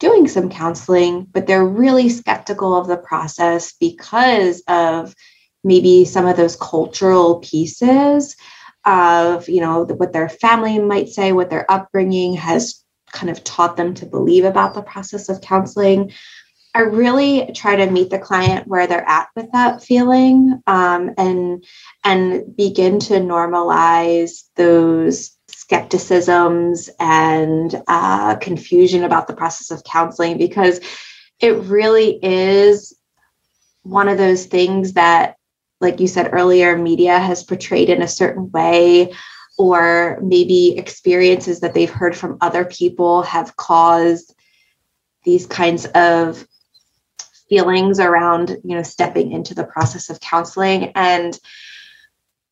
doing 0.01 0.27
some 0.27 0.51
counseling, 0.51 1.25
but 1.31 1.47
they're 1.47 1.65
really 1.65 2.09
skeptical 2.09 2.77
of 2.77 2.89
the 2.89 2.97
process 2.97 3.75
because 3.79 4.61
of 4.67 5.15
maybe 5.63 6.05
some 6.05 6.27
of 6.27 6.37
those 6.37 6.57
cultural 6.57 7.39
pieces 7.39 8.35
of, 8.85 9.49
you 9.49 9.61
know, 9.61 9.85
what 9.85 10.13
their 10.13 10.29
family 10.29 10.81
might 10.81 11.11
say, 11.11 11.31
what 11.31 11.49
their 11.49 11.71
upbringing 11.71 12.35
has 12.35 12.83
kind 13.13 13.31
of 13.31 13.45
taught 13.45 13.77
them 13.77 13.95
to 13.95 14.05
believe 14.07 14.45
about 14.45 14.75
the 14.75 14.83
process 14.83 15.29
of 15.29 15.41
counseling. 15.41 16.13
I 16.75 16.81
really 16.81 17.53
try 17.55 17.77
to 17.77 17.89
meet 17.89 18.11
the 18.11 18.19
client 18.19 18.67
where 18.67 18.89
they're 18.89 19.09
at 19.09 19.29
with 19.37 19.47
that 19.53 19.85
feeling 19.85 20.61
um, 20.67 21.13
and 21.17 21.65
and 22.03 22.57
begin 22.57 22.99
to 23.01 23.15
normalize 23.15 24.43
those 24.57 25.37
skepticisms 25.71 26.91
and 26.99 27.81
uh, 27.87 28.35
confusion 28.37 29.05
about 29.05 29.29
the 29.29 29.35
process 29.35 29.71
of 29.71 29.85
counseling 29.85 30.37
because 30.37 30.81
it 31.39 31.55
really 31.63 32.19
is 32.25 32.97
one 33.83 34.09
of 34.09 34.19
those 34.19 34.47
things 34.47 34.95
that 34.95 35.37
like 35.81 36.01
you 36.01 36.09
said 36.09 36.31
earlier 36.33 36.77
media 36.77 37.21
has 37.21 37.45
portrayed 37.45 37.89
in 37.89 38.03
a 38.03 38.09
certain 38.09 38.51
way 38.51 39.13
or 39.59 40.19
maybe 40.21 40.77
experiences 40.77 41.61
that 41.61 41.73
they've 41.73 41.89
heard 41.89 42.17
from 42.17 42.37
other 42.41 42.65
people 42.65 43.23
have 43.23 43.55
caused 43.55 44.35
these 45.25 45.47
kinds 45.47 45.87
of 45.95 46.45
feelings 47.49 48.01
around 48.01 48.57
you 48.65 48.75
know 48.75 48.83
stepping 48.83 49.31
into 49.31 49.55
the 49.55 49.65
process 49.65 50.11
of 50.11 50.19
counseling. 50.21 50.91
And 50.97 51.39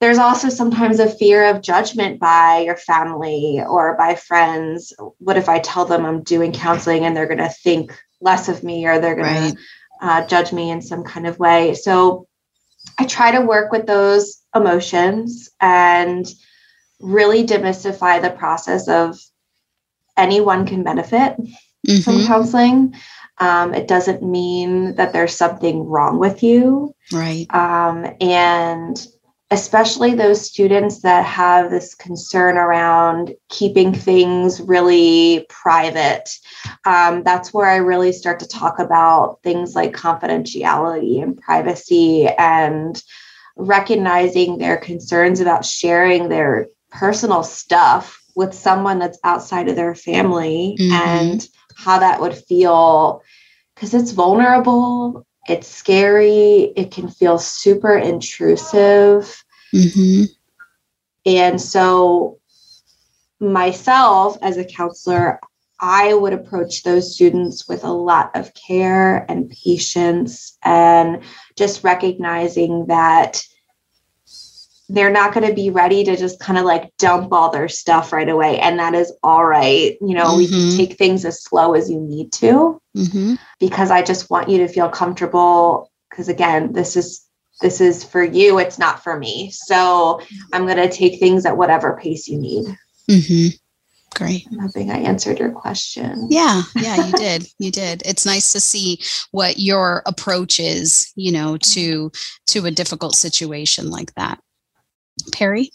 there's 0.00 0.18
also 0.18 0.48
sometimes 0.48 1.00
a 1.00 1.08
fear 1.08 1.50
of 1.50 1.60
judgment 1.62 2.20
by 2.20 2.58
your 2.58 2.76
family 2.76 3.60
or 3.66 3.96
by 3.96 4.14
friends. 4.14 4.92
What 5.18 5.36
if 5.36 5.48
I 5.48 5.58
tell 5.58 5.84
them 5.84 6.06
I'm 6.06 6.22
doing 6.22 6.52
counseling 6.52 7.04
and 7.04 7.16
they're 7.16 7.26
going 7.26 7.38
to 7.38 7.48
think 7.48 7.98
less 8.20 8.48
of 8.48 8.62
me 8.62 8.86
or 8.86 9.00
they're 9.00 9.16
going 9.16 9.26
right. 9.26 9.54
to 9.54 10.06
uh, 10.06 10.26
judge 10.26 10.52
me 10.52 10.70
in 10.70 10.82
some 10.82 11.02
kind 11.02 11.26
of 11.26 11.38
way? 11.40 11.74
So 11.74 12.28
I 12.98 13.06
try 13.06 13.32
to 13.32 13.40
work 13.40 13.72
with 13.72 13.86
those 13.86 14.40
emotions 14.54 15.50
and 15.60 16.26
really 17.00 17.44
demystify 17.44 18.22
the 18.22 18.30
process 18.30 18.88
of 18.88 19.18
anyone 20.16 20.66
can 20.66 20.84
benefit 20.84 21.36
mm-hmm. 21.86 22.00
from 22.00 22.24
counseling. 22.24 22.94
Um, 23.38 23.74
it 23.74 23.88
doesn't 23.88 24.22
mean 24.22 24.96
that 24.96 25.12
there's 25.12 25.34
something 25.34 25.84
wrong 25.84 26.18
with 26.18 26.42
you. 26.42 26.94
Right. 27.12 27.46
Um, 27.54 28.06
and 28.20 29.06
especially 29.50 30.14
those 30.14 30.44
students 30.44 31.00
that 31.00 31.24
have 31.24 31.70
this 31.70 31.94
concern 31.94 32.58
around 32.58 33.34
keeping 33.48 33.94
things 33.94 34.60
really 34.60 35.46
private. 35.48 36.28
Um, 36.84 37.22
that's 37.22 37.54
where 37.54 37.66
I 37.66 37.76
really 37.76 38.12
start 38.12 38.40
to 38.40 38.48
talk 38.48 38.78
about 38.78 39.38
things 39.42 39.74
like 39.74 39.94
confidentiality 39.94 41.22
and 41.22 41.40
privacy 41.40 42.28
and 42.28 43.02
recognizing 43.56 44.58
their 44.58 44.76
concerns 44.76 45.40
about 45.40 45.64
sharing 45.64 46.28
their 46.28 46.68
personal 46.90 47.42
stuff 47.42 48.22
with 48.36 48.52
someone 48.52 48.98
that's 48.98 49.18
outside 49.24 49.68
of 49.68 49.76
their 49.76 49.94
family 49.94 50.76
mm-hmm. 50.78 50.92
and 50.92 51.48
how 51.74 51.98
that 51.98 52.20
would 52.20 52.34
feel 52.34 53.22
because 53.74 53.94
it's 53.94 54.10
vulnerable 54.10 55.26
it's 55.48 55.68
scary. 55.68 56.72
It 56.76 56.90
can 56.90 57.08
feel 57.08 57.38
super 57.38 57.96
intrusive. 57.96 59.42
Mm-hmm. 59.74 60.24
And 61.26 61.60
so, 61.60 62.38
myself 63.40 64.36
as 64.42 64.56
a 64.56 64.64
counselor, 64.64 65.40
I 65.80 66.14
would 66.14 66.32
approach 66.32 66.82
those 66.82 67.14
students 67.14 67.68
with 67.68 67.84
a 67.84 67.92
lot 67.92 68.34
of 68.34 68.52
care 68.54 69.24
and 69.30 69.50
patience 69.50 70.58
and 70.64 71.22
just 71.56 71.84
recognizing 71.84 72.86
that 72.86 73.42
they're 74.88 75.10
not 75.10 75.34
going 75.34 75.46
to 75.46 75.54
be 75.54 75.70
ready 75.70 76.04
to 76.04 76.16
just 76.16 76.40
kind 76.40 76.58
of 76.58 76.64
like 76.64 76.90
dump 76.98 77.32
all 77.32 77.50
their 77.50 77.68
stuff 77.68 78.12
right 78.12 78.28
away. 78.28 78.58
And 78.58 78.78
that 78.78 78.94
is 78.94 79.12
all 79.22 79.44
right. 79.44 79.96
You 80.00 80.14
know, 80.14 80.28
mm-hmm. 80.28 80.38
we 80.38 80.48
can 80.48 80.56
mm-hmm. 80.56 80.76
take 80.76 80.96
things 80.96 81.24
as 81.24 81.42
slow 81.42 81.74
as 81.74 81.90
you 81.90 82.00
need 82.00 82.32
to 82.34 82.80
mm-hmm. 82.96 83.34
because 83.60 83.90
I 83.90 84.02
just 84.02 84.30
want 84.30 84.48
you 84.48 84.58
to 84.58 84.68
feel 84.68 84.88
comfortable. 84.88 85.90
Because 86.10 86.28
again, 86.28 86.72
this 86.72 86.96
is 86.96 87.28
this 87.60 87.80
is 87.80 88.04
for 88.04 88.22
you 88.22 88.58
it's 88.58 88.78
not 88.78 89.02
for 89.02 89.18
me 89.18 89.50
so 89.50 90.20
i'm 90.52 90.64
going 90.64 90.76
to 90.76 90.88
take 90.88 91.18
things 91.18 91.44
at 91.44 91.56
whatever 91.56 91.98
pace 92.00 92.28
you 92.28 92.38
need 92.38 92.64
mm-hmm. 93.10 93.48
great 94.14 94.46
i'm 94.52 94.58
hoping 94.60 94.90
i 94.90 94.98
answered 94.98 95.38
your 95.38 95.50
question 95.50 96.28
yeah 96.30 96.62
yeah 96.76 97.06
you 97.06 97.12
did 97.16 97.48
you 97.58 97.70
did 97.70 98.02
it's 98.04 98.26
nice 98.26 98.52
to 98.52 98.60
see 98.60 99.00
what 99.32 99.58
your 99.58 100.02
approach 100.06 100.60
is 100.60 101.12
you 101.16 101.32
know 101.32 101.56
to 101.56 102.10
to 102.46 102.64
a 102.66 102.70
difficult 102.70 103.14
situation 103.14 103.90
like 103.90 104.14
that 104.14 104.38
Perry? 105.32 105.70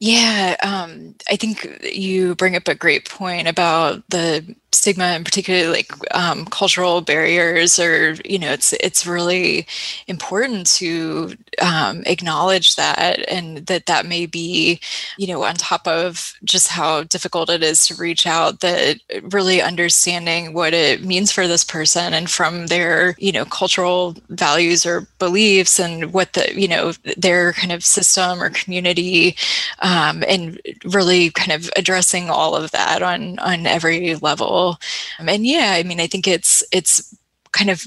Yeah, 0.00 0.56
um, 0.62 1.14
I 1.30 1.36
think 1.36 1.66
you 1.82 2.34
bring 2.34 2.56
up 2.56 2.68
a 2.68 2.74
great 2.74 3.08
point 3.08 3.48
about 3.48 4.02
the 4.08 4.56
stigma 4.72 5.04
and 5.04 5.24
particularly 5.24 5.68
like 5.68 5.92
um, 6.14 6.44
cultural 6.46 7.00
barriers 7.00 7.78
or 7.78 8.14
you 8.24 8.38
know 8.38 8.52
it's 8.52 8.72
it's 8.74 9.06
really 9.06 9.66
important 10.06 10.66
to 10.66 11.34
um, 11.60 12.02
acknowledge 12.06 12.76
that 12.76 13.28
and 13.28 13.66
that 13.66 13.86
that 13.86 14.06
may 14.06 14.26
be 14.26 14.80
you 15.18 15.26
know 15.26 15.42
on 15.42 15.54
top 15.54 15.86
of 15.88 16.34
just 16.44 16.68
how 16.68 17.02
difficult 17.04 17.50
it 17.50 17.62
is 17.62 17.86
to 17.86 17.94
reach 17.96 18.26
out 18.26 18.60
that 18.60 19.00
really 19.22 19.60
understanding 19.60 20.52
what 20.52 20.72
it 20.72 21.02
means 21.02 21.32
for 21.32 21.48
this 21.48 21.64
person 21.64 22.14
and 22.14 22.30
from 22.30 22.68
their 22.68 23.16
you 23.18 23.32
know 23.32 23.44
cultural 23.44 24.14
values 24.28 24.86
or 24.86 25.06
beliefs 25.18 25.80
and 25.80 26.12
what 26.12 26.32
the 26.34 26.58
you 26.58 26.68
know 26.68 26.92
their 27.16 27.52
kind 27.54 27.72
of 27.72 27.84
system 27.84 28.40
or 28.40 28.50
community 28.50 29.36
um, 29.80 30.22
and 30.28 30.60
really 30.84 31.30
kind 31.30 31.50
of 31.50 31.68
addressing 31.76 32.30
all 32.30 32.54
of 32.54 32.70
that 32.70 33.02
on 33.02 33.36
on 33.40 33.66
every 33.66 34.14
level 34.16 34.59
um, 35.18 35.28
and 35.28 35.46
yeah 35.46 35.72
i 35.76 35.82
mean 35.82 36.00
i 36.00 36.06
think 36.06 36.26
it's 36.26 36.62
it's 36.72 37.14
kind 37.52 37.70
of 37.70 37.80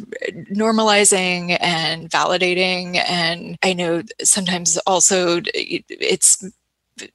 normalizing 0.51 1.57
and 1.61 2.09
validating. 2.09 3.01
And 3.07 3.57
i 3.63 3.73
know 3.73 4.03
sometimes 4.21 4.77
also 4.85 5.41
it's 5.53 6.43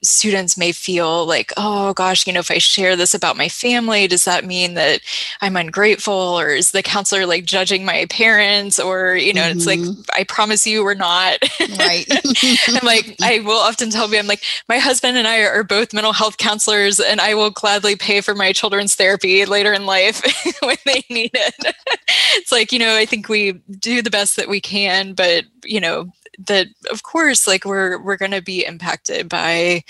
students 0.03 0.57
may 0.57 0.71
feel 0.71 1.25
like, 1.25 1.53
oh 1.57 1.93
gosh, 1.93 2.27
you 2.27 2.33
know, 2.33 2.39
if 2.39 2.51
I 2.51 2.57
share 2.57 2.95
this 2.95 3.13
about 3.13 3.37
my 3.37 3.49
family, 3.49 4.07
does 4.07 4.25
that 4.25 4.45
mean 4.45 4.73
that 4.73 5.01
I'm 5.41 5.55
ungrateful? 5.55 6.13
Or 6.13 6.49
is 6.49 6.71
the 6.71 6.83
counselor 6.83 7.25
like 7.25 7.45
judging 7.45 7.85
my 7.85 8.05
parents? 8.09 8.79
Or, 8.79 9.15
you 9.15 9.33
know, 9.33 9.41
mm-hmm. 9.41 9.57
it's 9.57 9.65
like, 9.65 9.79
mm-hmm. 9.79 10.01
I 10.13 10.23
promise 10.23 10.67
you 10.67 10.83
we're 10.83 10.93
not. 10.93 11.39
Right. 11.77 12.05
I'm 12.67 12.85
like, 12.85 13.15
I 13.21 13.39
will 13.39 13.59
often 13.59 13.89
tell 13.89 14.07
me, 14.07 14.19
I'm 14.19 14.27
like, 14.27 14.43
my 14.67 14.77
husband 14.77 15.17
and 15.17 15.27
I 15.27 15.39
are 15.39 15.63
both 15.63 15.93
mental 15.93 16.13
health 16.13 16.37
counselors, 16.37 16.99
and 16.99 17.21
I 17.21 17.33
will 17.33 17.49
gladly 17.49 17.95
pay 17.95 18.21
for 18.21 18.35
my 18.35 18.51
children's 18.51 18.95
therapy 18.95 19.45
later 19.45 19.73
in 19.73 19.85
life 19.85 20.21
when 20.61 20.77
they 20.85 21.03
need 21.09 21.31
it. 21.33 21.75
it's 22.35 22.51
like, 22.51 22.71
you 22.71 22.79
know, 22.79 22.95
I 22.95 23.05
think 23.05 23.29
we 23.29 23.53
do 23.79 24.01
the 24.01 24.09
best 24.09 24.35
that 24.35 24.49
we 24.49 24.59
can, 24.59 25.13
but, 25.13 25.45
you 25.63 25.79
know, 25.79 26.11
that 26.37 26.67
of 26.91 27.03
course 27.03 27.47
like 27.47 27.65
we're 27.65 28.01
we're 28.01 28.17
going 28.17 28.31
to 28.31 28.41
be 28.41 28.65
impacted 28.65 29.29
by 29.29 29.83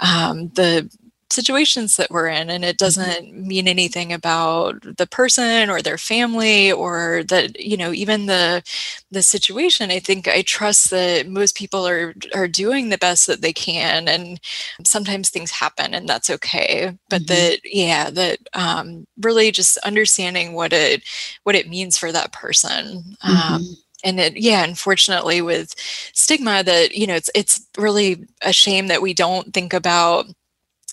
um, 0.00 0.48
the 0.50 0.90
situations 1.32 1.96
that 1.96 2.10
we're 2.10 2.28
in 2.28 2.50
and 2.50 2.64
it 2.64 2.76
mm-hmm. 2.76 2.84
doesn't 2.84 3.32
mean 3.34 3.66
anything 3.66 4.12
about 4.12 4.80
the 4.82 5.06
person 5.06 5.70
or 5.70 5.80
their 5.80 5.98
family 5.98 6.70
or 6.70 7.24
that 7.24 7.58
you 7.58 7.76
know 7.76 7.92
even 7.92 8.26
the 8.26 8.62
the 9.10 9.22
situation 9.22 9.90
i 9.90 9.98
think 9.98 10.28
i 10.28 10.42
trust 10.42 10.90
that 10.90 11.26
most 11.26 11.56
people 11.56 11.86
are 11.86 12.14
are 12.34 12.48
doing 12.48 12.88
the 12.88 12.98
best 12.98 13.26
that 13.26 13.40
they 13.40 13.52
can 13.52 14.06
and 14.08 14.40
sometimes 14.84 15.30
things 15.30 15.50
happen 15.50 15.94
and 15.94 16.08
that's 16.08 16.30
okay 16.30 16.96
but 17.08 17.22
mm-hmm. 17.22 17.34
that 17.34 17.60
yeah 17.64 18.10
that 18.10 18.38
um, 18.52 19.06
really 19.20 19.50
just 19.50 19.78
understanding 19.78 20.52
what 20.52 20.72
it 20.72 21.02
what 21.44 21.54
it 21.54 21.68
means 21.68 21.96
for 21.96 22.12
that 22.12 22.32
person 22.32 23.16
um, 23.22 23.34
mm-hmm. 23.36 23.54
um, 23.54 23.76
and 24.04 24.20
it 24.20 24.36
yeah 24.36 24.64
unfortunately 24.64 25.40
with 25.40 25.74
stigma 26.14 26.62
that 26.62 26.94
you 26.94 27.06
know 27.06 27.14
it's 27.14 27.30
it's 27.34 27.66
really 27.78 28.26
a 28.42 28.52
shame 28.52 28.88
that 28.88 29.02
we 29.02 29.14
don't 29.14 29.52
think 29.54 29.72
about 29.72 30.26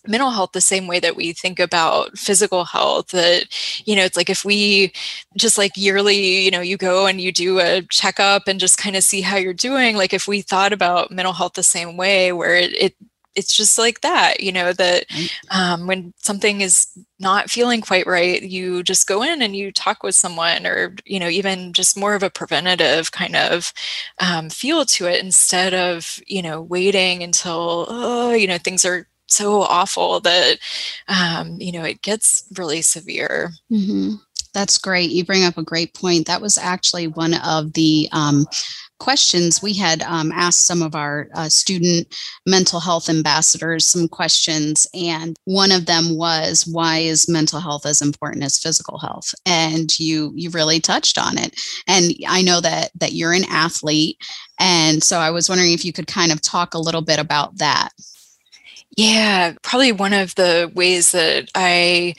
mental 0.07 0.29
health 0.31 0.51
the 0.53 0.61
same 0.61 0.87
way 0.87 0.99
that 0.99 1.15
we 1.15 1.33
think 1.33 1.59
about 1.59 2.17
physical 2.17 2.63
health 2.63 3.09
that 3.09 3.45
you 3.85 3.95
know 3.95 4.03
it's 4.03 4.15
like 4.15 4.29
if 4.29 4.45
we 4.45 4.93
just 5.37 5.57
like 5.57 5.73
yearly 5.75 6.43
you 6.43 6.51
know 6.51 6.61
you 6.61 6.77
go 6.77 7.05
and 7.05 7.19
you 7.19 7.31
do 7.31 7.59
a 7.59 7.81
checkup 7.89 8.47
and 8.47 8.59
just 8.59 8.77
kind 8.77 8.95
of 8.95 9.03
see 9.03 9.21
how 9.21 9.35
you're 9.35 9.53
doing 9.53 9.97
like 9.97 10.13
if 10.13 10.27
we 10.27 10.41
thought 10.41 10.71
about 10.71 11.11
mental 11.11 11.33
health 11.33 11.53
the 11.53 11.63
same 11.63 11.97
way 11.97 12.31
where 12.31 12.55
it, 12.55 12.73
it 12.73 12.95
it's 13.39 13.55
just 13.55 13.77
like 13.77 14.01
that 14.01 14.41
you 14.41 14.51
know 14.51 14.73
that 14.73 15.05
um, 15.49 15.87
when 15.87 16.13
something 16.17 16.61
is 16.61 16.87
not 17.19 17.49
feeling 17.49 17.81
quite 17.81 18.05
right 18.05 18.43
you 18.43 18.83
just 18.83 19.07
go 19.07 19.23
in 19.23 19.41
and 19.41 19.55
you 19.55 19.71
talk 19.71 20.03
with 20.03 20.13
someone 20.13 20.67
or 20.67 20.95
you 21.05 21.19
know 21.19 21.29
even 21.29 21.73
just 21.73 21.97
more 21.97 22.13
of 22.15 22.23
a 22.23 22.29
preventative 22.29 23.11
kind 23.11 23.35
of 23.35 23.73
um, 24.19 24.49
feel 24.49 24.85
to 24.85 25.07
it 25.07 25.23
instead 25.23 25.73
of 25.73 26.19
you 26.27 26.41
know 26.41 26.61
waiting 26.61 27.23
until 27.23 27.85
oh 27.89 28.33
you 28.33 28.47
know 28.47 28.57
things 28.57 28.85
are 28.85 29.07
so 29.27 29.61
awful 29.61 30.19
that 30.19 30.57
um, 31.07 31.55
you 31.59 31.71
know 31.71 31.83
it 31.83 32.01
gets 32.01 32.45
really 32.57 32.81
severe 32.81 33.51
mm-hmm. 33.71 34.15
That's 34.53 34.79
great. 34.79 35.11
You 35.11 35.23
bring 35.23 35.43
up 35.43 35.57
a 35.57 35.63
great 35.63 35.93
point. 35.93 36.25
That 36.25 36.41
was 36.41 36.57
actually 36.57 37.07
one 37.07 37.35
of 37.35 37.73
the 37.73 38.09
um, 38.11 38.47
questions 38.99 39.61
we 39.61 39.73
had 39.73 40.01
um, 40.03 40.31
asked 40.31 40.65
some 40.65 40.81
of 40.81 40.95
our 40.95 41.27
uh, 41.33 41.49
student 41.49 42.13
mental 42.45 42.79
health 42.79 43.09
ambassadors 43.09 43.85
some 43.85 44.07
questions 44.07 44.87
and 44.93 45.37
one 45.45 45.71
of 45.71 45.85
them 45.85 46.15
was 46.15 46.67
why 46.67 46.99
is 46.99 47.29
mental 47.29 47.59
health 47.59 47.85
as 47.85 48.01
important 48.01 48.43
as 48.43 48.59
physical 48.59 48.99
health? 48.99 49.33
And 49.45 49.97
you 49.99 50.31
you 50.35 50.49
really 50.49 50.79
touched 50.79 51.17
on 51.17 51.37
it. 51.37 51.59
And 51.87 52.13
i 52.27 52.41
know 52.41 52.61
that 52.61 52.91
that 52.95 53.13
you're 53.13 53.33
an 53.33 53.45
athlete 53.49 54.17
and 54.59 55.03
so 55.03 55.19
i 55.19 55.31
was 55.31 55.49
wondering 55.49 55.71
if 55.71 55.85
you 55.85 55.93
could 55.93 56.07
kind 56.07 56.31
of 56.31 56.41
talk 56.41 56.73
a 56.73 56.79
little 56.79 57.01
bit 57.01 57.19
about 57.19 57.57
that. 57.57 57.89
Yeah, 58.97 59.53
probably 59.61 59.91
one 59.91 60.13
of 60.13 60.35
the 60.35 60.71
ways 60.75 61.11
that 61.11 61.49
I 61.55 62.15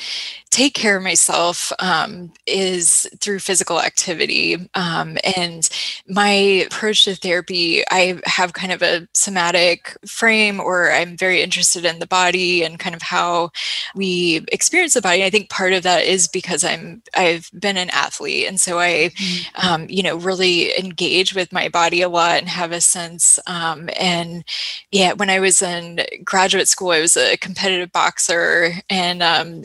take 0.51 0.75
care 0.75 0.97
of 0.97 1.03
myself 1.03 1.73
um, 1.79 2.33
is 2.45 3.09
through 3.21 3.39
physical 3.39 3.81
activity. 3.81 4.69
Um, 4.75 5.17
and 5.37 5.69
my 6.09 6.29
approach 6.67 7.05
to 7.05 7.15
therapy, 7.15 7.85
I 7.91 8.21
have 8.25 8.53
kind 8.53 8.73
of 8.73 8.83
a 8.83 9.07
somatic 9.15 9.97
frame, 10.07 10.59
or 10.59 10.91
I'm 10.91 11.17
very 11.17 11.41
interested 11.41 11.85
in 11.85 12.01
the 12.01 12.07
body 12.07 12.65
and 12.65 12.81
kind 12.81 12.97
of 12.97 13.03
how 13.03 13.51
we 13.95 14.45
experience 14.51 14.95
the 14.95 15.01
body. 15.01 15.25
I 15.25 15.31
think 15.31 15.51
part 15.51 15.73
of 15.73 15.85
that 15.85 16.05
is 16.05 16.27
because 16.27 16.65
I'm 16.65 17.03
I've 17.15 17.49
been 17.55 17.77
an 17.77 17.91
athlete, 17.91 18.49
and 18.49 18.61
so 18.61 18.81
I, 18.81 19.13
mm-hmm. 19.15 19.69
um, 19.69 19.87
you 19.89 20.03
know, 20.03 20.17
really 20.17 20.77
engage 20.79 21.33
with 21.33 21.53
my 21.53 21.69
body 21.69 22.03
a 22.03 22.09
lot 22.09 22.39
and 22.39 22.49
have 22.49 22.73
a 22.73 22.81
sense. 22.81 23.39
Um, 23.47 23.89
and 23.99 24.45
yeah, 24.91 25.13
when 25.13 25.31
I 25.31 25.39
was 25.39 25.63
in 25.63 26.01
graduate 26.25 26.67
school, 26.67 26.91
I 26.91 27.01
was 27.01 27.17
a 27.17 27.37
competitive 27.37 27.93
boxer, 27.93 28.73
and 28.89 29.23
um, 29.23 29.65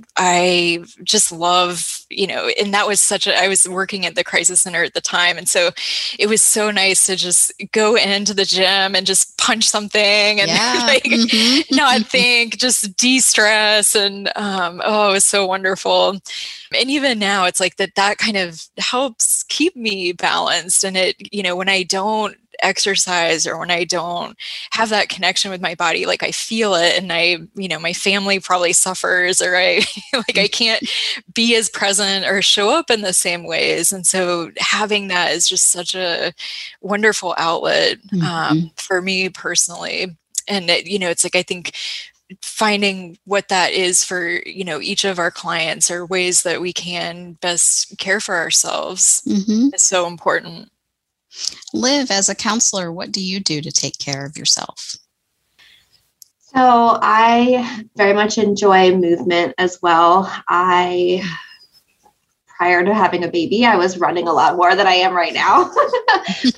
I 0.76 0.84
just 1.04 1.32
love, 1.32 2.06
you 2.10 2.28
know, 2.28 2.50
and 2.60 2.74
that 2.74 2.88
was 2.88 3.02
such 3.02 3.28
a, 3.28 3.36
I 3.36 3.48
was 3.48 3.68
working 3.68 4.06
at 4.06 4.16
the 4.16 4.24
crisis 4.24 4.62
center 4.62 4.84
at 4.84 4.94
the 4.94 5.02
time. 5.02 5.38
And 5.38 5.48
so 5.48 5.72
it 6.20 6.28
was 6.28 6.42
so 6.42 6.72
nice 6.72 7.06
to 7.08 7.16
just 7.16 7.52
go 7.72 7.96
into 7.96 8.34
the 8.34 8.46
gym 8.46 8.96
and 8.96 9.06
just 9.06 9.38
punch 9.38 9.68
something 9.70 10.40
and 10.40 10.50
yeah. 10.50 10.84
like 10.88 11.04
mm-hmm. 11.04 11.76
not 11.76 12.06
think, 12.08 12.58
just 12.58 12.96
de 12.98 13.20
stress. 13.20 13.96
And 13.96 14.32
um, 14.36 14.82
oh, 14.84 15.10
it 15.10 15.14
was 15.14 15.26
so 15.26 15.46
wonderful. 15.46 16.20
And 16.78 16.90
even 16.90 17.20
now, 17.20 17.46
it's 17.46 17.60
like 17.60 17.78
that, 17.78 17.96
that 17.96 18.18
kind 18.18 18.38
of 18.38 18.68
helps 18.78 19.44
keep 19.44 19.76
me 19.76 20.12
balanced. 20.12 20.84
And 20.84 20.98
it, 20.98 21.34
you 21.34 21.44
know, 21.44 21.56
when 21.56 21.70
I 21.70 21.84
don't 21.84 22.38
exercise 22.60 23.46
or 23.46 23.58
when 23.58 23.72
I 23.72 23.84
don't 23.84 24.38
have 24.72 24.90
that 24.90 25.10
connection 25.10 25.52
with 25.52 25.62
my 25.62 25.76
body, 25.76 26.06
like 26.06 26.24
I 26.24 26.32
feel 26.32 26.76
it 26.76 26.98
and 26.98 27.12
I, 27.12 27.38
you 27.56 27.68
know, 27.68 27.80
my 27.80 27.94
family 27.94 28.40
probably 28.40 28.74
suffers 28.74 29.42
or 29.42 29.56
I 29.56 29.82
like 30.14 30.38
I 30.38 30.48
can't 30.48 30.88
be 31.34 31.56
as 31.56 31.70
present 31.70 32.26
or 32.26 32.42
show 32.42 32.70
up 32.70 32.90
in 32.90 33.02
the 33.02 33.14
same 33.14 33.46
ways. 33.46 33.92
And 33.92 34.06
so 34.06 34.52
having 34.58 35.08
that 35.10 35.32
is 35.32 35.48
just 35.48 35.70
such 35.70 35.96
a 35.96 36.34
wonderful 36.82 37.36
outlet 37.38 37.98
um, 38.14 38.20
mm-hmm. 38.20 38.68
for 38.76 39.02
me 39.02 39.30
personally. 39.30 40.16
And 40.48 40.70
it, 40.70 40.88
you 40.88 41.00
know, 41.00 41.10
it's 41.10 41.24
like 41.24 41.36
I 41.36 41.44
think 41.44 41.74
finding 42.42 43.18
what 43.26 43.50
that 43.50 43.72
is 43.72 44.04
for 44.04 44.28
you 44.28 44.64
know 44.64 44.82
each 44.82 45.06
of 45.06 45.20
our 45.20 45.30
clients 45.30 45.92
or 45.92 46.06
ways 46.06 46.44
that 46.44 46.60
we 46.60 46.74
can 46.74 47.34
best 47.34 47.98
care 48.00 48.20
for 48.20 48.36
ourselves 48.36 49.22
mm-hmm. 49.28 49.74
is 49.74 49.82
so 49.82 50.08
important 50.08 50.70
Liv, 51.74 52.12
as 52.12 52.30
a 52.30 52.36
counselor, 52.36 52.92
what 52.92 53.12
do 53.12 53.22
you 53.22 53.40
do 53.40 53.62
to 53.62 53.72
take 53.72 53.98
care 53.98 54.26
of 54.26 54.38
yourself? 54.38 54.96
So, 56.40 57.00
I 57.02 57.84
very 57.96 58.14
much 58.14 58.38
enjoy 58.38 58.96
movement 58.96 59.54
as 59.58 59.80
well. 59.82 60.32
I, 60.48 61.22
prior 62.48 62.86
to 62.86 62.94
having 62.94 63.26
a 63.26 63.30
baby, 63.30 63.66
I 63.66 63.76
was 63.76 63.98
running 63.98 64.28
a 64.28 64.34
lot 64.34 64.56
more 64.56 64.76
than 64.76 64.88
I 64.88 64.94
am 64.94 65.14
right 65.14 65.34
now. 65.34 65.70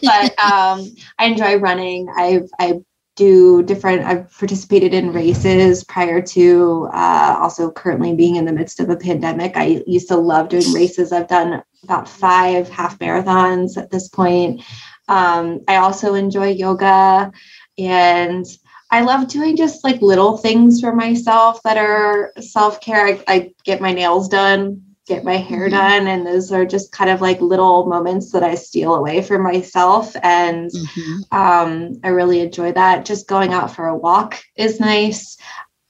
but 0.03 0.39
um, 0.39 0.95
I 1.17 1.25
enjoy 1.25 1.57
running. 1.57 2.09
I've, 2.15 2.49
I 2.59 2.81
do 3.17 3.63
different, 3.63 4.05
I've 4.05 4.31
participated 4.37 4.93
in 4.93 5.11
races 5.11 5.83
prior 5.83 6.21
to 6.21 6.87
uh, 6.93 7.37
also 7.41 7.69
currently 7.71 8.15
being 8.15 8.37
in 8.37 8.45
the 8.45 8.53
midst 8.53 8.79
of 8.79 8.89
a 8.89 8.95
pandemic. 8.95 9.57
I 9.57 9.83
used 9.85 10.07
to 10.07 10.15
love 10.15 10.47
doing 10.47 10.71
races. 10.71 11.11
I've 11.11 11.27
done 11.27 11.61
about 11.83 12.07
five 12.07 12.69
half 12.69 12.97
marathons 12.99 13.75
at 13.75 13.91
this 13.91 14.07
point. 14.07 14.61
Um, 15.09 15.61
I 15.67 15.77
also 15.77 16.13
enjoy 16.13 16.49
yoga 16.49 17.31
and 17.77 18.45
I 18.89 19.01
love 19.01 19.27
doing 19.27 19.57
just 19.57 19.83
like 19.83 20.01
little 20.01 20.37
things 20.37 20.79
for 20.79 20.93
myself 20.93 21.61
that 21.63 21.77
are 21.77 22.31
self 22.39 22.79
care. 22.79 23.05
I, 23.05 23.23
I, 23.27 23.53
get 23.65 23.81
my 23.81 23.91
nails 23.91 24.29
done, 24.29 24.81
get 25.07 25.23
my 25.23 25.37
hair 25.37 25.69
mm-hmm. 25.69 25.75
done, 25.75 26.07
and 26.07 26.25
those 26.25 26.51
are 26.51 26.65
just 26.65 26.91
kind 26.91 27.09
of 27.09 27.21
like 27.21 27.41
little 27.41 27.85
moments 27.87 28.31
that 28.31 28.43
I 28.43 28.55
steal 28.55 28.95
away 28.95 29.21
from 29.21 29.43
myself. 29.43 30.15
And 30.21 30.69
mm-hmm. 30.71 31.37
um, 31.37 31.99
I 32.03 32.09
really 32.09 32.41
enjoy 32.41 32.73
that. 32.73 33.05
Just 33.05 33.27
going 33.27 33.53
out 33.53 33.75
for 33.75 33.87
a 33.87 33.97
walk 33.97 34.41
is 34.55 34.79
nice. 34.79 35.37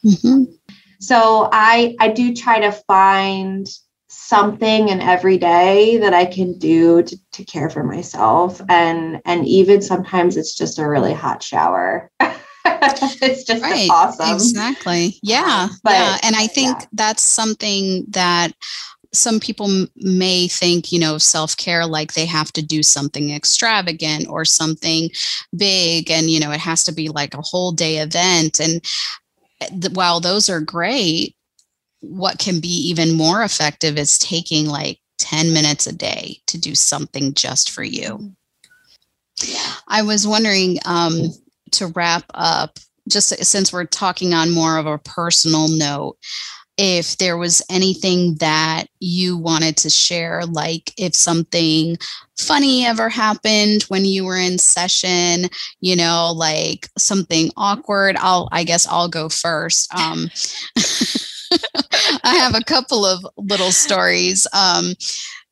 Mm-hmm. 0.05 0.43
So 0.99 1.49
I 1.51 1.95
I 1.99 2.09
do 2.09 2.33
try 2.33 2.59
to 2.61 2.71
find 2.71 3.67
something 4.09 4.89
in 4.89 4.99
every 4.99 5.37
day 5.37 5.97
that 5.97 6.13
I 6.13 6.25
can 6.25 6.57
do 6.57 7.03
to, 7.03 7.17
to 7.33 7.45
care 7.45 7.69
for 7.69 7.83
myself. 7.83 8.61
And 8.69 9.21
and 9.25 9.45
even 9.45 9.81
sometimes 9.81 10.37
it's 10.37 10.55
just 10.55 10.79
a 10.79 10.87
really 10.87 11.13
hot 11.13 11.43
shower. 11.43 12.11
it's 12.65 13.43
just 13.43 13.63
right. 13.63 13.89
awesome. 13.89 14.33
Exactly. 14.35 15.17
Yeah. 15.23 15.69
But, 15.83 15.93
yeah. 15.93 16.17
And 16.23 16.35
I 16.35 16.47
think 16.47 16.77
yeah. 16.79 16.87
that's 16.93 17.23
something 17.23 18.05
that 18.09 18.53
some 19.17 19.39
people 19.39 19.87
may 19.95 20.47
think, 20.47 20.91
you 20.91 20.99
know, 20.99 21.17
self 21.17 21.55
care 21.57 21.85
like 21.85 22.13
they 22.13 22.25
have 22.25 22.51
to 22.53 22.61
do 22.61 22.83
something 22.83 23.31
extravagant 23.31 24.27
or 24.27 24.45
something 24.45 25.09
big, 25.55 26.09
and, 26.11 26.29
you 26.29 26.39
know, 26.39 26.51
it 26.51 26.59
has 26.59 26.83
to 26.85 26.93
be 26.93 27.09
like 27.09 27.33
a 27.33 27.41
whole 27.41 27.71
day 27.71 27.97
event. 27.97 28.59
And 28.59 28.85
eh, 29.61 29.69
th- 29.69 29.93
while 29.93 30.19
those 30.19 30.49
are 30.49 30.61
great, 30.61 31.35
what 32.01 32.39
can 32.39 32.59
be 32.59 32.89
even 32.89 33.15
more 33.15 33.43
effective 33.43 33.97
is 33.97 34.19
taking 34.19 34.67
like 34.67 34.99
10 35.19 35.53
minutes 35.53 35.87
a 35.87 35.93
day 35.93 36.39
to 36.47 36.57
do 36.57 36.75
something 36.75 37.33
just 37.33 37.71
for 37.71 37.83
you. 37.83 38.35
I 39.87 40.01
was 40.01 40.27
wondering 40.27 40.79
um, 40.85 41.31
to 41.71 41.87
wrap 41.87 42.23
up, 42.33 42.79
just 43.07 43.29
since 43.43 43.71
we're 43.71 43.85
talking 43.85 44.33
on 44.33 44.51
more 44.51 44.77
of 44.77 44.85
a 44.85 44.97
personal 44.97 45.67
note, 45.67 46.17
if 46.77 47.17
there 47.17 47.37
was 47.37 47.61
anything 47.69 48.35
that 48.35 48.85
you 48.99 49.35
wanted 49.35 49.75
to 49.77 49.89
share, 49.89 50.45
like 50.45 50.93
if 50.97 51.15
something 51.15 51.97
funny 52.37 52.85
ever 52.85 53.09
happened 53.09 53.83
when 53.83 54.05
you 54.05 54.23
were 54.23 54.37
in 54.37 54.59
session, 54.59 55.49
you 55.81 55.95
know, 55.95 56.31
like 56.35 56.87
something 56.97 57.49
awkward. 57.57 58.15
I'll, 58.19 58.47
I 58.51 58.63
guess 58.63 58.87
I'll 58.87 59.09
go 59.09 59.27
first. 59.27 59.91
Um, 59.93 60.29
I 62.23 62.35
have 62.35 62.55
a 62.55 62.63
couple 62.63 63.05
of 63.05 63.25
little 63.37 63.71
stories. 63.71 64.45
Um, 64.53 64.93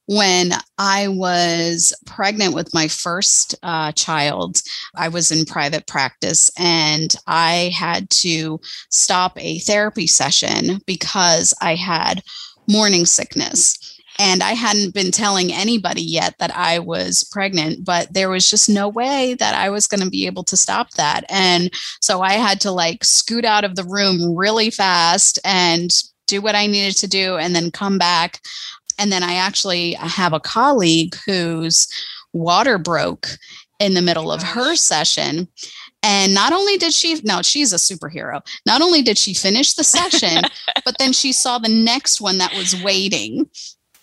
when 0.07 0.51
I 0.77 1.07
was 1.07 1.93
pregnant 2.05 2.53
with 2.53 2.73
my 2.73 2.87
first 2.87 3.55
uh, 3.63 3.91
child, 3.93 4.61
I 4.95 5.07
was 5.07 5.31
in 5.31 5.45
private 5.45 5.87
practice 5.87 6.51
and 6.59 7.15
I 7.27 7.71
had 7.75 8.09
to 8.21 8.59
stop 8.89 9.33
a 9.37 9.59
therapy 9.59 10.07
session 10.07 10.79
because 10.85 11.53
I 11.61 11.75
had 11.75 12.21
morning 12.67 13.05
sickness. 13.05 13.79
And 14.17 14.41
I 14.41 14.51
hadn't 14.53 14.93
been 14.93 15.11
telling 15.11 15.51
anybody 15.51 16.01
yet 16.01 16.35
that 16.39 16.55
I 16.55 16.79
was 16.79 17.27
pregnant, 17.33 17.83
but 17.83 18.13
there 18.13 18.29
was 18.29 18.49
just 18.49 18.69
no 18.69 18.87
way 18.87 19.33
that 19.39 19.55
I 19.55 19.69
was 19.69 19.87
going 19.87 20.01
to 20.01 20.09
be 20.09 20.25
able 20.25 20.45
to 20.45 20.55
stop 20.55 20.91
that. 20.91 21.25
And 21.27 21.69
so 21.99 22.21
I 22.21 22.33
had 22.33 22.61
to 22.61 22.71
like 22.71 23.03
scoot 23.03 23.43
out 23.43 23.65
of 23.65 23.75
the 23.75 23.83
room 23.83 24.33
really 24.33 24.69
fast 24.69 25.37
and 25.43 25.93
do 26.27 26.41
what 26.41 26.55
I 26.55 26.65
needed 26.65 26.95
to 26.97 27.07
do 27.07 27.35
and 27.35 27.53
then 27.53 27.71
come 27.71 27.97
back 27.97 28.39
and 28.97 29.11
then 29.11 29.23
I 29.23 29.35
actually 29.35 29.93
have 29.93 30.33
a 30.33 30.39
colleague 30.39 31.15
whose 31.25 31.87
water 32.33 32.77
broke 32.77 33.27
in 33.79 33.93
the 33.93 34.01
middle 34.01 34.31
of 34.31 34.41
her 34.41 34.75
session. 34.75 35.47
And 36.03 36.33
not 36.33 36.53
only 36.53 36.77
did 36.77 36.93
she, 36.93 37.19
no, 37.23 37.41
she's 37.41 37.73
a 37.73 37.77
superhero. 37.77 38.41
Not 38.65 38.81
only 38.81 39.01
did 39.01 39.17
she 39.17 39.33
finish 39.33 39.73
the 39.73 39.83
session, 39.83 40.43
but 40.85 40.97
then 40.99 41.13
she 41.13 41.33
saw 41.33 41.57
the 41.57 41.69
next 41.69 42.21
one 42.21 42.37
that 42.37 42.53
was 42.53 42.81
waiting. 42.83 43.49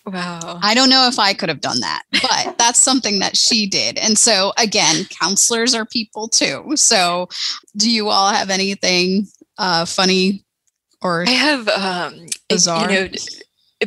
Wow. 0.05 0.59
I 0.61 0.73
don't 0.73 0.89
know 0.89 1.07
if 1.07 1.17
I 1.17 1.33
could 1.33 1.47
have 1.47 1.61
done 1.61 1.79
that, 1.79 2.03
but 2.11 2.55
that's 2.57 2.79
something 2.79 3.19
that 3.19 3.37
she 3.37 3.67
did. 3.67 3.97
And 3.97 4.17
so, 4.17 4.51
again, 4.57 5.05
counselors 5.05 5.73
are 5.73 5.85
people 5.85 6.27
too. 6.27 6.73
So, 6.75 7.29
do 7.77 7.89
you 7.89 8.09
all 8.09 8.33
have 8.33 8.49
anything 8.49 9.27
uh, 9.57 9.85
funny 9.85 10.43
or 11.01 11.23
I 11.25 11.31
have 11.31 11.67
um, 11.69 12.25
bizarre? 12.49 12.91
You 12.91 13.07
know, 13.07 13.15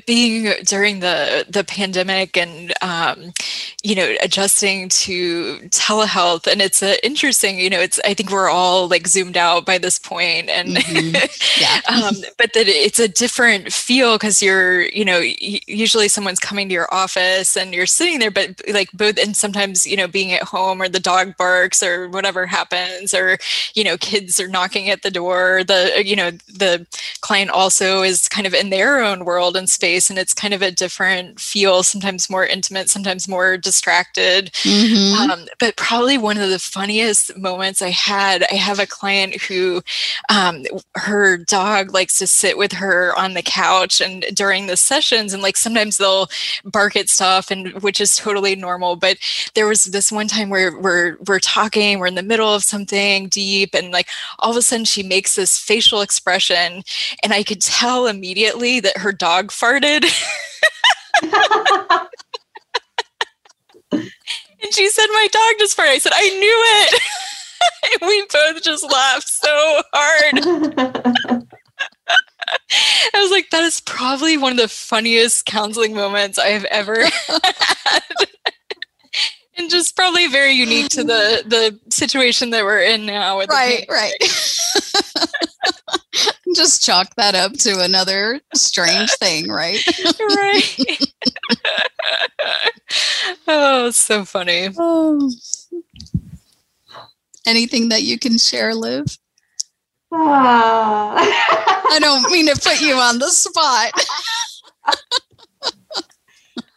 being 0.04 0.52
during 0.64 1.00
the 1.00 1.46
the 1.48 1.64
pandemic 1.64 2.36
and 2.36 2.72
um, 2.82 3.32
you 3.82 3.94
know 3.94 4.14
adjusting 4.22 4.88
to 4.88 5.58
telehealth 5.70 6.46
and 6.46 6.60
it's 6.60 6.82
a 6.82 7.04
interesting 7.06 7.58
you 7.58 7.70
know 7.70 7.80
it's 7.80 8.00
i 8.04 8.12
think 8.12 8.30
we're 8.30 8.48
all 8.48 8.88
like 8.88 9.06
zoomed 9.06 9.36
out 9.36 9.64
by 9.64 9.78
this 9.78 9.98
point 9.98 10.48
and 10.48 10.76
mm-hmm. 10.76 11.60
yeah. 11.60 11.80
um, 11.88 12.14
but 12.36 12.52
that 12.52 12.68
it's 12.68 12.98
a 12.98 13.08
different 13.08 13.72
feel 13.72 14.16
because 14.16 14.42
you're 14.42 14.82
you 14.82 15.04
know 15.04 15.18
usually 15.18 16.08
someone's 16.08 16.40
coming 16.40 16.68
to 16.68 16.74
your 16.74 16.92
office 16.92 17.56
and 17.56 17.72
you're 17.72 17.86
sitting 17.86 18.18
there 18.18 18.30
but 18.30 18.60
like 18.72 18.90
both 18.92 19.18
and 19.18 19.36
sometimes 19.36 19.86
you 19.86 19.96
know 19.96 20.08
being 20.08 20.32
at 20.32 20.42
home 20.42 20.82
or 20.82 20.88
the 20.88 21.00
dog 21.00 21.36
barks 21.36 21.82
or 21.82 22.08
whatever 22.08 22.46
happens 22.46 23.14
or 23.14 23.38
you 23.74 23.84
know 23.84 23.96
kids 23.96 24.40
are 24.40 24.48
knocking 24.48 24.90
at 24.90 25.02
the 25.02 25.10
door 25.10 25.62
the 25.64 26.02
you 26.04 26.16
know 26.16 26.30
the 26.30 26.86
client 27.20 27.50
also 27.50 28.02
is 28.02 28.28
kind 28.28 28.46
of 28.46 28.54
in 28.54 28.70
their 28.70 29.00
own 29.00 29.24
world 29.24 29.56
and 29.56 29.70
space 29.70 29.85
space 29.86 30.10
and 30.10 30.18
it's 30.18 30.34
kind 30.34 30.52
of 30.52 30.62
a 30.62 30.70
different 30.70 31.38
feel 31.38 31.82
sometimes 31.82 32.28
more 32.28 32.44
intimate 32.44 32.88
sometimes 32.90 33.28
more 33.28 33.56
distracted. 33.56 34.50
Mm-hmm. 34.64 35.30
um, 35.30 35.46
but 35.58 35.76
probably 35.76 36.18
one 36.18 36.38
of 36.38 36.50
the 36.50 36.58
funniest 36.58 37.36
moments 37.36 37.82
i 37.82 37.90
had 37.90 38.44
i 38.50 38.54
have 38.54 38.78
a 38.78 38.86
client 38.86 39.40
who 39.42 39.82
um, 40.28 40.64
her 40.94 41.36
dog 41.36 41.92
likes 41.92 42.18
to 42.18 42.26
sit 42.26 42.58
with 42.58 42.72
her 42.72 43.16
on 43.16 43.34
the 43.34 43.42
couch 43.42 44.00
and 44.00 44.24
during 44.34 44.66
the 44.66 44.76
sessions 44.76 45.32
and 45.32 45.42
like 45.42 45.56
sometimes 45.56 45.98
they'll 45.98 46.28
bark 46.64 46.96
at 46.96 47.08
stuff 47.08 47.50
and 47.50 47.82
which 47.82 48.00
is 48.00 48.16
totally 48.16 48.56
normal. 48.56 48.96
But 48.96 49.18
there 49.54 49.66
was 49.66 49.84
this 49.84 50.10
one 50.10 50.28
time 50.28 50.50
where 50.50 50.76
we're 50.78 51.16
we're 51.26 51.38
talking 51.38 51.98
we're 51.98 52.06
in 52.06 52.14
the 52.14 52.22
middle 52.22 52.52
of 52.52 52.64
something 52.64 53.28
deep 53.28 53.74
and 53.74 53.92
like 53.92 54.08
all 54.38 54.50
of 54.50 54.56
a 54.56 54.62
sudden 54.62 54.84
she 54.84 55.02
makes 55.02 55.34
this 55.34 55.58
facial 55.58 56.00
expression 56.00 56.82
and 57.22 57.32
i 57.32 57.42
could 57.42 57.60
tell 57.60 58.06
immediately 58.06 58.80
that 58.80 58.96
her 58.98 59.12
dog 59.12 59.48
farted 59.48 59.75
farted. 59.80 60.04
and 63.92 64.72
she 64.72 64.88
said, 64.88 65.06
My 65.12 65.28
dog 65.32 65.54
just 65.58 65.76
farted. 65.76 65.88
I 65.88 65.98
said, 65.98 66.12
I 66.14 66.28
knew 66.28 66.62
it. 66.66 67.02
we 68.02 68.26
both 68.32 68.62
just 68.62 68.84
laughed 68.84 69.28
so 69.28 69.82
hard. 69.92 71.42
I 73.14 73.22
was 73.22 73.30
like, 73.30 73.50
that 73.50 73.64
is 73.64 73.80
probably 73.80 74.36
one 74.36 74.52
of 74.52 74.58
the 74.58 74.68
funniest 74.68 75.46
counseling 75.46 75.94
moments 75.94 76.38
I 76.38 76.48
have 76.48 76.64
ever 76.66 77.04
had. 77.26 78.02
and 79.56 79.70
just 79.70 79.96
probably 79.96 80.28
very 80.28 80.52
unique 80.52 80.88
to 80.90 81.02
the 81.02 81.42
the 81.46 81.78
situation 81.90 82.50
that 82.50 82.64
we're 82.64 82.82
in 82.82 83.06
now. 83.06 83.38
right, 83.38 83.86
right. 83.88 84.14
Just 86.56 86.82
chalk 86.82 87.14
that 87.16 87.34
up 87.34 87.52
to 87.52 87.80
another 87.80 88.40
strange 88.54 89.12
thing, 89.12 89.48
right? 89.48 89.82
right. 90.20 90.98
oh, 93.46 93.90
so 93.90 94.24
funny. 94.24 94.70
Oh. 94.76 95.30
Anything 97.46 97.90
that 97.90 98.02
you 98.02 98.18
can 98.18 98.38
share, 98.38 98.74
Liv? 98.74 99.04
Ah. 100.12 101.14
I 101.92 101.98
don't 102.00 102.30
mean 102.32 102.46
to 102.46 102.60
put 102.60 102.80
you 102.80 102.94
on 102.94 103.18
the 103.18 103.28
spot. 103.28 103.92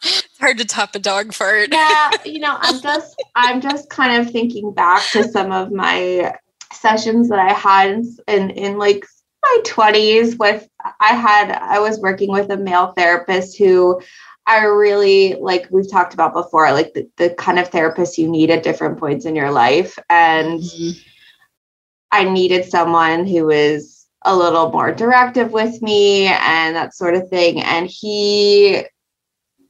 it's 0.02 0.38
hard 0.38 0.58
to 0.58 0.64
top 0.64 0.94
a 0.94 0.98
dog 0.98 1.32
fart. 1.32 1.68
yeah, 1.72 2.10
you 2.24 2.38
know, 2.38 2.56
I'm 2.60 2.80
just 2.80 3.20
I'm 3.34 3.60
just 3.60 3.90
kind 3.90 4.20
of 4.20 4.32
thinking 4.32 4.72
back 4.72 5.02
to 5.10 5.24
some 5.24 5.52
of 5.52 5.72
my 5.72 6.34
sessions 6.72 7.28
that 7.28 7.38
I 7.38 7.52
had 7.52 8.04
in 8.28 8.50
in 8.50 8.78
like 8.78 9.04
my 9.42 9.58
20s 9.64 10.38
with 10.38 10.68
I 11.00 11.14
had 11.14 11.50
I 11.50 11.80
was 11.80 12.00
working 12.00 12.30
with 12.30 12.50
a 12.50 12.56
male 12.56 12.92
therapist 12.96 13.58
who 13.58 14.00
I 14.46 14.64
really 14.64 15.34
like 15.34 15.68
we've 15.70 15.90
talked 15.90 16.14
about 16.14 16.32
before 16.32 16.72
like 16.72 16.94
the, 16.94 17.08
the 17.16 17.30
kind 17.30 17.58
of 17.58 17.68
therapist 17.68 18.18
you 18.18 18.28
need 18.28 18.50
at 18.50 18.62
different 18.62 18.98
points 18.98 19.24
in 19.24 19.36
your 19.36 19.50
life 19.50 19.98
and 20.08 20.60
mm-hmm. 20.60 20.98
I 22.12 22.24
needed 22.24 22.64
someone 22.64 23.26
who 23.26 23.46
was 23.46 24.06
a 24.22 24.36
little 24.36 24.70
more 24.70 24.92
directive 24.92 25.52
with 25.52 25.80
me 25.80 26.26
and 26.26 26.76
that 26.76 26.94
sort 26.94 27.14
of 27.14 27.28
thing 27.28 27.62
and 27.62 27.88
he 27.88 28.84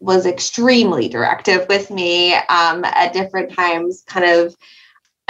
was 0.00 0.24
extremely 0.24 1.08
directive 1.08 1.68
with 1.68 1.90
me 1.90 2.34
um, 2.34 2.84
at 2.84 3.12
different 3.12 3.52
times 3.54 4.02
kind 4.06 4.24
of 4.24 4.56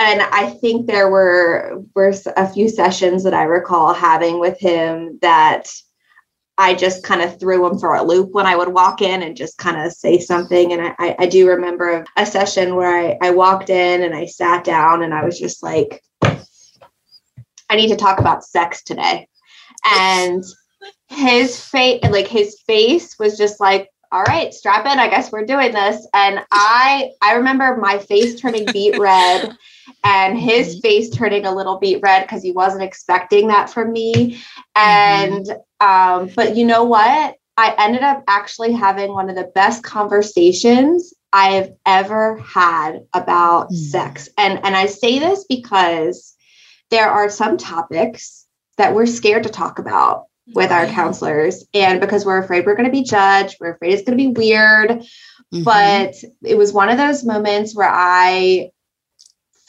and 0.01 0.23
I 0.23 0.49
think 0.49 0.87
there 0.87 1.11
were 1.11 1.83
were 1.95 2.15
a 2.37 2.49
few 2.49 2.71
sessions 2.71 3.23
that 3.25 3.35
I 3.35 3.43
recall 3.43 3.93
having 3.93 4.41
with 4.41 4.59
him 4.59 5.19
that 5.21 5.71
I 6.57 6.75
just 6.75 7.05
kind 7.05 7.21
of 7.21 7.39
threw 7.39 7.67
him 7.67 7.79
for 7.79 7.95
a 7.95 8.03
loop 8.03 8.31
when 8.33 8.47
I 8.47 8.57
would 8.57 8.69
walk 8.69 9.03
in 9.03 9.23
and 9.23 9.37
just 9.37 9.59
kind 9.59 9.77
of 9.77 9.93
say 9.93 10.19
something. 10.19 10.73
And 10.73 10.95
I, 10.99 11.17
I 11.19 11.27
do 11.27 11.49
remember 11.49 12.05
a 12.17 12.25
session 12.25 12.77
where 12.77 12.89
I, 12.89 13.19
I 13.21 13.31
walked 13.31 13.69
in 13.69 14.03
and 14.03 14.15
I 14.15 14.25
sat 14.25 14.65
down 14.65 15.03
and 15.03 15.13
I 15.13 15.23
was 15.23 15.39
just 15.39 15.63
like, 15.63 16.03
I 16.23 17.77
need 17.77 17.89
to 17.89 17.97
talk 17.97 18.21
about 18.21 18.45
sex 18.45 18.83
today. 18.83 19.29
And 19.85 20.43
his 21.09 21.63
face, 21.63 22.01
like 22.05 22.27
his 22.29 22.59
face 22.67 23.19
was 23.19 23.37
just 23.37 23.61
like, 23.61 23.91
all 24.13 24.25
right, 24.25 24.53
strap 24.53 24.87
in. 24.87 24.99
I 24.99 25.09
guess 25.09 25.31
we're 25.31 25.45
doing 25.45 25.73
this. 25.73 26.07
And 26.15 26.41
I 26.51 27.11
I 27.23 27.35
remember 27.35 27.77
my 27.77 27.99
face 27.99 28.41
turning 28.41 28.73
beet 28.73 28.99
red 28.99 29.57
and 30.05 30.39
his 30.39 30.77
mm-hmm. 30.77 30.81
face 30.81 31.11
turning 31.11 31.47
a 31.47 31.55
little 31.55 31.79
beet 31.79 32.01
red 32.03 32.23
because 32.23 32.43
he 32.43 32.53
wasn't 32.53 32.83
expecting 32.83 33.49
that 33.49 33.71
from 33.71 33.93
me. 33.93 34.41
Mm-hmm. 34.77 34.77
And 34.77 35.51
um, 35.81 36.31
but 36.35 36.57
you 36.57 36.67
know 36.67 36.85
what? 36.85 37.37
I 37.57 37.75
ended 37.79 38.03
up 38.03 38.25
actually 38.27 38.73
having 38.73 39.13
one 39.13 39.29
of 39.29 39.37
the 39.37 39.51
best 39.55 39.83
conversations 39.83 41.13
I've 41.33 41.73
ever 41.87 42.39
had 42.39 43.01
about 43.13 43.71
mm. 43.71 43.77
sex. 43.77 44.29
And 44.39 44.65
and 44.65 44.75
I 44.75 44.87
say 44.87 45.19
this 45.19 45.45
because 45.49 46.35
there 46.91 47.09
are 47.09 47.31
some 47.31 47.57
topics 47.57 48.47
that 48.79 48.95
we're 48.95 49.07
scared 49.07 49.45
to 49.45 49.51
talk 49.51 49.79
about 49.79 50.25
with 50.55 50.73
our 50.73 50.87
counselors 50.87 51.65
and 51.75 52.01
because 52.01 52.25
we're 52.25 52.39
afraid 52.39 52.67
we're 52.67 52.75
going 52.75 52.89
to 52.89 52.93
be 52.93 53.05
judged, 53.05 53.57
we're 53.61 53.75
afraid 53.75 53.93
it's 53.93 54.03
going 54.03 54.19
to 54.19 54.25
be 54.25 54.33
weird. 54.33 54.91
Mm-hmm. 54.91 55.63
But 55.63 56.15
it 56.43 56.57
was 56.57 56.73
one 56.73 56.89
of 56.89 56.97
those 56.97 57.25
moments 57.25 57.77
where 57.77 57.91
I 57.91 58.71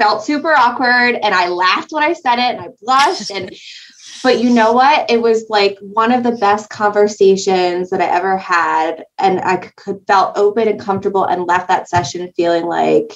felt 0.01 0.23
super 0.23 0.51
awkward 0.57 1.13
and 1.21 1.35
I 1.35 1.47
laughed 1.47 1.91
when 1.91 2.01
I 2.01 2.13
said 2.13 2.39
it 2.39 2.55
and 2.55 2.59
I 2.59 2.69
blushed 2.81 3.29
and 3.29 3.55
but 4.23 4.39
you 4.39 4.49
know 4.49 4.73
what? 4.73 5.09
It 5.11 5.21
was 5.21 5.45
like 5.47 5.77
one 5.79 6.11
of 6.11 6.23
the 6.23 6.31
best 6.31 6.69
conversations 6.69 7.91
that 7.91 8.01
i 8.01 8.05
ever 8.05 8.35
had 8.35 9.03
and 9.19 9.39
i 9.41 9.57
could 9.57 9.99
felt 10.07 10.37
open 10.37 10.67
and 10.67 10.79
comfortable 10.79 11.25
and 11.25 11.45
left 11.45 11.67
that 11.67 11.87
session 11.87 12.31
feeling 12.35 12.65
like 12.65 13.13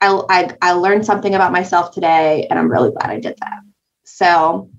I, 0.00 0.22
I, 0.28 0.56
I 0.62 0.72
learned 0.72 1.04
something 1.04 1.34
about 1.34 1.52
myself 1.52 1.90
today 1.90 2.46
and 2.48 2.58
i'm 2.58 2.70
really 2.70 2.90
glad 2.90 3.10
i 3.10 3.20
did 3.20 3.36
that. 3.40 3.58
So 4.04 4.70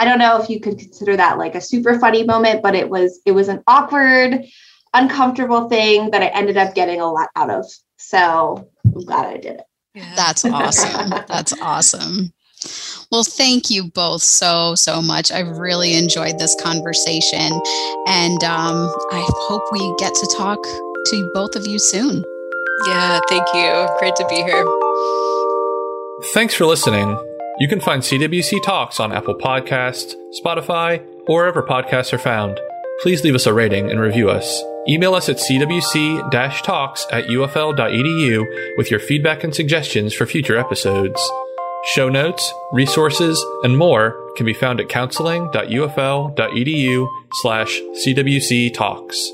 i 0.00 0.06
don't 0.06 0.18
know 0.18 0.40
if 0.40 0.48
you 0.48 0.60
could 0.60 0.78
consider 0.78 1.16
that 1.16 1.36
like 1.36 1.54
a 1.54 1.60
super 1.60 1.98
funny 1.98 2.24
moment 2.24 2.62
but 2.62 2.74
it 2.74 2.88
was 2.88 3.20
it 3.26 3.32
was 3.32 3.48
an 3.48 3.62
awkward 3.66 4.44
uncomfortable 4.94 5.68
thing 5.68 6.10
that 6.10 6.22
i 6.22 6.26
ended 6.28 6.56
up 6.56 6.74
getting 6.74 7.02
a 7.02 7.12
lot 7.12 7.28
out 7.36 7.50
of. 7.50 7.66
So 7.98 8.70
i'm 8.86 9.04
glad 9.04 9.26
i 9.26 9.36
did 9.36 9.56
it 9.56 9.66
yeah. 9.96 10.12
That's 10.14 10.44
awesome. 10.44 11.10
That's 11.26 11.58
awesome. 11.60 12.32
Well, 13.10 13.24
thank 13.24 13.70
you 13.70 13.90
both 13.90 14.22
so, 14.22 14.74
so 14.74 15.00
much. 15.00 15.32
I've 15.32 15.58
really 15.58 15.94
enjoyed 15.94 16.38
this 16.38 16.54
conversation. 16.62 17.52
And 18.06 18.44
um, 18.44 18.92
I 19.12 19.26
hope 19.28 19.62
we 19.72 19.94
get 19.98 20.14
to 20.14 20.34
talk 20.36 20.62
to 20.62 21.30
both 21.34 21.56
of 21.56 21.66
you 21.66 21.78
soon. 21.78 22.24
Yeah, 22.88 23.20
thank 23.28 23.46
you. 23.54 23.88
Great 23.98 24.16
to 24.16 24.26
be 24.28 24.36
here. 24.36 24.66
Thanks 26.34 26.54
for 26.54 26.66
listening. 26.66 27.18
You 27.58 27.68
can 27.68 27.80
find 27.80 28.02
CWC 28.02 28.62
Talks 28.62 29.00
on 29.00 29.12
Apple 29.12 29.34
Podcasts, 29.34 30.14
Spotify, 30.44 31.02
or 31.26 31.40
wherever 31.40 31.62
podcasts 31.62 32.12
are 32.12 32.18
found. 32.18 32.60
Please 33.00 33.24
leave 33.24 33.34
us 33.34 33.46
a 33.46 33.54
rating 33.54 33.90
and 33.90 34.00
review 34.00 34.28
us. 34.28 34.62
Email 34.88 35.14
us 35.14 35.28
at 35.28 35.36
cwc 35.36 36.62
talks 36.62 37.06
at 37.10 37.26
ufl.edu 37.26 38.76
with 38.76 38.90
your 38.90 39.00
feedback 39.00 39.42
and 39.42 39.54
suggestions 39.54 40.14
for 40.14 40.26
future 40.26 40.56
episodes. 40.56 41.20
Show 41.94 42.08
notes, 42.08 42.52
resources, 42.72 43.44
and 43.62 43.76
more 43.76 44.16
can 44.36 44.46
be 44.46 44.54
found 44.54 44.80
at 44.80 44.88
counseling.ufl.edu 44.88 47.08
slash 47.42 47.80
cwc 48.04 48.74
talks. 48.74 49.30